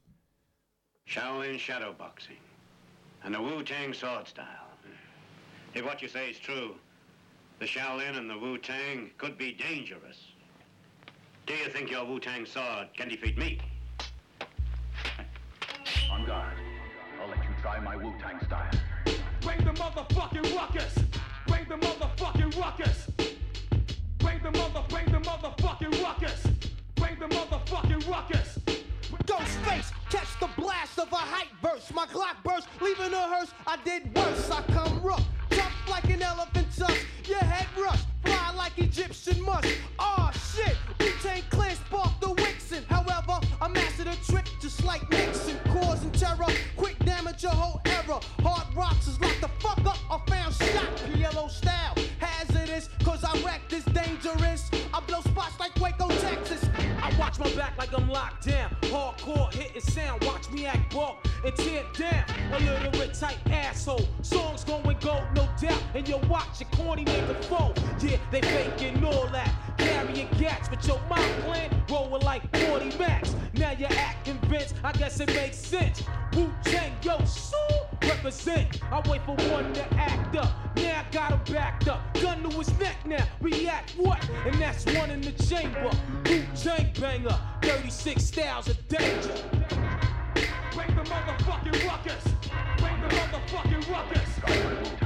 Shaolin 1.05 1.57
shadow 1.59 1.93
boxing 1.97 2.37
and 3.23 3.33
the 3.33 3.37
Wu 3.39 3.63
Tang 3.63 3.93
sword 3.93 4.25
style. 4.27 4.45
If 5.75 5.83
what 5.83 6.01
you 6.01 6.07
say 6.07 6.29
is 6.29 6.39
true, 6.39 6.75
the 7.59 7.65
Shaolin 7.65 8.17
and 8.17 8.29
the 8.29 8.37
Wu 8.37 8.57
Tang 8.57 9.11
could 9.17 9.37
be 9.37 9.51
dangerous. 9.51 10.31
Do 11.45 11.53
you 11.53 11.67
think 11.67 11.91
your 11.91 12.05
Wu 12.05 12.19
Tang 12.21 12.45
sword 12.45 12.87
can 12.95 13.09
defeat 13.09 13.37
me? 13.37 13.59
On 16.09 16.25
guard. 16.25 16.53
I'll 17.21 17.27
let 17.27 17.43
you 17.43 17.49
try 17.61 17.79
my 17.79 17.97
Wu-Tang 17.97 18.39
style. 18.45 18.71
Bring 19.41 19.63
the 19.65 19.71
motherfucking 19.71 20.55
ruckus. 20.55 20.97
Bring 21.47 21.65
the 21.67 21.75
motherfucking 21.75 22.59
ruckus. 22.59 23.07
Bring 24.19 24.41
the 24.43 24.51
mother, 24.51 24.83
bring 24.87 25.05
the 25.05 25.19
motherfucking 25.19 26.03
ruckus. 26.03 26.47
Bring 26.95 27.19
the 27.19 27.27
motherfucking 27.27 28.09
ruckus. 28.09 28.34
Catch 30.09 30.39
the 30.39 30.49
blast 30.55 30.97
of 30.97 31.11
a 31.11 31.17
hype 31.17 31.49
verse. 31.61 31.91
My 31.93 32.05
Glock 32.05 32.41
burst, 32.43 32.69
leaving 32.79 33.13
a 33.13 33.17
hearse. 33.17 33.51
I 33.67 33.75
did 33.83 34.15
worse. 34.15 34.49
I 34.49 34.61
come 34.71 35.01
rough, 35.01 35.25
tough 35.49 35.73
like 35.89 36.05
an 36.05 36.21
elephant 36.21 36.67
tusk. 36.77 37.05
Your 37.27 37.39
head 37.39 37.67
rush, 37.77 37.99
fly 38.23 38.53
like 38.55 38.77
Egyptian 38.77 39.41
musk. 39.43 39.67
Aw 39.99 40.31
shit, 40.31 40.77
we 40.99 41.11
take 41.21 41.49
clear, 41.49 41.71
spark 41.71 42.17
the 42.21 42.27
Wixen. 42.27 42.85
However, 42.85 43.45
I 43.59 43.67
mastered 43.67 44.07
a 44.07 44.15
trick 44.31 44.45
just 44.61 44.85
like 44.85 45.09
Nixon, 45.11 45.59
causing 45.65 46.11
terror. 46.11 46.47
Quick 46.77 46.97
damage 46.99 47.43
your 47.43 47.51
whole 47.51 47.81
era. 47.85 48.21
Hard 48.41 48.73
rocks 48.73 49.07
is 49.07 49.19
locked 49.19 49.41
the 49.41 49.49
fuck 49.59 49.85
up. 49.85 49.97
I 50.09 50.17
found 50.29 50.55
shot, 50.55 50.95
PLO 51.11 51.49
style. 51.51 51.95
Hazardous, 52.19 52.87
cause 53.03 53.25
I 53.25 53.37
wreck 53.43 53.61
this 53.67 53.83
dangerous. 53.85 54.71
I 54.93 55.01
blow 55.01 55.19
watch 57.25 57.39
my 57.39 57.55
back 57.55 57.75
like 57.77 57.91
I'm 57.97 58.07
locked 58.07 58.45
down. 58.45 58.69
Hardcore 58.81 59.51
hitting 59.51 59.81
sound, 59.81 60.23
watch 60.25 60.51
me 60.51 60.67
act 60.67 60.91
broke 60.91 61.25
and 61.43 61.55
tear 61.55 61.83
down. 61.97 62.23
A 62.53 62.59
little 62.59 62.91
bit 62.91 63.15
tight 63.15 63.39
asshole. 63.49 64.07
Songs 64.21 64.63
going 64.63 64.97
gold, 64.99 65.23
no 65.35 65.47
doubt. 65.59 65.81
And 65.95 66.07
you 66.07 66.17
watch 66.29 66.59
your 66.59 66.69
corny 66.69 67.03
nigga 67.03 67.43
fold. 67.45 67.81
Yeah, 67.99 68.17
they 68.31 68.41
faking 68.41 69.03
all 69.03 69.27
that. 69.27 69.51
Carrying 69.77 70.27
gats, 70.37 70.69
but 70.69 70.85
your 70.87 71.01
mind 71.09 71.43
plan 71.43 71.83
rolling 71.89 72.21
like 72.21 72.43
40 72.57 72.95
max. 72.99 73.35
Now 73.55 73.71
you're 73.71 73.89
acting 73.91 74.37
convinced, 74.37 74.75
I 74.83 74.91
guess 74.91 75.19
it 75.19 75.33
makes 75.33 75.57
sense. 75.57 76.03
Wu 76.35 76.51
Tang, 76.63 76.91
yo, 77.01 77.17
so 77.25 77.84
represent. 78.25 78.81
I 78.91 79.07
wait 79.07 79.21
for 79.23 79.35
one 79.51 79.71
to 79.73 79.93
act 79.93 80.35
up. 80.35 80.51
Now 80.77 81.01
I 81.01 81.13
got 81.13 81.31
him 81.31 81.53
backed 81.53 81.87
up. 81.87 82.01
Gun 82.15 82.41
to 82.41 82.57
his 82.57 82.79
neck 82.79 82.97
now. 83.05 83.23
React 83.39 83.91
what? 83.97 84.27
And 84.45 84.55
that's 84.55 84.83
one 84.85 85.11
in 85.11 85.21
the 85.21 85.31
chamber. 85.31 85.91
Wu 86.27 86.43
Tang 86.55 86.91
banger. 86.99 87.39
36 87.61 88.23
styles 88.23 88.67
of 88.67 88.87
danger. 88.87 89.35
Bring 90.73 90.95
the 90.95 91.03
motherfucking 91.03 91.87
ruckus. 91.87 92.23
Bring 92.77 92.99
the 93.01 93.09
motherfucking 93.15 93.91
ruckus. 93.91 95.04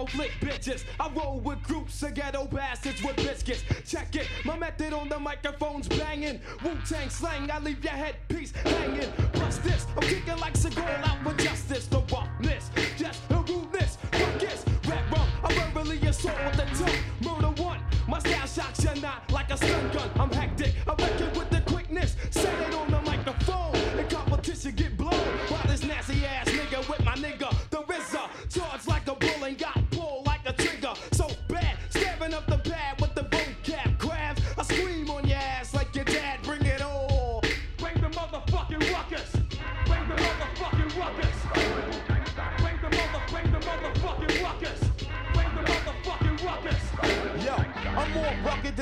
Hardcore 0.00 0.10
flick 0.10 0.30
bitches. 0.40 0.84
I 0.98 1.10
roll 1.10 1.40
with 1.40 1.62
groups 1.62 2.02
of 2.02 2.14
ghetto 2.14 2.46
bastards 2.46 3.02
with 3.02 3.16
biscuits. 3.16 3.62
Check 3.86 4.16
it, 4.16 4.28
my 4.44 4.58
method 4.58 4.92
on 4.92 5.08
the 5.08 5.18
microphone's 5.18 5.88
banging. 5.88 6.40
Wu 6.64 6.76
Tang 6.88 7.08
slang, 7.08 7.50
I 7.50 7.58
leave 7.58 7.82
your 7.82 7.92
headpiece 7.92 8.52
hanging. 8.52 9.10
Plus 9.32 9.58
this, 9.58 9.86
I'm 9.96 10.02
kicking 10.02 10.38
like 10.38 10.54
Seagal 10.54 11.08
out 11.08 11.22
for 11.22 11.34
justice. 11.42 11.86
The 11.86 12.00
roughness, 12.12 12.70
just 12.96 13.28
the 13.28 13.36
rudeness. 13.36 13.98
Ruckus, 14.12 14.64
red 14.88 15.12
rum, 15.12 15.28
I 15.44 15.54
verbally 15.54 15.98
assault 16.06 16.36
with 16.44 16.56
the 16.56 16.84
tongue. 16.84 17.00
Murder 17.22 17.62
one, 17.62 17.80
my 18.08 18.18
style 18.18 18.46
shocks 18.46 18.84
you 18.84 19.00
not 19.00 19.30
like 19.30 19.50
a 19.50 19.56
stun 19.56 19.90
gun. 19.92 20.10
I'm 20.16 20.30
hectic, 20.30 20.74
I 20.86 20.94
wreck 20.94 21.18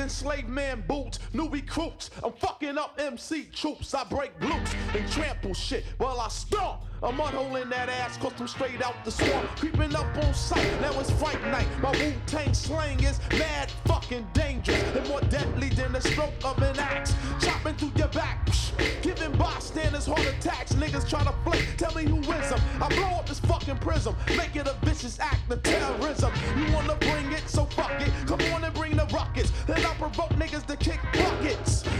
slave 0.07 0.47
man 0.47 0.83
boots, 0.87 1.19
new 1.33 1.49
recruits. 1.49 2.11
I'm 2.23 2.33
fucking 2.33 2.77
up 2.77 2.99
MC 2.99 3.45
troops. 3.53 3.93
I 3.93 4.03
break 4.03 4.39
glutes 4.39 4.73
and 4.95 5.11
trample 5.11 5.53
shit 5.53 5.83
while 5.97 6.21
I 6.21 6.29
stomp. 6.29 6.81
Hole 7.01 7.55
in 7.55 7.69
that 7.69 7.87
ass, 7.89 8.17
cause 8.17 8.33
I'm 8.39 8.47
straight 8.47 8.81
out 8.81 9.05
the 9.05 9.11
swamp. 9.11 9.47
Creeping 9.55 9.95
up 9.95 10.05
on 10.17 10.33
sight, 10.33 10.69
now 10.81 10.99
it's 10.99 11.11
fight 11.11 11.41
night. 11.45 11.67
My 11.81 11.91
Wu 11.91 12.13
Tang 12.25 12.53
slang 12.53 13.01
is 13.03 13.19
mad 13.31 13.71
fucking 13.85 14.27
dangerous 14.33 14.81
and 14.95 15.07
more 15.07 15.21
deadly 15.21 15.69
than 15.69 15.93
the 15.93 16.01
stroke 16.01 16.33
of 16.43 16.61
an 16.61 16.77
axe. 16.77 17.13
Chopping 17.39 17.75
through 17.75 17.91
your 17.95 18.09
back, 18.09 18.45
psh, 18.47 19.01
giving 19.01 19.31
bystanders 19.37 20.05
heart 20.05 20.25
attacks. 20.25 20.73
Niggas 20.73 21.07
try 21.07 21.23
to 21.23 21.33
flake, 21.43 21.67
tell 21.77 21.93
me 21.95 22.03
who 22.03 22.19
is 22.19 22.49
them. 22.49 22.59
I 22.81 22.89
blow 22.89 23.17
up 23.17 23.27
this 23.27 23.39
fucking 23.39 23.77
prism, 23.77 24.15
make 24.35 24.55
it 24.55 24.67
a 24.67 24.75
vicious 24.83 25.19
act 25.19 25.49
of 25.51 25.63
terrorism. 25.63 26.33
You 26.57 26.73
wanna 26.73 26.95
bring 26.95 27.31
it, 27.31 27.47
so 27.47 27.65
fuck 27.65 28.01
it. 28.01 28.11
Come 28.27 28.41
on 28.53 28.68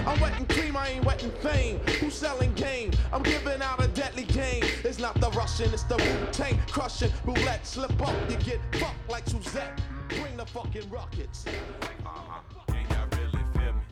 buckets. 0.03 0.07
I'm 0.07 0.19
wetting 0.21 0.45
cream, 0.47 0.77
I 0.77 0.87
ain't 0.89 1.05
wetting 1.05 1.31
fame. 1.31 1.79
Who's 1.99 2.13
selling 2.13 2.53
game? 2.53 2.91
I'm 3.11 3.23
giving 3.23 3.61
out 3.61 3.83
a 3.83 3.87
deadly 3.87 4.23
game. 4.23 4.63
It's 4.83 4.99
not 4.99 5.19
the 5.19 5.29
Russian, 5.31 5.73
it's 5.73 5.83
the 5.83 5.97
Wu 5.97 6.27
Tang 6.31 6.59
crushing. 6.67 7.11
Roulette, 7.25 7.65
slip 7.65 8.01
up, 8.01 8.15
you 8.29 8.37
get 8.37 8.59
fucked 8.73 9.09
like 9.09 9.27
Suzette. 9.27 9.79
Bring 10.09 10.37
the 10.37 10.45
fucking 10.45 10.89
rockets. 10.89 11.45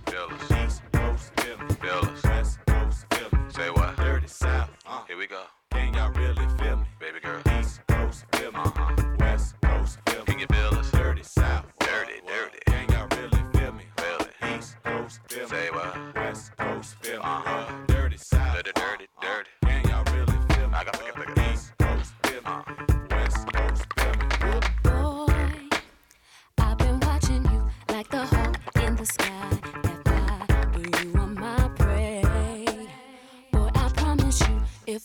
Feel 0.08 0.30
us. 0.32 0.52
East 0.66 0.82
Coast, 0.94 1.32
feel 1.42 1.58
me. 1.60 1.74
Feel 1.76 1.92
us. 1.94 2.24
West 2.24 2.60
Coast, 2.66 3.06
feel 3.14 3.28
me. 3.32 3.40
Say 3.50 3.70
what? 3.70 3.96
Dirty 3.98 4.28
South. 4.28 4.70
Uh, 4.86 5.04
Here 5.08 5.18
we 5.18 5.28
go. 5.28 5.44
Can 5.72 5.94
y'all 5.94 6.12
really 6.12 6.37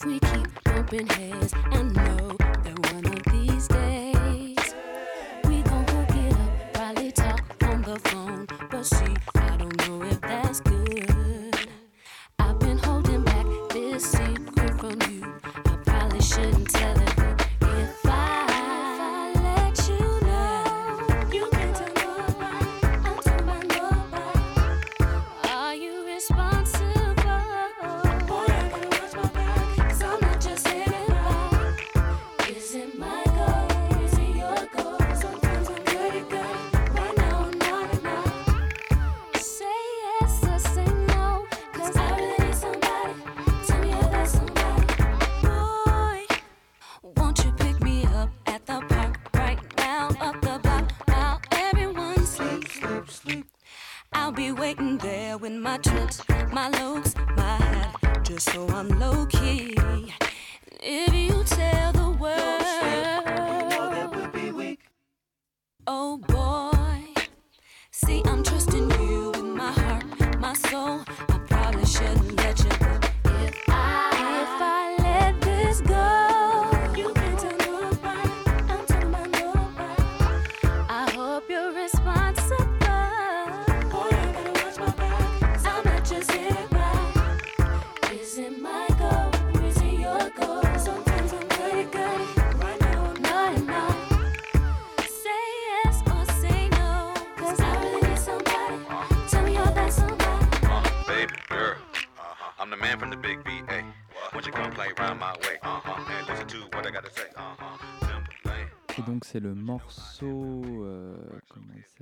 we 0.05 0.19
keep 0.19 0.65
bumping 0.65 1.07
heads, 1.07 1.53
I 1.55 1.83
know 1.83 2.42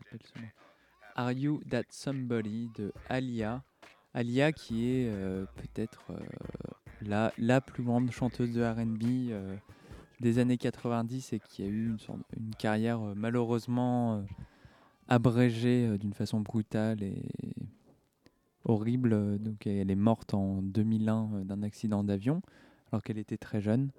s'appelle 0.04 0.52
Are 1.16 1.32
You 1.32 1.60
That 1.70 1.84
Somebody 1.90 2.70
de 2.76 2.92
Alia. 3.08 3.62
Alia 4.14 4.52
qui 4.52 4.88
est 4.88 5.08
euh, 5.08 5.44
peut-être 5.56 6.02
euh, 6.10 6.18
la, 7.02 7.32
la 7.38 7.60
plus 7.60 7.82
grande 7.82 8.10
chanteuse 8.10 8.52
de 8.52 8.62
RB 8.62 9.30
euh, 9.30 9.56
des 10.20 10.38
années 10.38 10.58
90 10.58 11.32
et 11.32 11.40
qui 11.40 11.62
a 11.62 11.66
eu 11.66 11.94
une, 12.36 12.54
carrière 12.56 13.00
malheureusement 13.14 14.24
abrégée 15.08 15.96
d'une 15.98 16.12
façon 16.12 16.40
brutale 16.40 17.02
et 17.02 17.22
horrible. 18.64 19.38
Donc 19.38 19.66
elle 19.66 19.90
est 19.90 19.96
morte 19.96 20.34
en 20.34 20.60
2001 20.62 21.30
euh, 21.32 21.44
d'un 21.44 21.62
accident 21.62 22.04
d'avion 22.04 22.42
alors 22.90 23.02
qu'elle 23.02 23.18
était 23.18 23.38
très 23.38 23.60
jeune. 23.60 23.90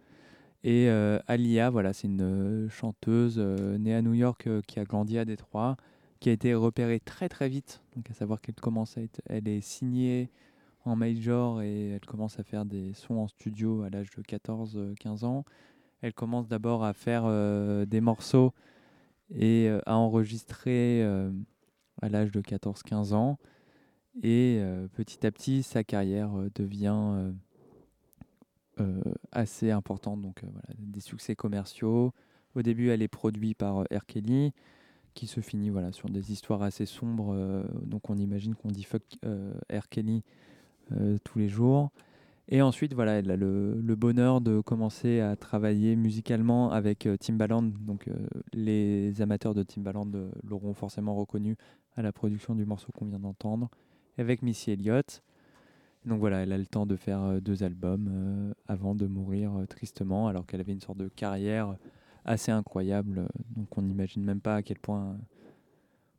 Et 0.63 0.89
Alia, 1.25 1.71
voilà, 1.71 1.91
c'est 1.91 2.07
une 2.07 2.67
chanteuse 2.69 3.39
née 3.39 3.95
à 3.95 4.03
New 4.03 4.13
York 4.13 4.47
qui 4.67 4.79
a 4.79 4.83
grandi 4.83 5.17
à 5.17 5.25
Détroit, 5.25 5.75
qui 6.21 6.29
a 6.29 6.31
été 6.31 6.53
repérée 6.53 7.01
très 7.01 7.27
très 7.27 7.49
vite. 7.49 7.81
Donc 7.95 8.09
à 8.09 8.13
savoir 8.13 8.39
qu'elle 8.39 8.55
commence 8.55 8.97
à 8.97 9.01
être, 9.01 9.21
elle 9.25 9.49
est 9.49 9.59
signée 9.59 10.29
en 10.85 10.95
major 10.95 11.61
et 11.61 11.89
elle 11.89 12.05
commence 12.05 12.39
à 12.39 12.43
faire 12.43 12.63
des 12.63 12.93
sons 12.93 13.15
en 13.15 13.27
studio 13.27 13.81
à 13.81 13.89
l'âge 13.89 14.11
de 14.11 14.21
14-15 14.21 15.25
ans. 15.25 15.43
Elle 16.01 16.13
commence 16.13 16.47
d'abord 16.47 16.85
à 16.85 16.93
faire 16.93 17.23
euh, 17.25 17.85
des 17.85 18.01
morceaux 18.01 18.53
et 19.35 19.67
euh, 19.67 19.81
à 19.85 19.97
enregistrer 19.97 21.03
euh, 21.03 21.31
à 22.01 22.07
l'âge 22.07 22.31
de 22.31 22.41
14-15 22.41 23.13
ans. 23.13 23.37
Et 24.21 24.57
euh, 24.59 24.87
petit 24.89 25.25
à 25.25 25.31
petit, 25.31 25.63
sa 25.63 25.83
carrière 25.83 26.37
euh, 26.37 26.49
devient 26.53 26.95
euh, 26.95 27.31
euh, 28.79 29.01
assez 29.31 29.71
importante. 29.71 30.21
Donc 30.21 30.43
euh, 30.43 30.47
voilà, 30.51 30.67
des 30.77 30.99
succès 30.99 31.35
commerciaux. 31.35 32.13
Au 32.55 32.61
début, 32.61 32.89
elle 32.89 33.01
est 33.01 33.07
produite 33.07 33.57
par 33.57 33.79
euh, 33.79 33.85
R. 33.91 34.05
Kelly, 34.05 34.53
qui 35.13 35.27
se 35.27 35.41
finit 35.41 35.69
voilà, 35.69 35.91
sur 35.91 36.09
des 36.09 36.31
histoires 36.31 36.61
assez 36.63 36.85
sombres. 36.85 37.33
euh, 37.33 37.63
donc 37.85 38.09
on 38.09 38.17
imagine 38.17 38.55
qu'on 38.55 38.69
dit 38.69 38.83
fuck 38.83 39.03
euh, 39.25 39.53
R. 39.71 39.89
Kelly 39.89 40.23
euh, 40.91 41.17
tous 41.23 41.39
les 41.39 41.49
jours. 41.49 41.91
Et 42.49 42.61
ensuite, 42.61 42.93
voilà, 42.93 43.13
elle 43.13 43.31
a 43.31 43.37
le, 43.37 43.79
le 43.79 43.95
bonheur 43.95 44.41
de 44.41 44.59
commencer 44.59 45.21
à 45.21 45.37
travailler 45.37 45.95
musicalement 45.95 46.71
avec 46.71 47.05
euh, 47.05 47.15
Timbaland. 47.15 47.61
Donc, 47.61 48.09
les 48.51 49.21
amateurs 49.21 49.53
de 49.53 49.63
Timbaland 49.63 50.11
l'auront 50.43 50.73
forcément 50.73 51.15
reconnu 51.15 51.55
à 51.95 52.01
la 52.01 52.11
production 52.11 52.53
du 52.55 52.65
morceau 52.65 52.91
qu'on 52.91 53.05
vient 53.05 53.19
d'entendre, 53.19 53.69
avec 54.17 54.41
Missy 54.41 54.71
Elliott. 54.71 55.21
Donc 56.05 56.19
voilà, 56.19 56.39
elle 56.39 56.51
a 56.51 56.57
le 56.57 56.65
temps 56.65 56.85
de 56.85 56.97
faire 56.97 57.41
deux 57.41 57.63
albums 57.63 58.53
avant 58.67 58.95
de 58.95 59.05
mourir 59.05 59.51
tristement, 59.69 60.27
alors 60.27 60.45
qu'elle 60.45 60.59
avait 60.59 60.73
une 60.73 60.81
sorte 60.81 60.97
de 60.97 61.07
carrière 61.07 61.77
assez 62.25 62.51
incroyable. 62.51 63.19
euh, 63.19 63.27
donc 63.55 63.77
on 63.77 63.81
n'imagine 63.81 64.23
même 64.23 64.41
pas 64.41 64.55
à 64.57 64.61
quel 64.63 64.79
point. 64.79 65.11
euh, 65.11 65.15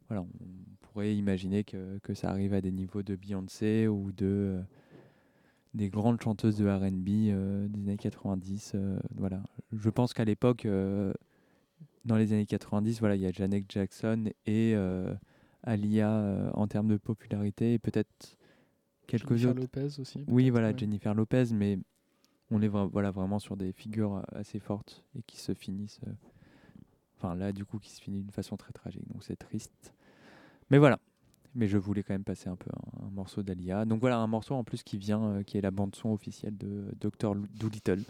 voilà, 0.08 0.22
on 0.22 0.86
pourrait 0.92 1.16
imaginer 1.16 1.64
que, 1.64 1.98
que 2.02 2.12
ça 2.14 2.28
arrive 2.30 2.52
à 2.54 2.60
des 2.60 2.72
niveaux 2.72 3.02
de 3.02 3.16
Beyoncé 3.16 3.88
ou 3.88 4.12
de 4.12 4.26
euh, 4.26 4.62
des 5.74 5.88
grandes 5.88 6.20
chanteuses 6.20 6.58
de 6.58 6.68
R&B 6.68 7.08
euh, 7.30 7.66
des 7.68 7.80
années 7.80 7.96
90. 7.96 8.72
euh, 8.74 8.98
voilà, 9.16 9.42
je 9.72 9.88
pense 9.88 10.12
qu'à 10.12 10.24
l'époque, 10.26 10.66
euh, 10.66 11.14
dans 12.04 12.16
les 12.16 12.32
années 12.34 12.44
90, 12.46 13.00
voilà, 13.00 13.16
il 13.16 13.22
y 13.22 13.26
a 13.26 13.32
Janet 13.32 13.64
Jackson 13.70 14.24
et 14.44 14.74
Alia 15.62 16.50
en 16.54 16.66
termes 16.66 16.88
de 16.88 16.96
popularité 16.96 17.74
et 17.74 17.78
peut-être 17.78 18.36
quelques 19.06 19.36
Jennifer 19.36 19.50
autres. 19.50 19.60
Lopez 19.60 20.00
aussi, 20.00 20.24
Oui, 20.26 20.50
voilà, 20.50 20.70
ouais. 20.70 20.78
Jennifer 20.78 21.14
Lopez, 21.14 21.44
mais 21.54 21.78
on 22.52 22.62
est 22.62 22.68
voilà, 22.68 23.10
vraiment 23.10 23.38
sur 23.38 23.56
des 23.56 23.72
figures 23.72 24.16
euh, 24.16 24.22
assez 24.32 24.60
fortes 24.60 25.04
et 25.16 25.22
qui 25.22 25.38
se 25.38 25.54
finissent. 25.54 26.00
euh, 26.06 26.12
Enfin, 27.16 27.36
là, 27.36 27.52
du 27.52 27.64
coup, 27.64 27.78
qui 27.78 27.90
se 27.90 28.00
finit 28.00 28.20
d'une 28.20 28.32
façon 28.32 28.56
très 28.56 28.72
tragique. 28.72 29.06
Donc, 29.12 29.22
c'est 29.22 29.36
triste. 29.36 29.94
Mais 30.70 30.78
voilà. 30.78 30.98
Mais 31.54 31.68
je 31.68 31.78
voulais 31.78 32.02
quand 32.02 32.14
même 32.14 32.24
passer 32.24 32.48
un 32.48 32.56
peu 32.56 32.68
un, 32.74 33.06
un 33.06 33.10
morceau 33.10 33.44
d'Alia. 33.44 33.84
Donc, 33.84 34.00
voilà, 34.00 34.18
un 34.18 34.26
morceau 34.26 34.54
en 34.56 34.64
plus 34.64 34.82
qui 34.82 34.98
vient, 34.98 35.22
euh, 35.22 35.42
qui 35.44 35.56
est 35.56 35.60
la 35.60 35.70
bande-son 35.70 36.10
officielle 36.10 36.56
de 36.58 36.92
Dr. 37.00 37.36
Doolittle. 37.36 38.02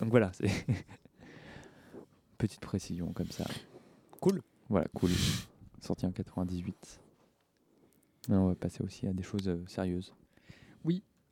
Donc, 0.00 0.10
voilà, 0.10 0.32
c'est. 0.34 0.50
Petite 2.38 2.60
précision 2.60 3.12
comme 3.12 3.30
ça. 3.30 3.46
Cool. 4.20 4.42
Voilà, 4.68 4.86
cool. 4.94 5.10
Sorti 5.80 6.04
en 6.06 6.12
98. 6.12 7.00
Maintenant, 8.28 8.44
on 8.44 8.48
va 8.48 8.54
passer 8.54 8.82
aussi 8.82 9.06
à 9.06 9.12
des 9.14 9.22
choses 9.22 9.48
euh, 9.48 9.64
sérieuses. 9.66 10.12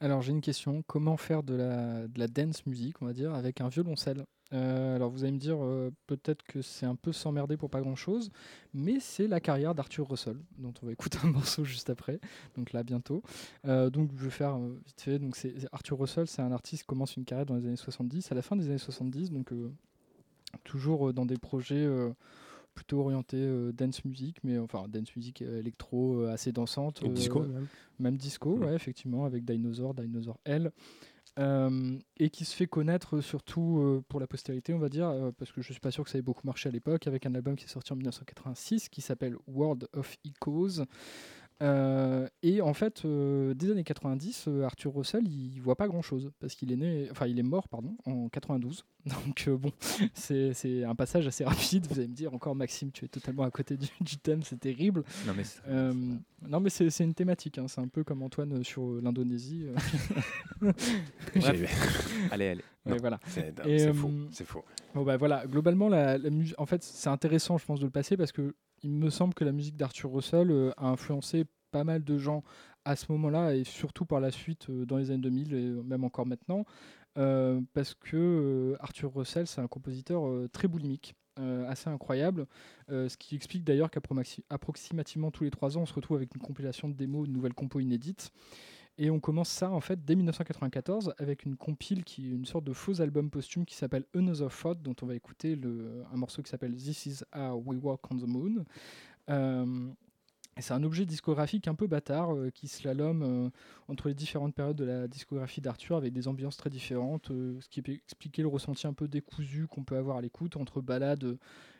Alors 0.03 0.23
j'ai 0.23 0.33
une 0.33 0.41
question. 0.41 0.83
Comment 0.87 1.19
faire 1.19 1.43
de 1.43 1.55
la, 1.55 2.09
de 2.09 2.19
la 2.19 2.27
dance 2.27 2.65
music, 2.65 3.03
on 3.03 3.07
va 3.07 3.13
dire, 3.13 3.35
avec 3.35 3.61
un 3.61 3.69
violoncelle? 3.69 4.25
Euh, 4.53 4.97
Alors 4.97 5.11
vous 5.11 5.25
allez 5.25 5.33
me 5.33 5.39
dire, 5.39 5.63
euh, 5.63 5.91
peut-être 6.07 6.43
que 6.43 6.63
c'est 6.63 6.87
un 6.87 6.97
peu 6.97 7.13
s'emmerder 7.13 7.59
pour 7.59 7.69
pas 7.69 7.81
grand-chose, 7.81 8.31
mais 8.73 8.99
c'est 8.99 9.29
la 9.29 9.41
carrière 9.41 9.75
d'Arthur 9.75 10.09
Russell, 10.09 10.39
dont 10.57 10.73
on 10.83 10.87
va 10.87 10.93
écouter 10.93 11.19
un 11.23 11.29
morceau 11.29 11.65
juste 11.65 11.91
après, 11.91 12.19
donc 12.57 12.73
là 12.73 12.83
bientôt. 12.83 13.23
Euh, 13.67 13.91
donc 13.91 14.11
je 14.17 14.25
vais 14.25 14.31
faire 14.31 14.59
vite 14.59 15.01
fait. 15.01 15.19
Donc 15.19 15.37
c'est 15.37 15.55
Arthur 15.71 15.99
Russell, 15.99 16.27
c'est 16.27 16.43
un 16.43 16.53
artiste 16.53 16.83
qui 16.83 16.87
commence 16.87 17.17
une 17.17 17.27
carrière 17.27 17.47
dans 17.47 17.57
les 17.57 17.67
années 17.67 17.77
70, 17.77 18.33
à 18.33 18.35
la 18.35 18.43
fin 18.43 18.57
des 18.57 18.67
années 18.69 18.79
70, 18.79 19.31
donc 19.31 19.53
toujours 20.65 21.13
dans 21.13 21.27
des 21.27 21.37
projets 21.37 21.87
plutôt 22.75 23.01
orientés 23.01 23.37
euh, 23.37 23.73
dance 23.73 24.05
music, 24.05 24.39
mais 24.45 24.59
enfin 24.59 24.87
dance 24.89 25.15
music 25.17 25.43
euh, 25.43 25.59
électro 25.59 26.21
euh, 26.21 26.33
assez 26.33 26.53
dansante. 26.53 27.05
Disco, 27.13 27.43
euh, 27.43 27.47
même. 27.47 27.67
même 27.99 28.17
disco, 28.17 28.57
ouais, 28.57 28.75
effectivement, 28.75 29.25
avec 29.25 29.45
Dinosaur, 29.45 29.95
Dinosaur 29.95 30.39
L. 30.45 30.73
Euh, 31.39 31.97
et 32.19 32.29
qui 32.29 32.45
se 32.45 32.55
fait 32.57 32.67
connaître 32.67 33.21
surtout 33.21 33.79
euh, 33.79 34.05
pour 34.09 34.19
la 34.19 34.27
postérité, 34.27 34.75
on 34.75 34.79
va 34.79 34.89
dire, 34.89 35.09
euh, 35.09 35.31
parce 35.39 35.53
que 35.53 35.63
je 35.63 35.73
suis 35.73 35.81
pas 35.81 35.93
sûr 35.93 36.03
que 36.05 36.11
ça 36.11 36.19
ait 36.19 36.23
beaucoup 36.23 36.45
marché 36.45 36.69
à 36.69 36.73
l'époque, 36.73 37.07
avec 37.07 37.25
un 37.25 37.35
album 37.35 37.55
qui 37.55 37.65
est 37.65 37.69
sorti 37.69 37.93
en 37.93 37.97
1986 37.97 38.89
qui 38.89 39.01
s'appelle 39.01 39.37
World 39.47 39.89
of 39.95 40.17
Echoes. 40.25 40.85
Euh, 41.63 42.27
et 42.43 42.63
en 42.63 42.73
fait, 42.73 43.05
euh, 43.05 43.53
des 43.53 43.71
années 43.71 43.85
90, 43.85 44.47
euh, 44.49 44.63
Arthur 44.65 44.95
Russell, 44.95 45.29
il 45.29 45.61
voit 45.61 45.77
pas 45.77 45.89
grand 45.89 46.01
chose 46.01 46.31
parce 46.41 46.55
qu'il 46.55 46.73
est 46.73 46.77
né, 46.77 47.09
enfin 47.11 47.27
il 47.27 47.39
est 47.39 47.43
mort, 47.43 47.69
pardon, 47.69 47.97
en 48.07 48.29
92. 48.31 48.85
Donc 49.07 49.45
euh, 49.47 49.57
bon, 49.59 49.71
c'est 50.15 50.85
un 50.85 50.95
passage 50.95 51.27
assez 51.27 51.45
rapide. 51.45 51.87
Vous 51.91 51.99
allez 51.99 52.09
me 52.09 52.15
dire 52.15 52.33
encore, 52.33 52.55
Maxime, 52.55 52.91
tu 52.93 53.05
es 53.05 53.09
totalement 53.09 53.43
à 53.43 53.51
côté 53.51 53.77
du, 53.77 53.89
du 54.01 54.17
thème, 54.17 54.43
c'est 54.43 54.59
terrible. 54.59 55.05
Non, 55.27 55.35
mais 55.37 55.45
c'est- 55.45 55.61
Euh, 55.69 55.93
non 56.49 56.61
mais 56.61 56.71
c'est 56.71 57.05
une 57.05 57.13
thématique. 57.15 57.59
hein, 57.59 57.67
c'est 57.69 57.81
un 57.83 57.89
peu 57.89 58.05
comme 58.05 58.23
Antoine 58.23 58.65
sur 58.65 58.85
l'Indonésie. 59.03 59.67
Allez, 62.31 62.47
allez. 62.49 62.65
Non, 62.87 62.97
voilà. 63.01 63.21
c'est- 63.27 63.93
faux, 63.93 64.11
c'est 64.31 64.45
faux. 64.47 64.65
Bon 64.95 65.03
bah 65.05 65.17
voilà, 65.19 65.47
globalement 65.47 65.89
la, 65.89 66.17
la 66.19 66.31
en 66.59 66.67
fait 66.67 66.83
c'est 66.83 67.11
intéressant 67.11 67.59
je 67.59 67.67
pense 67.67 67.79
de 67.81 67.85
le 67.85 67.91
passer 67.91 68.17
parce 68.17 68.33
que 68.33 68.55
il 68.83 68.91
me 68.93 69.11
semble 69.11 69.35
que 69.35 69.45
la 69.45 69.53
musique 69.53 69.77
d'Arthur 69.77 70.13
Russell 70.13 70.51
euh, 70.51 70.73
a 70.77 70.89
influencé 70.89 71.45
pas 71.71 71.85
mal 71.85 72.03
de 72.05 72.19
gens 72.19 72.43
à 72.85 72.97
ce 72.97 73.13
moment-là 73.13 73.55
et 73.55 73.65
surtout 73.65 74.07
par 74.07 74.21
la 74.21 74.31
suite 74.31 74.69
euh, 74.71 74.87
dans 74.87 74.97
les 74.97 75.11
années 75.11 75.21
2000 75.23 75.55
et 75.55 75.71
même 75.85 76.05
encore 76.05 76.27
maintenant 76.27 76.65
euh, 77.19 77.61
parce 77.75 77.95
que 77.95 78.17
euh, 78.17 78.77
Arthur 78.81 79.13
Russell 79.15 79.47
c'est 79.47 79.61
un 79.61 79.69
compositeur 79.69 80.27
euh, 80.27 80.49
très 80.53 80.69
boulimique. 80.69 81.15
euh, 81.39 81.67
assez 81.69 81.89
incroyable, 81.89 82.47
euh, 82.91 83.09
ce 83.09 83.17
qui 83.17 83.35
explique 83.37 83.65
d'ailleurs 83.65 83.91
qu'approximativement 83.91 85.31
tous 85.31 85.45
les 85.45 85.51
trois 85.51 85.79
ans, 85.79 85.83
on 85.83 85.87
se 85.87 85.95
retrouve 85.95 86.17
avec 86.19 86.35
une 86.35 86.41
compilation 86.43 86.89
de 86.89 86.95
démos, 86.95 87.29
de 87.29 87.33
nouvelles 87.33 87.55
compos 87.55 87.81
inédites. 87.81 88.31
Et 89.03 89.09
on 89.09 89.19
commence 89.19 89.49
ça 89.49 89.71
en 89.71 89.81
fait 89.81 90.05
dès 90.05 90.15
1994 90.15 91.15
avec 91.17 91.47
une 91.47 91.57
compile 91.57 92.05
qui 92.05 92.27
est 92.27 92.35
une 92.35 92.45
sorte 92.45 92.65
de 92.65 92.75
faux 92.75 93.01
album 93.01 93.31
posthume 93.31 93.65
qui 93.65 93.75
s'appelle 93.75 94.05
Another 94.15 94.51
Thought, 94.55 94.83
dont 94.83 94.95
on 95.01 95.07
va 95.07 95.15
écouter 95.15 95.57
le, 95.57 96.05
un 96.13 96.17
morceau 96.19 96.43
qui 96.43 96.51
s'appelle 96.51 96.77
This 96.77 97.07
Is 97.07 97.21
How 97.35 97.63
We 97.65 97.81
Walk 97.83 98.03
on 98.11 98.19
the 98.19 98.27
Moon. 98.27 98.65
Euh, 99.31 99.91
c'est 100.59 100.75
un 100.75 100.83
objet 100.83 101.07
discographique 101.07 101.67
un 101.67 101.75
peu 101.75 101.87
bâtard 101.87 102.35
euh, 102.35 102.51
qui 102.51 102.69
slalome 102.69 103.23
euh, 103.23 103.49
entre 103.89 104.09
les 104.09 104.15
différentes 104.15 104.55
périodes 104.55 104.77
de 104.77 104.85
la 104.85 105.09
discographie 105.09 105.63
d'Arthur 105.63 105.97
avec 105.97 106.13
des 106.13 106.29
ambiances 106.29 106.59
très 106.59 106.69
différentes, 106.69 107.31
euh, 107.31 107.59
ce 107.63 107.71
qui 107.71 107.81
peut 107.81 107.93
expliquer 107.93 108.43
le 108.43 108.49
ressenti 108.49 108.87
un 108.87 108.93
peu 108.93 109.09
décousu 109.09 109.67
qu'on 109.67 109.83
peut 109.83 109.97
avoir 109.97 110.19
à 110.19 110.21
l'écoute 110.21 110.57
entre 110.57 110.83
balades, 110.83 111.25
euh, 111.25 111.39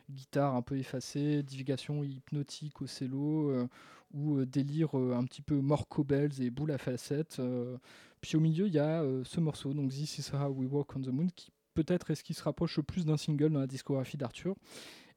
guitare 0.09 0.55
un 0.55 0.63
peu 0.63 0.75
effacée, 0.79 1.43
divulgation 1.43 2.03
hypnotique 2.03 2.81
au 2.81 2.87
cello 2.87 3.69
ou 4.13 4.37
euh, 4.37 4.45
délire 4.45 4.97
euh, 4.97 5.15
un 5.15 5.23
petit 5.25 5.41
peu 5.41 5.59
Morco 5.59 6.03
Bells 6.03 6.41
et 6.41 6.49
boule 6.49 6.71
à 6.71 6.77
facettes. 6.77 7.37
euh. 7.39 7.77
Puis 8.21 8.35
au 8.35 8.39
milieu, 8.39 8.67
il 8.67 8.73
y 8.73 8.79
a 8.79 9.03
ce 9.23 9.39
morceau, 9.39 9.73
donc 9.73 9.89
This 9.89 10.19
Is 10.19 10.35
How 10.35 10.49
We 10.49 10.69
Walk 10.71 10.95
on 10.95 11.01
the 11.01 11.07
Moon, 11.07 11.25
qui 11.35 11.51
peut-être 11.73 12.11
est 12.11 12.15
ce 12.15 12.23
qui 12.23 12.35
se 12.35 12.43
rapproche 12.43 12.77
le 12.77 12.83
plus 12.83 13.03
d'un 13.03 13.17
single 13.17 13.49
dans 13.49 13.61
la 13.61 13.65
discographie 13.65 14.15
d'Arthur 14.15 14.55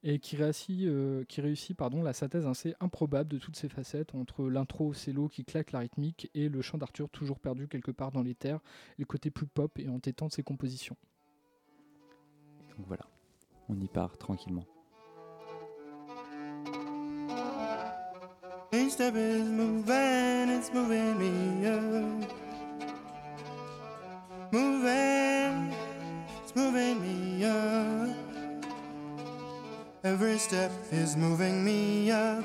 et 0.02 0.18
qui 0.18 0.36
réussit, 0.36 0.88
qui 1.28 1.40
réussit 1.42 1.76
pardon, 1.76 2.02
la 2.02 2.14
synthèse 2.14 2.46
assez 2.46 2.74
improbable 2.80 3.28
de 3.28 3.36
toutes 3.36 3.56
ces 3.56 3.68
facettes 3.68 4.14
entre 4.14 4.48
l'intro 4.48 4.86
au 4.86 4.94
cello 4.94 5.28
qui 5.28 5.44
claque 5.44 5.72
la 5.72 5.80
rythmique 5.80 6.30
et 6.34 6.48
le 6.48 6.62
chant 6.62 6.78
d'Arthur 6.78 7.10
toujours 7.10 7.40
perdu 7.40 7.68
quelque 7.68 7.90
part 7.90 8.10
dans 8.10 8.22
les 8.22 8.34
terres, 8.34 8.60
le 8.96 9.04
côté 9.04 9.30
plus 9.30 9.46
pop 9.46 9.78
et 9.78 9.90
entêtant 9.90 10.28
de 10.28 10.32
ses 10.32 10.42
compositions. 10.42 10.96
Donc 12.78 12.86
voilà, 12.86 13.04
on 13.68 13.78
y 13.78 13.88
part 13.88 14.16
tranquillement. 14.16 14.64
Each 18.74 18.94
step 18.94 19.14
is 19.14 19.48
moving, 19.48 20.48
it's 20.48 20.72
moving 20.72 21.16
me 21.16 21.64
up. 21.68 22.28
Moving, 24.50 25.72
it's 26.42 26.56
moving 26.56 27.00
me 27.00 27.44
up. 27.44 28.16
Every 30.02 30.38
step 30.38 30.72
is 30.90 31.16
moving 31.16 31.64
me 31.64 32.10
up. 32.10 32.42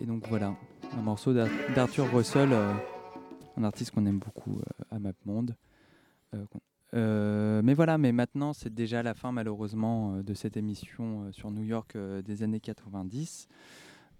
Et 0.00 0.06
donc 0.06 0.26
voilà, 0.28 0.54
un 0.96 1.02
morceau 1.02 1.32
d'Ar- 1.34 1.48
d'Arthur 1.74 2.10
Russell, 2.12 2.50
euh, 2.52 2.72
un 3.56 3.64
artiste 3.64 3.90
qu'on 3.90 4.06
aime 4.06 4.18
beaucoup 4.18 4.58
euh, 4.58 4.84
à 4.90 4.98
MapMonde. 4.98 5.54
Euh, 6.94 7.60
mais 7.62 7.74
voilà, 7.74 7.98
mais 7.98 8.10
maintenant 8.12 8.52
c'est 8.52 8.72
déjà 8.74 9.02
la 9.02 9.14
fin 9.14 9.30
malheureusement 9.30 10.16
de 10.22 10.34
cette 10.34 10.56
émission 10.56 11.30
sur 11.32 11.50
New 11.50 11.62
York 11.62 11.96
des 12.24 12.42
années 12.42 12.60
90. 12.60 13.46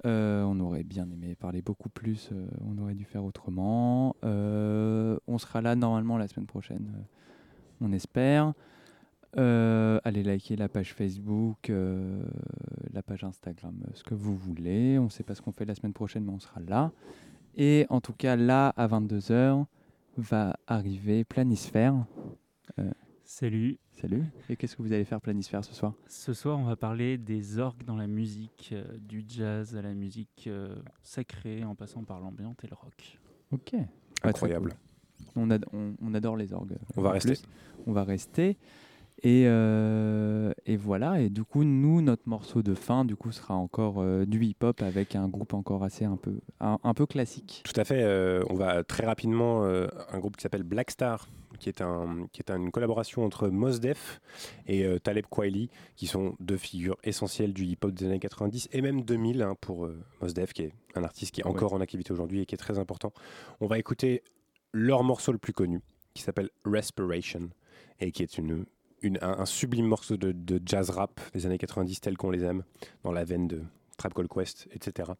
Euh, 0.07 0.43
on 0.45 0.59
aurait 0.61 0.82
bien 0.84 1.11
aimé 1.11 1.34
parler 1.34 1.62
beaucoup 1.62 1.88
plus, 1.88 2.30
on 2.64 2.78
aurait 2.78 2.95
dû 2.95 3.05
faire 3.05 3.24
autrement. 3.24 4.14
On 4.22 5.38
sera 5.38 5.61
là 5.62 5.74
normalement 5.76 6.16
la 6.18 6.28
semaine 6.28 6.47
prochaine, 6.47 6.93
on 7.80 7.91
espère. 7.93 8.53
Euh, 9.37 10.01
allez 10.05 10.22
liker 10.24 10.57
la 10.57 10.68
page 10.68 10.93
Facebook, 10.93 11.70
euh, 11.70 12.20
la 12.93 13.03
page 13.03 13.22
Instagram, 13.24 13.74
euh, 13.87 13.91
ce 13.95 14.03
que 14.03 14.14
vous 14.14 14.37
voulez. 14.37 14.99
On 14.99 15.05
ne 15.05 15.09
sait 15.09 15.22
pas 15.22 15.35
ce 15.35 15.43
qu'on 15.43 15.53
fait 15.53 15.64
la 15.64 15.74
semaine 15.74 15.93
prochaine, 15.93 16.24
mais 16.24 16.33
on 16.33 16.41
sera 16.41 16.61
là. 16.61 16.91
Et 17.57 17.87
en 17.91 18.01
tout 18.01 18.12
cas, 18.12 18.35
là, 18.37 18.68
à 18.76 18.87
22h, 18.89 19.64
va 20.16 20.57
arriver 20.66 21.24
Planisphère. 21.24 21.95
Euh, 22.78 22.91
Salut. 23.24 23.78
Salut. 23.93 24.24
Et 24.49 24.57
qu'est-ce 24.57 24.74
que 24.76 24.83
vous 24.83 24.93
allez 24.93 25.05
faire 25.05 25.20
Planisphère 25.20 25.64
ce 25.64 25.72
soir? 25.74 25.93
Ce 26.09 26.33
soir, 26.33 26.59
on 26.59 26.64
va 26.64 26.74
parler 26.74 27.16
des 27.16 27.59
orgues 27.59 27.85
dans 27.85 27.95
la 27.97 28.09
musique, 28.09 28.70
euh, 28.72 28.83
du 28.99 29.24
jazz 29.28 29.76
à 29.76 29.83
la 29.83 29.95
musique 29.95 30.45
euh, 30.49 30.74
sacrée, 31.03 31.62
en 31.62 31.76
passant 31.76 32.03
par 32.03 32.18
l'ambiance 32.18 32.57
et 32.64 32.66
le 32.66 32.74
rock. 32.74 33.18
Ok. 33.53 33.74
Incroyable. 34.24 34.70
cool. 34.70 35.26
On, 35.37 35.51
ad- 35.51 35.64
on- 35.72 35.95
on 36.03 36.14
adore 36.14 36.37
les 36.37 36.53
orgues. 36.53 36.76
On 36.97 37.03
va 37.03 37.12
rester. 37.12 37.28
plus. 37.35 37.43
On 37.87 37.93
va 37.93 38.03
rester. 38.03 38.57
Et, 39.23 39.45
euh, 39.47 40.53
et 40.66 40.77
voilà. 40.77 41.21
Et 41.21 41.29
du 41.29 41.45
coup, 41.45 41.64
nous, 41.64 42.01
notre 42.01 42.29
morceau 42.29 42.62
de 42.62 42.75
fin, 42.75 43.05
du 43.05 43.16
coup, 43.16 43.33
sera 43.33 43.55
encore 43.55 43.97
euh, 43.99 44.25
du 44.25 44.45
hip-hop 44.45 44.83
avec 44.83 45.14
un 45.14 45.29
groupe 45.29 45.53
encore 45.53 45.85
assez 45.85 46.05
un 46.05 46.16
peu, 46.16 46.41
un, 46.61 46.79
un 46.83 46.95
peu 46.95 47.07
classique. 47.07 47.62
Tout 47.64 47.79
à 47.79 47.85
fait. 47.85 48.03
euh, 48.03 48.43
on 48.49 48.55
va 48.55 48.83
très 48.83 49.05
rapidement 49.05 49.64
un 49.64 50.18
groupe 50.18 50.37
qui 50.37 50.43
s'appelle 50.43 50.62
Black 50.62 50.91
Star, 50.91 51.29
qui 51.59 51.68
est, 51.68 51.83
un, 51.83 52.27
qui 52.33 52.41
est 52.41 52.51
une 52.51 52.71
collaboration 52.71 53.25
entre 53.25 53.49
Mos 53.49 53.79
Def 53.79 54.21
et 54.66 54.87
Taleb 55.01 55.27
Kweli, 55.31 55.68
qui 55.97 56.07
sont 56.07 56.35
deux 56.41 56.57
figures 56.57 56.97
essentielles 57.05 57.53
du 57.53 57.64
hip-hop 57.64 57.93
des 57.93 58.07
années 58.07 58.18
90 58.18 58.68
et 58.73 58.81
même 58.81 59.03
2000 59.03 59.43
hein, 59.43 59.55
pour 59.61 59.89
Mos 60.21 60.33
Def, 60.33 60.53
qui 60.53 60.62
est 60.62 60.73
un 60.95 61.05
artiste 61.05 61.35
qui 61.35 61.43
est 61.43 61.47
encore 61.47 61.75
en 61.75 61.81
activité 61.81 62.12
aujourd'hui 62.12 62.41
et 62.41 62.47
qui 62.47 62.55
est 62.55 62.59
très 62.59 62.79
important. 62.79 63.12
On 63.61 63.66
va 63.66 63.79
écouter 63.79 64.23
leur 64.73 65.03
morceau 65.05 65.33
le 65.33 65.39
plus 65.39 65.53
connu, 65.53 65.81
qui 66.14 66.23
s'appelle 66.23 66.49
Respiration, 66.64 67.51
et 68.01 68.12
qui 68.12 68.23
est 68.23 68.39
une, 68.39 68.64
une- 69.03 69.19
un, 69.23 69.39
un 69.41 69.47
sublime 69.47 69.87
morceau 69.87 70.17
de, 70.17 70.33
de 70.33 70.61
jazz 70.65 70.91
rap 70.91 71.21
des 71.35 71.47
années 71.47 71.59
90 71.59 72.01
tel 72.01 72.17
qu'on 72.17 72.31
les 72.31 72.43
aime, 72.45 72.63
dans 73.03 73.13
la 73.13 73.25
veine 73.25 73.47
de 73.49 73.63
Trap 73.97 74.15
Call 74.15 74.29
Quest, 74.29 74.69
etc. 74.73 75.11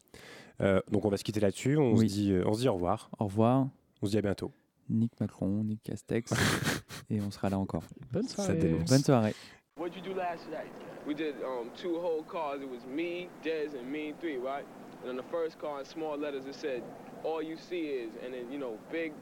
Euh, 0.61 0.81
donc 0.91 1.05
on 1.05 1.09
va 1.09 1.17
se 1.17 1.25
quitter 1.25 1.41
là-dessus. 1.41 1.77
On, 1.77 1.95
Oui. 1.95 2.09
se 2.09 2.15
dit, 2.15 2.33
euh, 2.33 2.45
on 2.47 2.53
se 2.55 2.61
dit 2.61 2.69
au 2.69 2.75
revoir. 2.75 3.11
Au 3.19 3.25
revoir. 3.25 3.67
On 4.03 4.07
se 4.07 4.11
dit 4.13 4.19
à 4.19 4.23
bientôt. 4.23 4.53
Nick 4.89 5.13
Macron, 5.21 5.63
Nick 5.65 5.83
Castex. 5.83 6.33
et 7.11 7.21
on 7.21 7.31
sera 7.31 7.49
là 7.51 7.59
encore. 7.59 7.85
Bonne 8.13 8.27
Ça 8.27 8.55
dénonce. 8.55 8.89
Bonne 8.91 9.03
soirée. 9.03 9.35
What'd 9.79 9.95
you 9.97 10.03
do 10.03 10.15
last 10.19 10.49
night? 10.51 10.71
We 11.07 11.15
did 11.15 11.35
um, 11.43 11.69
two 11.75 11.97
whole 11.99 12.23
cars. 12.25 12.61
It 12.61 12.69
was 12.71 12.85
me, 12.87 13.29
Dez, 13.43 13.75
and 13.79 13.87
me 13.91 14.13
three, 14.21 14.37
right? 14.37 14.65
And 15.03 15.11
on 15.11 15.17
the 15.17 15.25
first 15.31 15.59
car, 15.59 15.81
in 15.81 15.87
small 15.87 16.19
letters, 16.19 16.45
it 16.47 16.55
said, 16.55 16.83
"All 17.25 17.43
you 17.43 17.57
see 17.57 17.87
is," 17.87 18.11
and 18.23 18.35
then 18.35 18.53
you 18.53 18.59
know, 18.59 18.77
big, 18.93 19.13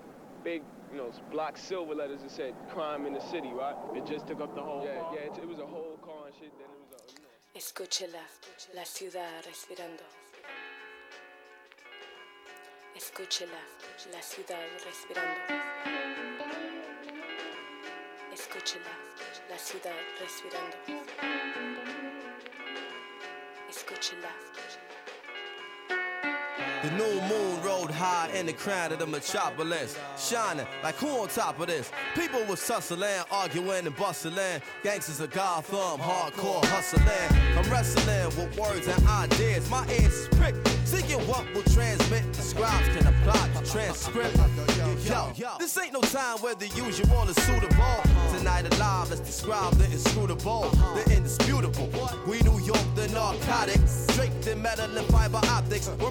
big, 0.43 0.63
you 0.93 0.99
know, 0.99 1.11
block 1.31 1.57
silver 1.57 1.95
letters. 1.95 2.23
It 2.23 2.31
said, 2.31 2.55
"Crime 2.71 3.07
in 3.07 3.13
the 3.13 3.21
city," 3.21 3.51
right? 3.53 3.77
It 3.95 4.07
just 4.07 4.27
took 4.27 4.41
up 4.41 4.55
the 4.55 4.63
whole. 4.63 4.85
Yeah, 4.85 5.01
car? 5.01 5.15
yeah. 5.15 5.33
It, 5.33 5.39
it 5.43 5.49
was 5.49 5.59
a 5.59 5.67
whole 5.67 5.99
car 6.03 6.27
and 6.27 6.35
shit. 6.35 6.53
Then 6.59 6.69
it 6.69 6.79
was 6.81 6.93
a. 6.93 7.13
You 7.15 7.23
know. 7.23 7.29
Escúchela, 7.55 8.23
la 8.75 8.85
ciudad 8.85 9.45
respirando. 9.47 10.03
Escúchela, 12.97 13.61
la 14.13 14.23
ciudad 14.23 14.59
respirando. 14.85 15.41
Escúchela, 18.33 18.95
la 19.51 19.59
ciudad 19.59 19.93
respirando. 20.21 20.77
Escúchela. 23.69 24.88
The 26.83 26.91
new 26.93 27.21
moon 27.23 27.61
rode 27.65 27.91
high 27.91 28.31
in 28.33 28.47
the 28.47 28.53
crown 28.53 28.93
of 28.93 29.01
the 29.01 29.07
metropolis, 29.07 29.99
shining 30.17 30.65
like 30.85 30.95
who 30.95 31.09
on 31.09 31.27
top 31.27 31.59
of 31.59 31.67
this? 31.67 31.91
People 32.15 32.45
was 32.45 32.65
tussling, 32.65 33.25
arguing 33.33 33.85
and 33.85 33.97
bustling. 33.97 34.63
Gangsters 34.85 35.19
of 35.19 35.33
Gotham, 35.33 35.99
hardcore 35.99 36.65
hustling. 36.67 37.05
I'm 37.59 37.69
wrestling 37.69 38.27
with 38.37 38.57
words 38.57 38.87
and 38.87 39.09
ideas. 39.09 39.69
My 39.69 39.89
ears 39.89 40.13
is 40.13 40.29
pricked, 40.39 40.69
seeking 40.85 41.19
what 41.27 41.53
will 41.53 41.65
transmit. 41.65 42.33
The 42.33 42.43
scribes 42.43 42.87
can 42.97 43.09
apply 43.09 43.49
the 43.49 43.67
transcript. 43.67 44.37
Yo, 45.37 45.57
this 45.59 45.77
ain't 45.79 45.93
no 45.93 46.01
time 46.01 46.39
where 46.39 46.55
the 46.55 46.69
usual 46.69 47.29
is 47.29 47.37
suitable. 47.43 48.03
Tonight 48.37 48.73
alive, 48.75 49.11
let's 49.11 49.21
describe 49.23 49.75
the 49.75 49.87
inscrutable, 49.87 50.71
the 50.95 51.13
indisputable. 51.17 51.91
We 52.25 52.41
New 52.43 52.61
York, 52.61 52.85
the 52.95 53.09
narcotics, 53.09 54.07
draped 54.15 54.47
in 54.47 54.63
metal 54.63 54.97
and 54.97 55.07
fiber 55.09 55.41
optics. 55.49 55.89
Where 55.89 56.11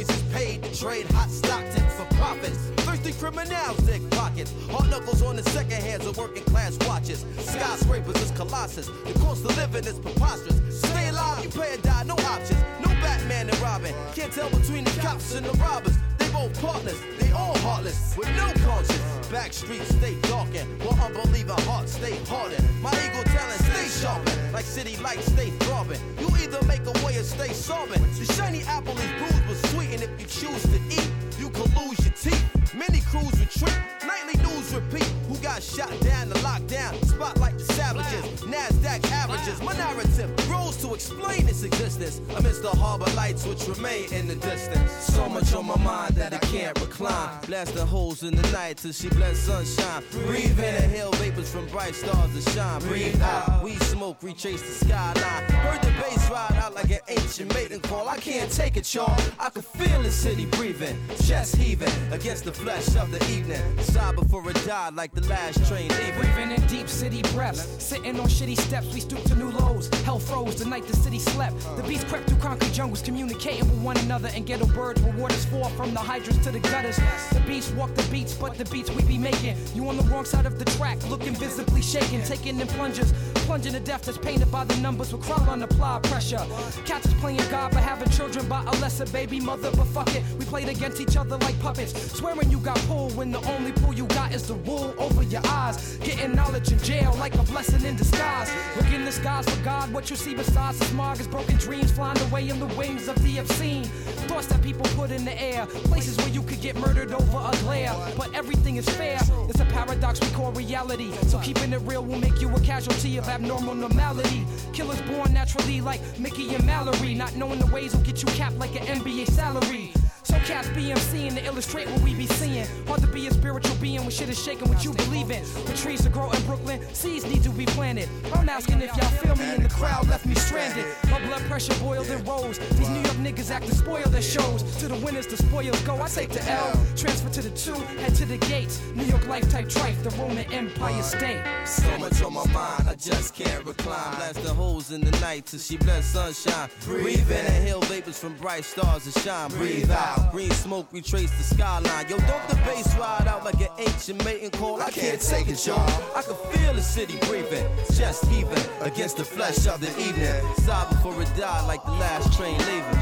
mercenaries 0.00 0.08
is 0.08 0.32
paid 0.32 0.62
to 0.62 0.78
trade 0.78 1.06
hot 1.12 1.30
Stockton 1.30 1.84
for 1.90 2.14
profits. 2.16 2.58
Thirsty 2.84 3.12
criminals 3.12 3.76
dig 3.78 4.08
pockets. 4.10 4.52
Hard 4.70 4.90
knuckles 4.90 5.22
on 5.22 5.36
the 5.36 5.42
second 5.50 5.82
hands 5.82 6.06
of 6.06 6.16
working 6.16 6.44
class 6.44 6.76
watches. 6.86 7.24
Skyscrapers 7.38 8.20
is 8.22 8.30
colossus. 8.32 8.86
The 8.86 9.18
cost 9.20 9.44
of 9.44 9.56
living 9.56 9.84
is 9.84 9.98
preposterous. 9.98 10.80
Stay 10.80 11.08
alive, 11.08 11.44
you 11.44 11.50
pay 11.50 11.74
or 11.74 11.78
die, 11.78 12.04
no 12.04 12.14
options. 12.14 12.60
No 12.80 12.88
Batman 13.00 13.48
and 13.48 13.58
Robin. 13.60 13.94
Can't 14.14 14.32
tell 14.32 14.50
between 14.50 14.84
the 14.84 15.00
cops 15.00 15.34
and 15.34 15.46
the 15.46 15.56
robbers. 15.58 15.96
Both 16.32 16.60
partners, 16.62 17.00
they 17.18 17.30
all 17.32 17.56
heartless, 17.58 18.16
with 18.16 18.28
no 18.36 18.52
conscience. 18.64 19.28
Back 19.30 19.52
streets 19.52 19.88
stay 19.94 20.14
darkened, 20.22 20.82
while 20.82 20.98
unbelieving 21.04 21.60
hearts 21.66 21.92
stay 21.92 22.16
hardened. 22.26 22.64
My 22.80 22.90
ego 23.04 23.22
talent 23.24 23.60
stay 23.60 23.86
sharpened, 24.00 24.52
like 24.52 24.64
city 24.64 24.96
lights 24.96 25.26
stay 25.26 25.50
throbbing. 25.60 26.00
You 26.18 26.28
either 26.42 26.62
make 26.66 26.84
a 26.86 26.92
way 27.04 27.16
or 27.16 27.22
stay 27.22 27.52
sobbing. 27.52 28.02
The 28.18 28.32
shiny 28.32 28.62
apple 28.64 28.96
is 28.98 29.10
bruised 29.18 29.42
but 29.46 29.70
sweet, 29.70 29.90
and 29.94 30.02
if 30.02 30.10
you 30.20 30.26
choose 30.26 30.62
to 30.62 30.80
eat, 30.88 31.10
you 31.38 31.50
could 31.50 31.70
lose 31.76 31.98
your 32.04 32.14
teeth. 32.14 32.74
Many 32.74 33.00
crews 33.10 33.38
retreat, 33.38 33.78
nightly 34.06 34.36
news 34.42 34.74
repeat. 34.74 35.19
Got 35.42 35.62
shot 35.62 35.88
down 36.00 36.28
the 36.28 36.34
lockdown? 36.36 37.02
Spotlight 37.06 37.56
the 37.56 37.64
savages, 37.64 38.42
NASDAQ 38.42 39.10
averages. 39.10 39.62
My 39.62 39.74
narrative 39.74 40.36
grows 40.46 40.76
to 40.82 40.92
explain 40.92 41.48
its 41.48 41.62
existence 41.62 42.20
amidst 42.36 42.62
the 42.62 42.68
harbor 42.68 43.10
lights 43.16 43.46
which 43.46 43.66
remain 43.66 44.12
in 44.12 44.28
the 44.28 44.34
distance. 44.34 44.92
So 44.92 45.28
much 45.30 45.54
on 45.54 45.66
my 45.66 45.78
mind 45.78 46.14
that 46.16 46.34
I 46.34 46.38
can't 46.38 46.78
recline. 46.78 47.30
Blasting 47.46 47.86
holes 47.86 48.22
in 48.22 48.36
the 48.36 48.46
night 48.52 48.76
till 48.76 48.92
she 48.92 49.08
blends 49.08 49.38
sunshine. 49.38 50.02
Breathe 50.26 50.58
in, 50.58 50.74
inhale 50.84 51.12
vapors 51.12 51.50
from 51.50 51.66
bright 51.68 51.94
stars 51.94 52.34
that 52.34 52.52
shine. 52.52 52.80
Breathe 52.82 53.20
out, 53.22 53.64
we 53.64 53.76
smoke, 53.76 54.22
retrace 54.22 54.60
the 54.60 54.84
skyline. 54.84 55.44
Heard 55.50 55.80
the 55.80 55.90
bass 56.02 56.30
ride 56.30 56.52
out 56.56 56.74
like 56.74 56.90
an 56.90 57.00
ancient 57.08 57.52
maiden 57.54 57.80
call. 57.80 58.08
I 58.08 58.18
can't 58.18 58.50
take 58.52 58.76
it, 58.76 58.94
y'all. 58.94 59.18
I 59.38 59.48
can 59.48 59.62
feel 59.62 60.02
the 60.02 60.10
city 60.10 60.44
breathing, 60.46 60.98
chest 61.24 61.56
heaving 61.56 61.92
against 62.12 62.44
the 62.44 62.52
flesh 62.52 62.94
of 62.96 63.10
the 63.10 63.22
evening. 63.32 63.62
Sigh 63.78 64.12
before 64.12 64.48
it 64.50 64.66
died 64.66 64.94
like 64.94 65.14
the 65.14 65.29
last 65.30 65.64
train 65.66 65.88
leaving. 65.88 66.20
Breathing 66.20 66.50
in 66.50 66.60
deep 66.66 66.88
city 66.88 67.22
breaths. 67.32 67.62
Sitting 67.82 68.18
on 68.20 68.26
shitty 68.26 68.58
steps, 68.58 68.92
we 68.92 69.00
stoop 69.00 69.22
to 69.24 69.34
new 69.36 69.50
lows. 69.50 69.88
Hell 70.04 70.18
froze 70.18 70.56
the 70.56 70.66
night 70.66 70.86
the 70.86 70.96
city 70.96 71.18
slept. 71.18 71.56
The 71.76 71.82
beats 71.84 72.04
crept 72.04 72.28
through 72.28 72.38
concrete 72.38 72.72
jungles, 72.72 73.00
communicating 73.00 73.66
with 73.70 73.80
one 73.80 73.96
another. 73.98 74.28
And 74.34 74.44
ghetto 74.44 74.66
birds 74.66 75.00
where 75.02 75.16
waters 75.16 75.44
fall 75.46 75.70
from 75.70 75.94
the 75.94 76.00
hydrants 76.00 76.44
to 76.44 76.50
the 76.50 76.60
gutters. 76.60 76.96
The 77.32 77.42
beats 77.46 77.70
walk 77.72 77.94
the 77.94 78.06
beats, 78.10 78.34
but 78.34 78.58
the 78.58 78.64
beats 78.66 78.90
we 78.90 79.02
be 79.04 79.16
making. 79.16 79.56
You 79.74 79.88
on 79.88 79.96
the 79.96 80.02
wrong 80.04 80.24
side 80.24 80.46
of 80.46 80.58
the 80.58 80.64
track, 80.76 80.98
looking 81.08 81.34
visibly 81.34 81.80
shaken. 81.80 82.22
Taking 82.24 82.60
in 82.60 82.66
plungers, 82.66 83.12
plunging 83.46 83.72
to 83.72 83.80
death 83.80 84.02
that's 84.02 84.18
painted 84.18 84.50
by 84.50 84.64
the 84.64 84.76
numbers 84.76 85.12
with 85.12 85.22
crawl 85.22 85.48
on 85.48 85.62
applied 85.62 86.02
pressure. 86.04 86.44
Cats 86.84 87.06
is 87.06 87.14
playing 87.14 87.38
God, 87.50 87.70
but 87.72 87.82
having 87.82 88.08
children 88.10 88.46
by 88.48 88.62
a 88.62 88.72
lesser 88.80 89.06
baby 89.06 89.40
mother. 89.40 89.70
But 89.70 89.86
fuck 89.86 90.14
it, 90.14 90.22
we 90.38 90.44
played 90.44 90.68
against 90.68 91.00
each 91.00 91.16
other 91.16 91.36
like 91.38 91.58
puppets. 91.60 91.92
Swearing 92.18 92.50
you 92.50 92.58
got 92.58 92.78
pulled 92.88 93.16
when 93.16 93.30
the 93.30 93.40
only 93.52 93.72
pull 93.72 93.94
you 93.94 94.06
got 94.06 94.34
is 94.34 94.46
the 94.48 94.54
wool 94.54 94.94
over 94.98 95.19
your 95.24 95.42
eyes. 95.46 95.96
Getting 95.98 96.34
knowledge 96.34 96.72
in 96.72 96.78
jail 96.78 97.14
like 97.18 97.34
a 97.34 97.42
blessing 97.42 97.84
in 97.84 97.96
disguise. 97.96 98.50
Look 98.76 98.92
in 98.92 99.04
the 99.04 99.12
skies 99.12 99.48
for 99.48 99.64
God, 99.64 99.92
what 99.92 100.10
you 100.10 100.16
see 100.16 100.34
besides 100.34 100.78
the 100.78 100.84
smog 100.86 101.20
is 101.20 101.26
broken 101.26 101.56
dreams 101.56 101.92
flying 101.92 102.18
away 102.20 102.48
in 102.48 102.58
the 102.58 102.66
wings 102.74 103.08
of 103.08 103.20
the 103.22 103.38
obscene. 103.38 103.84
Thoughts 104.28 104.46
that 104.46 104.62
people 104.62 104.86
put 104.96 105.10
in 105.10 105.24
the 105.24 105.40
air, 105.40 105.66
places 105.66 106.16
where 106.18 106.28
you 106.28 106.42
could 106.42 106.60
get 106.60 106.76
murdered 106.76 107.12
over 107.12 107.38
a 107.38 107.56
glare. 107.62 107.94
But 108.16 108.34
everything 108.34 108.76
is 108.76 108.88
fair, 108.88 109.18
it's 109.48 109.60
a 109.60 109.64
paradox 109.66 110.20
we 110.20 110.28
call 110.28 110.52
reality. 110.52 111.12
So 111.28 111.38
keeping 111.40 111.72
it 111.72 111.80
real 111.82 112.04
will 112.04 112.18
make 112.18 112.40
you 112.40 112.54
a 112.54 112.60
casualty 112.60 113.16
of 113.18 113.28
abnormal 113.28 113.74
normality. 113.74 114.46
Killers 114.72 115.00
born 115.02 115.32
naturally 115.32 115.80
like 115.80 116.00
Mickey 116.18 116.54
and 116.54 116.64
Mallory. 116.64 117.14
Not 117.14 117.34
knowing 117.36 117.58
the 117.58 117.66
ways 117.66 117.94
will 117.94 118.02
get 118.02 118.22
you 118.22 118.28
capped 118.28 118.58
like 118.58 118.74
an 118.80 119.00
NBA 119.00 119.26
salary. 119.28 119.92
So 120.22 120.34
cats 120.40 120.68
BMCing 120.68 121.34
to 121.34 121.44
illustrate 121.44 121.88
what 121.90 122.00
we 122.02 122.14
be 122.14 122.26
seeing. 122.26 122.66
Hard 122.86 123.00
to 123.00 123.06
be 123.06 123.26
a 123.26 123.32
spiritual 123.32 123.76
being 123.76 124.00
when 124.00 124.10
shit 124.10 124.28
is 124.28 124.42
shaking 124.42 124.68
what 124.68 124.84
you 124.84 124.92
believe 124.92 125.30
in. 125.30 125.44
For 125.44 125.76
trees 125.76 126.02
to 126.02 126.08
grow 126.08 126.30
in 126.30 126.42
Brooklyn, 126.42 126.80
seeds 126.94 127.24
need 127.24 127.42
to 127.42 127.50
be 127.50 127.66
planted. 127.66 128.08
I'm 128.34 128.48
asking 128.48 128.82
if 128.82 128.96
y'all 128.96 129.10
feel 129.10 129.36
me 129.36 129.54
and 129.54 129.64
the 129.64 129.68
crowd 129.68 130.08
left 130.08 130.26
me 130.26 130.34
stranded. 130.34 130.84
My 131.10 131.18
blood 131.26 131.42
pressure 131.42 131.74
boiled 131.80 132.08
and 132.08 132.26
rose. 132.26 132.58
These 132.58 132.88
New 132.88 133.02
York 133.02 133.16
niggas 133.16 133.50
act 133.50 133.66
to 133.66 133.74
spoil 133.74 134.04
their 134.08 134.22
shows. 134.22 134.62
To 134.78 134.88
the 134.88 134.96
winners, 134.96 135.26
the 135.26 135.36
spoils 135.36 135.80
go. 135.82 136.00
I 136.00 136.08
take 136.08 136.30
the 136.30 136.42
L, 136.50 136.72
transfer 136.96 137.30
to 137.30 137.42
the 137.42 137.50
two, 137.50 137.74
head 138.00 138.14
to 138.16 138.26
the 138.26 138.38
gates. 138.38 138.80
New 138.94 139.04
York 139.04 139.26
life 139.26 139.48
type 139.50 139.66
trife, 139.66 140.02
the 140.02 140.10
Roman 140.10 140.50
Empire 140.52 141.02
state. 141.02 141.42
So 141.64 141.98
much 141.98 142.22
on 142.22 142.34
my 142.34 142.46
mind, 142.52 142.88
I 142.88 142.94
just 142.94 143.34
can't 143.34 143.64
recline. 143.64 144.14
Blast 144.16 144.42
the 144.42 144.54
holes 144.54 144.92
in 144.92 145.00
the 145.00 145.12
night 145.20 145.46
till 145.46 145.58
she 145.58 145.76
bless 145.76 146.06
sunshine. 146.06 146.68
Breathe 146.84 147.30
in, 147.30 147.46
inhale 147.46 147.80
vapors 147.82 148.18
from 148.18 148.34
bright 148.36 148.64
stars 148.64 149.04
that 149.04 149.20
shine. 149.22 149.50
Breathe 149.50 149.90
out, 149.90 150.09
green 150.30 150.50
smoke 150.50 150.86
retrace 150.92 151.30
the 151.30 151.42
skyline. 151.54 152.08
Yo, 152.08 152.16
don't 152.18 152.48
the 152.48 152.56
bass 152.66 152.94
ride 152.96 153.26
out 153.26 153.44
like 153.44 153.60
an 153.60 153.68
ancient 153.78 154.24
mating 154.24 154.50
call? 154.50 154.80
I 154.80 154.90
can't 154.90 155.20
take 155.20 155.48
it, 155.48 155.66
y'all. 155.66 155.78
I 156.14 156.22
can 156.22 156.36
feel 156.52 156.74
the 156.74 156.82
city 156.82 157.18
breathing, 157.26 157.66
chest 157.94 158.24
heaving 158.26 158.64
against 158.80 159.16
the 159.16 159.24
flesh 159.24 159.66
of 159.66 159.80
the 159.80 159.90
evening. 160.00 160.42
Sigh 160.58 160.86
before 160.90 161.20
it 161.20 161.28
die 161.36 161.66
like 161.66 161.84
the 161.84 161.92
last 161.92 162.36
train 162.36 162.58
leaving. 162.58 163.00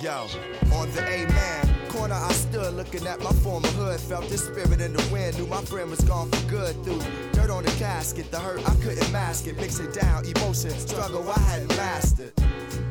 Yo, 0.00 0.26
on 0.74 0.90
the 0.90 1.02
A-man 1.06 1.61
corner 2.12 2.26
I 2.26 2.32
stood 2.32 2.74
looking 2.74 3.06
at 3.06 3.20
my 3.20 3.32
former 3.42 3.68
hood. 3.68 4.00
Felt 4.00 4.28
the 4.28 4.38
spirit 4.38 4.80
in 4.80 4.92
the 4.92 5.08
wind, 5.12 5.38
knew 5.38 5.46
my 5.46 5.62
friend 5.62 5.90
was 5.90 6.00
gone 6.00 6.30
for 6.30 6.48
good. 6.48 6.74
Through 6.84 7.00
dirt 7.32 7.50
on 7.50 7.64
the 7.64 7.70
casket, 7.72 8.30
the 8.30 8.38
hurt 8.38 8.60
I 8.68 8.74
couldn't 8.76 9.10
mask 9.12 9.46
it. 9.46 9.56
Mix 9.56 9.78
it 9.78 9.92
down, 9.92 10.24
emotion, 10.24 10.70
struggle 10.70 11.28
I 11.28 11.38
hadn't 11.40 11.76
mastered. 11.76 12.32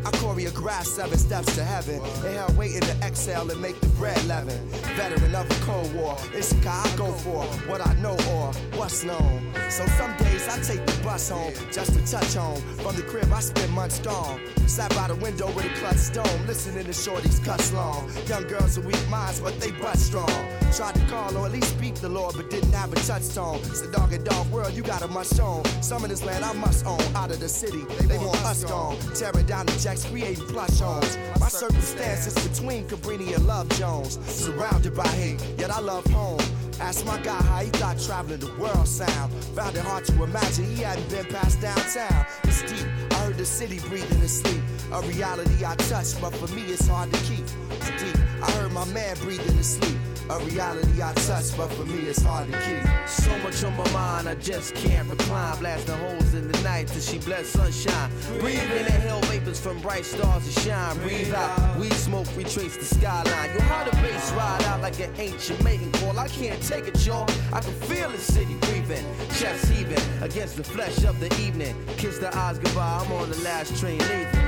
I 0.06 0.12
choreographed 0.12 0.88
seven 0.88 1.18
steps 1.18 1.56
to 1.56 1.64
heaven. 1.64 1.96
Inhale, 2.26 2.54
waiting 2.58 2.82
to 2.82 2.96
exhale 3.02 3.50
and 3.50 3.62
make 3.62 3.80
the 3.80 3.88
bread 3.90 4.24
leaven. 4.26 4.58
Veteran 4.96 5.36
of 5.36 5.48
the 5.48 5.56
Cold 5.66 5.94
War, 5.94 6.18
it's 6.34 6.54
guy 6.54 6.82
I 6.84 6.96
go 6.98 7.12
for 7.12 7.44
what 7.70 7.86
I 7.86 7.94
know 7.96 8.18
or 8.32 8.54
what's 8.78 9.04
known. 9.04 9.54
So 9.70 9.86
some 9.98 10.16
days 10.18 10.48
I 10.48 10.60
take 10.62 10.86
the 10.86 11.04
bus 11.04 11.30
home 11.30 11.54
just 11.72 11.94
to 11.94 12.06
touch 12.06 12.34
home. 12.34 12.62
From 12.84 12.96
the 12.96 13.04
crib, 13.04 13.32
I 13.32 13.40
spend 13.40 13.72
months 13.74 14.00
gone. 14.00 14.42
Sat 14.68 14.94
by 14.96 15.08
the 15.08 15.16
window 15.16 15.48
with 15.54 15.66
a 15.66 15.74
clutch 15.80 15.98
stone, 15.98 16.48
listening 16.48 16.86
to 16.86 16.92
shorties 16.92 17.44
cuss 17.44 17.72
long. 17.74 18.10
Young 18.28 18.48
girls 18.48 18.78
with 18.78 18.88
weak 18.88 19.10
minds, 19.10 19.40
but 19.40 19.60
they 19.60 19.72
butt 19.72 19.98
strong. 19.98 20.61
Tried 20.76 20.96
to 20.96 21.06
call 21.08 21.36
or 21.36 21.48
at 21.48 21.52
least 21.52 21.78
speak 21.78 21.96
the 21.96 22.08
Lord, 22.08 22.36
but 22.38 22.50
didn't 22.50 22.72
have 22.72 22.94
a 22.94 22.96
touchstone. 22.96 23.58
It's 23.66 23.82
a 23.82 23.92
dog 23.92 24.14
and 24.14 24.24
dog 24.24 24.50
world, 24.52 24.74
you 24.74 24.82
got 24.82 25.02
a 25.02 25.08
must 25.08 25.38
own. 25.40 25.66
Some 25.82 26.04
of 26.04 26.10
this 26.10 26.24
land 26.24 26.46
I 26.46 26.54
must 26.54 26.86
own. 26.86 27.02
Out 27.14 27.30
of 27.30 27.42
the 27.42 27.50
city, 27.50 27.84
they, 28.08 28.18
want 28.18 28.42
us 28.46 28.64
gone. 28.64 28.98
Tearing 29.14 29.46
down 29.46 29.66
the 29.66 29.74
jacks, 29.74 30.06
creating 30.06 30.46
plush 30.48 30.80
homes. 30.80 31.18
My 31.42 31.50
circumstances 31.50 32.34
between 32.48 32.88
Cabrini 32.88 33.36
and 33.36 33.46
Love 33.46 33.68
Jones. 33.78 34.18
Surrounded 34.26 34.96
by 34.96 35.08
hate, 35.08 35.42
yet 35.58 35.72
I 35.72 35.82
love 35.82 36.06
home. 36.08 36.40
Asked 36.80 37.06
my 37.06 37.20
guy 37.20 37.42
how 37.44 37.60
he 37.60 37.70
thought 37.72 38.00
traveling 38.00 38.40
the 38.40 38.52
world 38.54 38.88
sound. 38.88 39.34
Found 39.56 39.76
it 39.76 39.84
hard 39.84 40.06
to 40.06 40.24
imagine 40.24 40.66
he 40.74 40.84
hadn't 40.84 41.10
been 41.10 41.26
past 41.26 41.60
downtown. 41.60 42.26
It's 42.46 42.62
deep, 42.62 42.88
I 43.12 43.16
heard 43.26 43.38
the 43.38 43.46
city 43.46 43.80
breathing 43.90 44.22
in 44.22 44.28
sleep. 44.30 44.62
A 44.94 45.02
reality 45.02 45.66
I 45.66 45.76
touch, 45.76 46.20
but 46.22 46.34
for 46.34 46.48
me 46.56 46.64
it's 46.64 46.88
hard 46.88 47.12
to 47.12 47.20
keep. 47.24 47.46
It's 47.72 48.04
deep, 48.04 48.18
I 48.42 48.50
heard 48.52 48.72
my 48.72 48.86
man 48.86 49.18
breathing 49.18 49.58
in 49.58 49.64
sleep. 49.64 49.98
A 50.32 50.40
reality 50.46 51.04
I 51.04 51.12
touch, 51.12 51.58
but 51.58 51.68
for 51.74 51.84
me 51.84 52.08
it's 52.08 52.22
hard 52.22 52.50
to 52.50 52.58
keep. 52.62 53.10
So 53.10 53.38
much 53.40 53.62
on 53.66 53.76
my 53.76 53.92
mind, 53.92 54.30
I 54.30 54.36
just 54.36 54.74
can't 54.76 55.10
recline. 55.10 55.60
Blasting 55.60 55.98
holes 55.98 56.34
in 56.34 56.50
the 56.50 56.58
night 56.62 56.88
till 56.88 57.02
she 57.02 57.18
bless 57.18 57.48
sunshine. 57.48 58.10
Breathe 58.40 58.72
in 58.72 58.86
the 58.86 58.92
hell 58.92 59.20
vapors 59.24 59.60
from 59.60 59.82
bright 59.82 60.06
stars 60.06 60.46
to 60.46 60.60
shine. 60.62 60.98
Breathe 61.00 61.34
out, 61.34 61.78
weed 61.78 61.92
smoke 61.92 62.28
retrace 62.38 62.78
the 62.78 62.86
skyline. 62.86 63.52
Yo, 63.54 63.60
how 63.60 63.84
the 63.84 63.92
bass 63.98 64.32
ride 64.32 64.64
out 64.64 64.82
like 64.82 64.98
an 65.02 65.12
ancient 65.18 65.62
mating 65.66 65.92
call. 65.92 66.18
I 66.18 66.30
can't 66.30 66.62
take 66.64 66.88
it, 66.88 67.06
y'all. 67.06 67.30
I 67.52 67.60
can 67.60 67.74
feel 67.74 68.10
the 68.10 68.18
city 68.18 68.56
breathing, 68.62 69.06
chest 69.34 69.70
heaving 69.70 70.00
against 70.22 70.56
the 70.56 70.64
flesh 70.64 71.04
of 71.04 71.20
the 71.20 71.28
evening. 71.42 71.76
Kiss 71.98 72.20
the 72.20 72.34
eyes 72.38 72.58
goodbye, 72.58 73.04
I'm 73.04 73.12
on 73.12 73.30
the 73.30 73.38
last 73.40 73.78
train 73.78 74.00
leaving. 74.00 74.41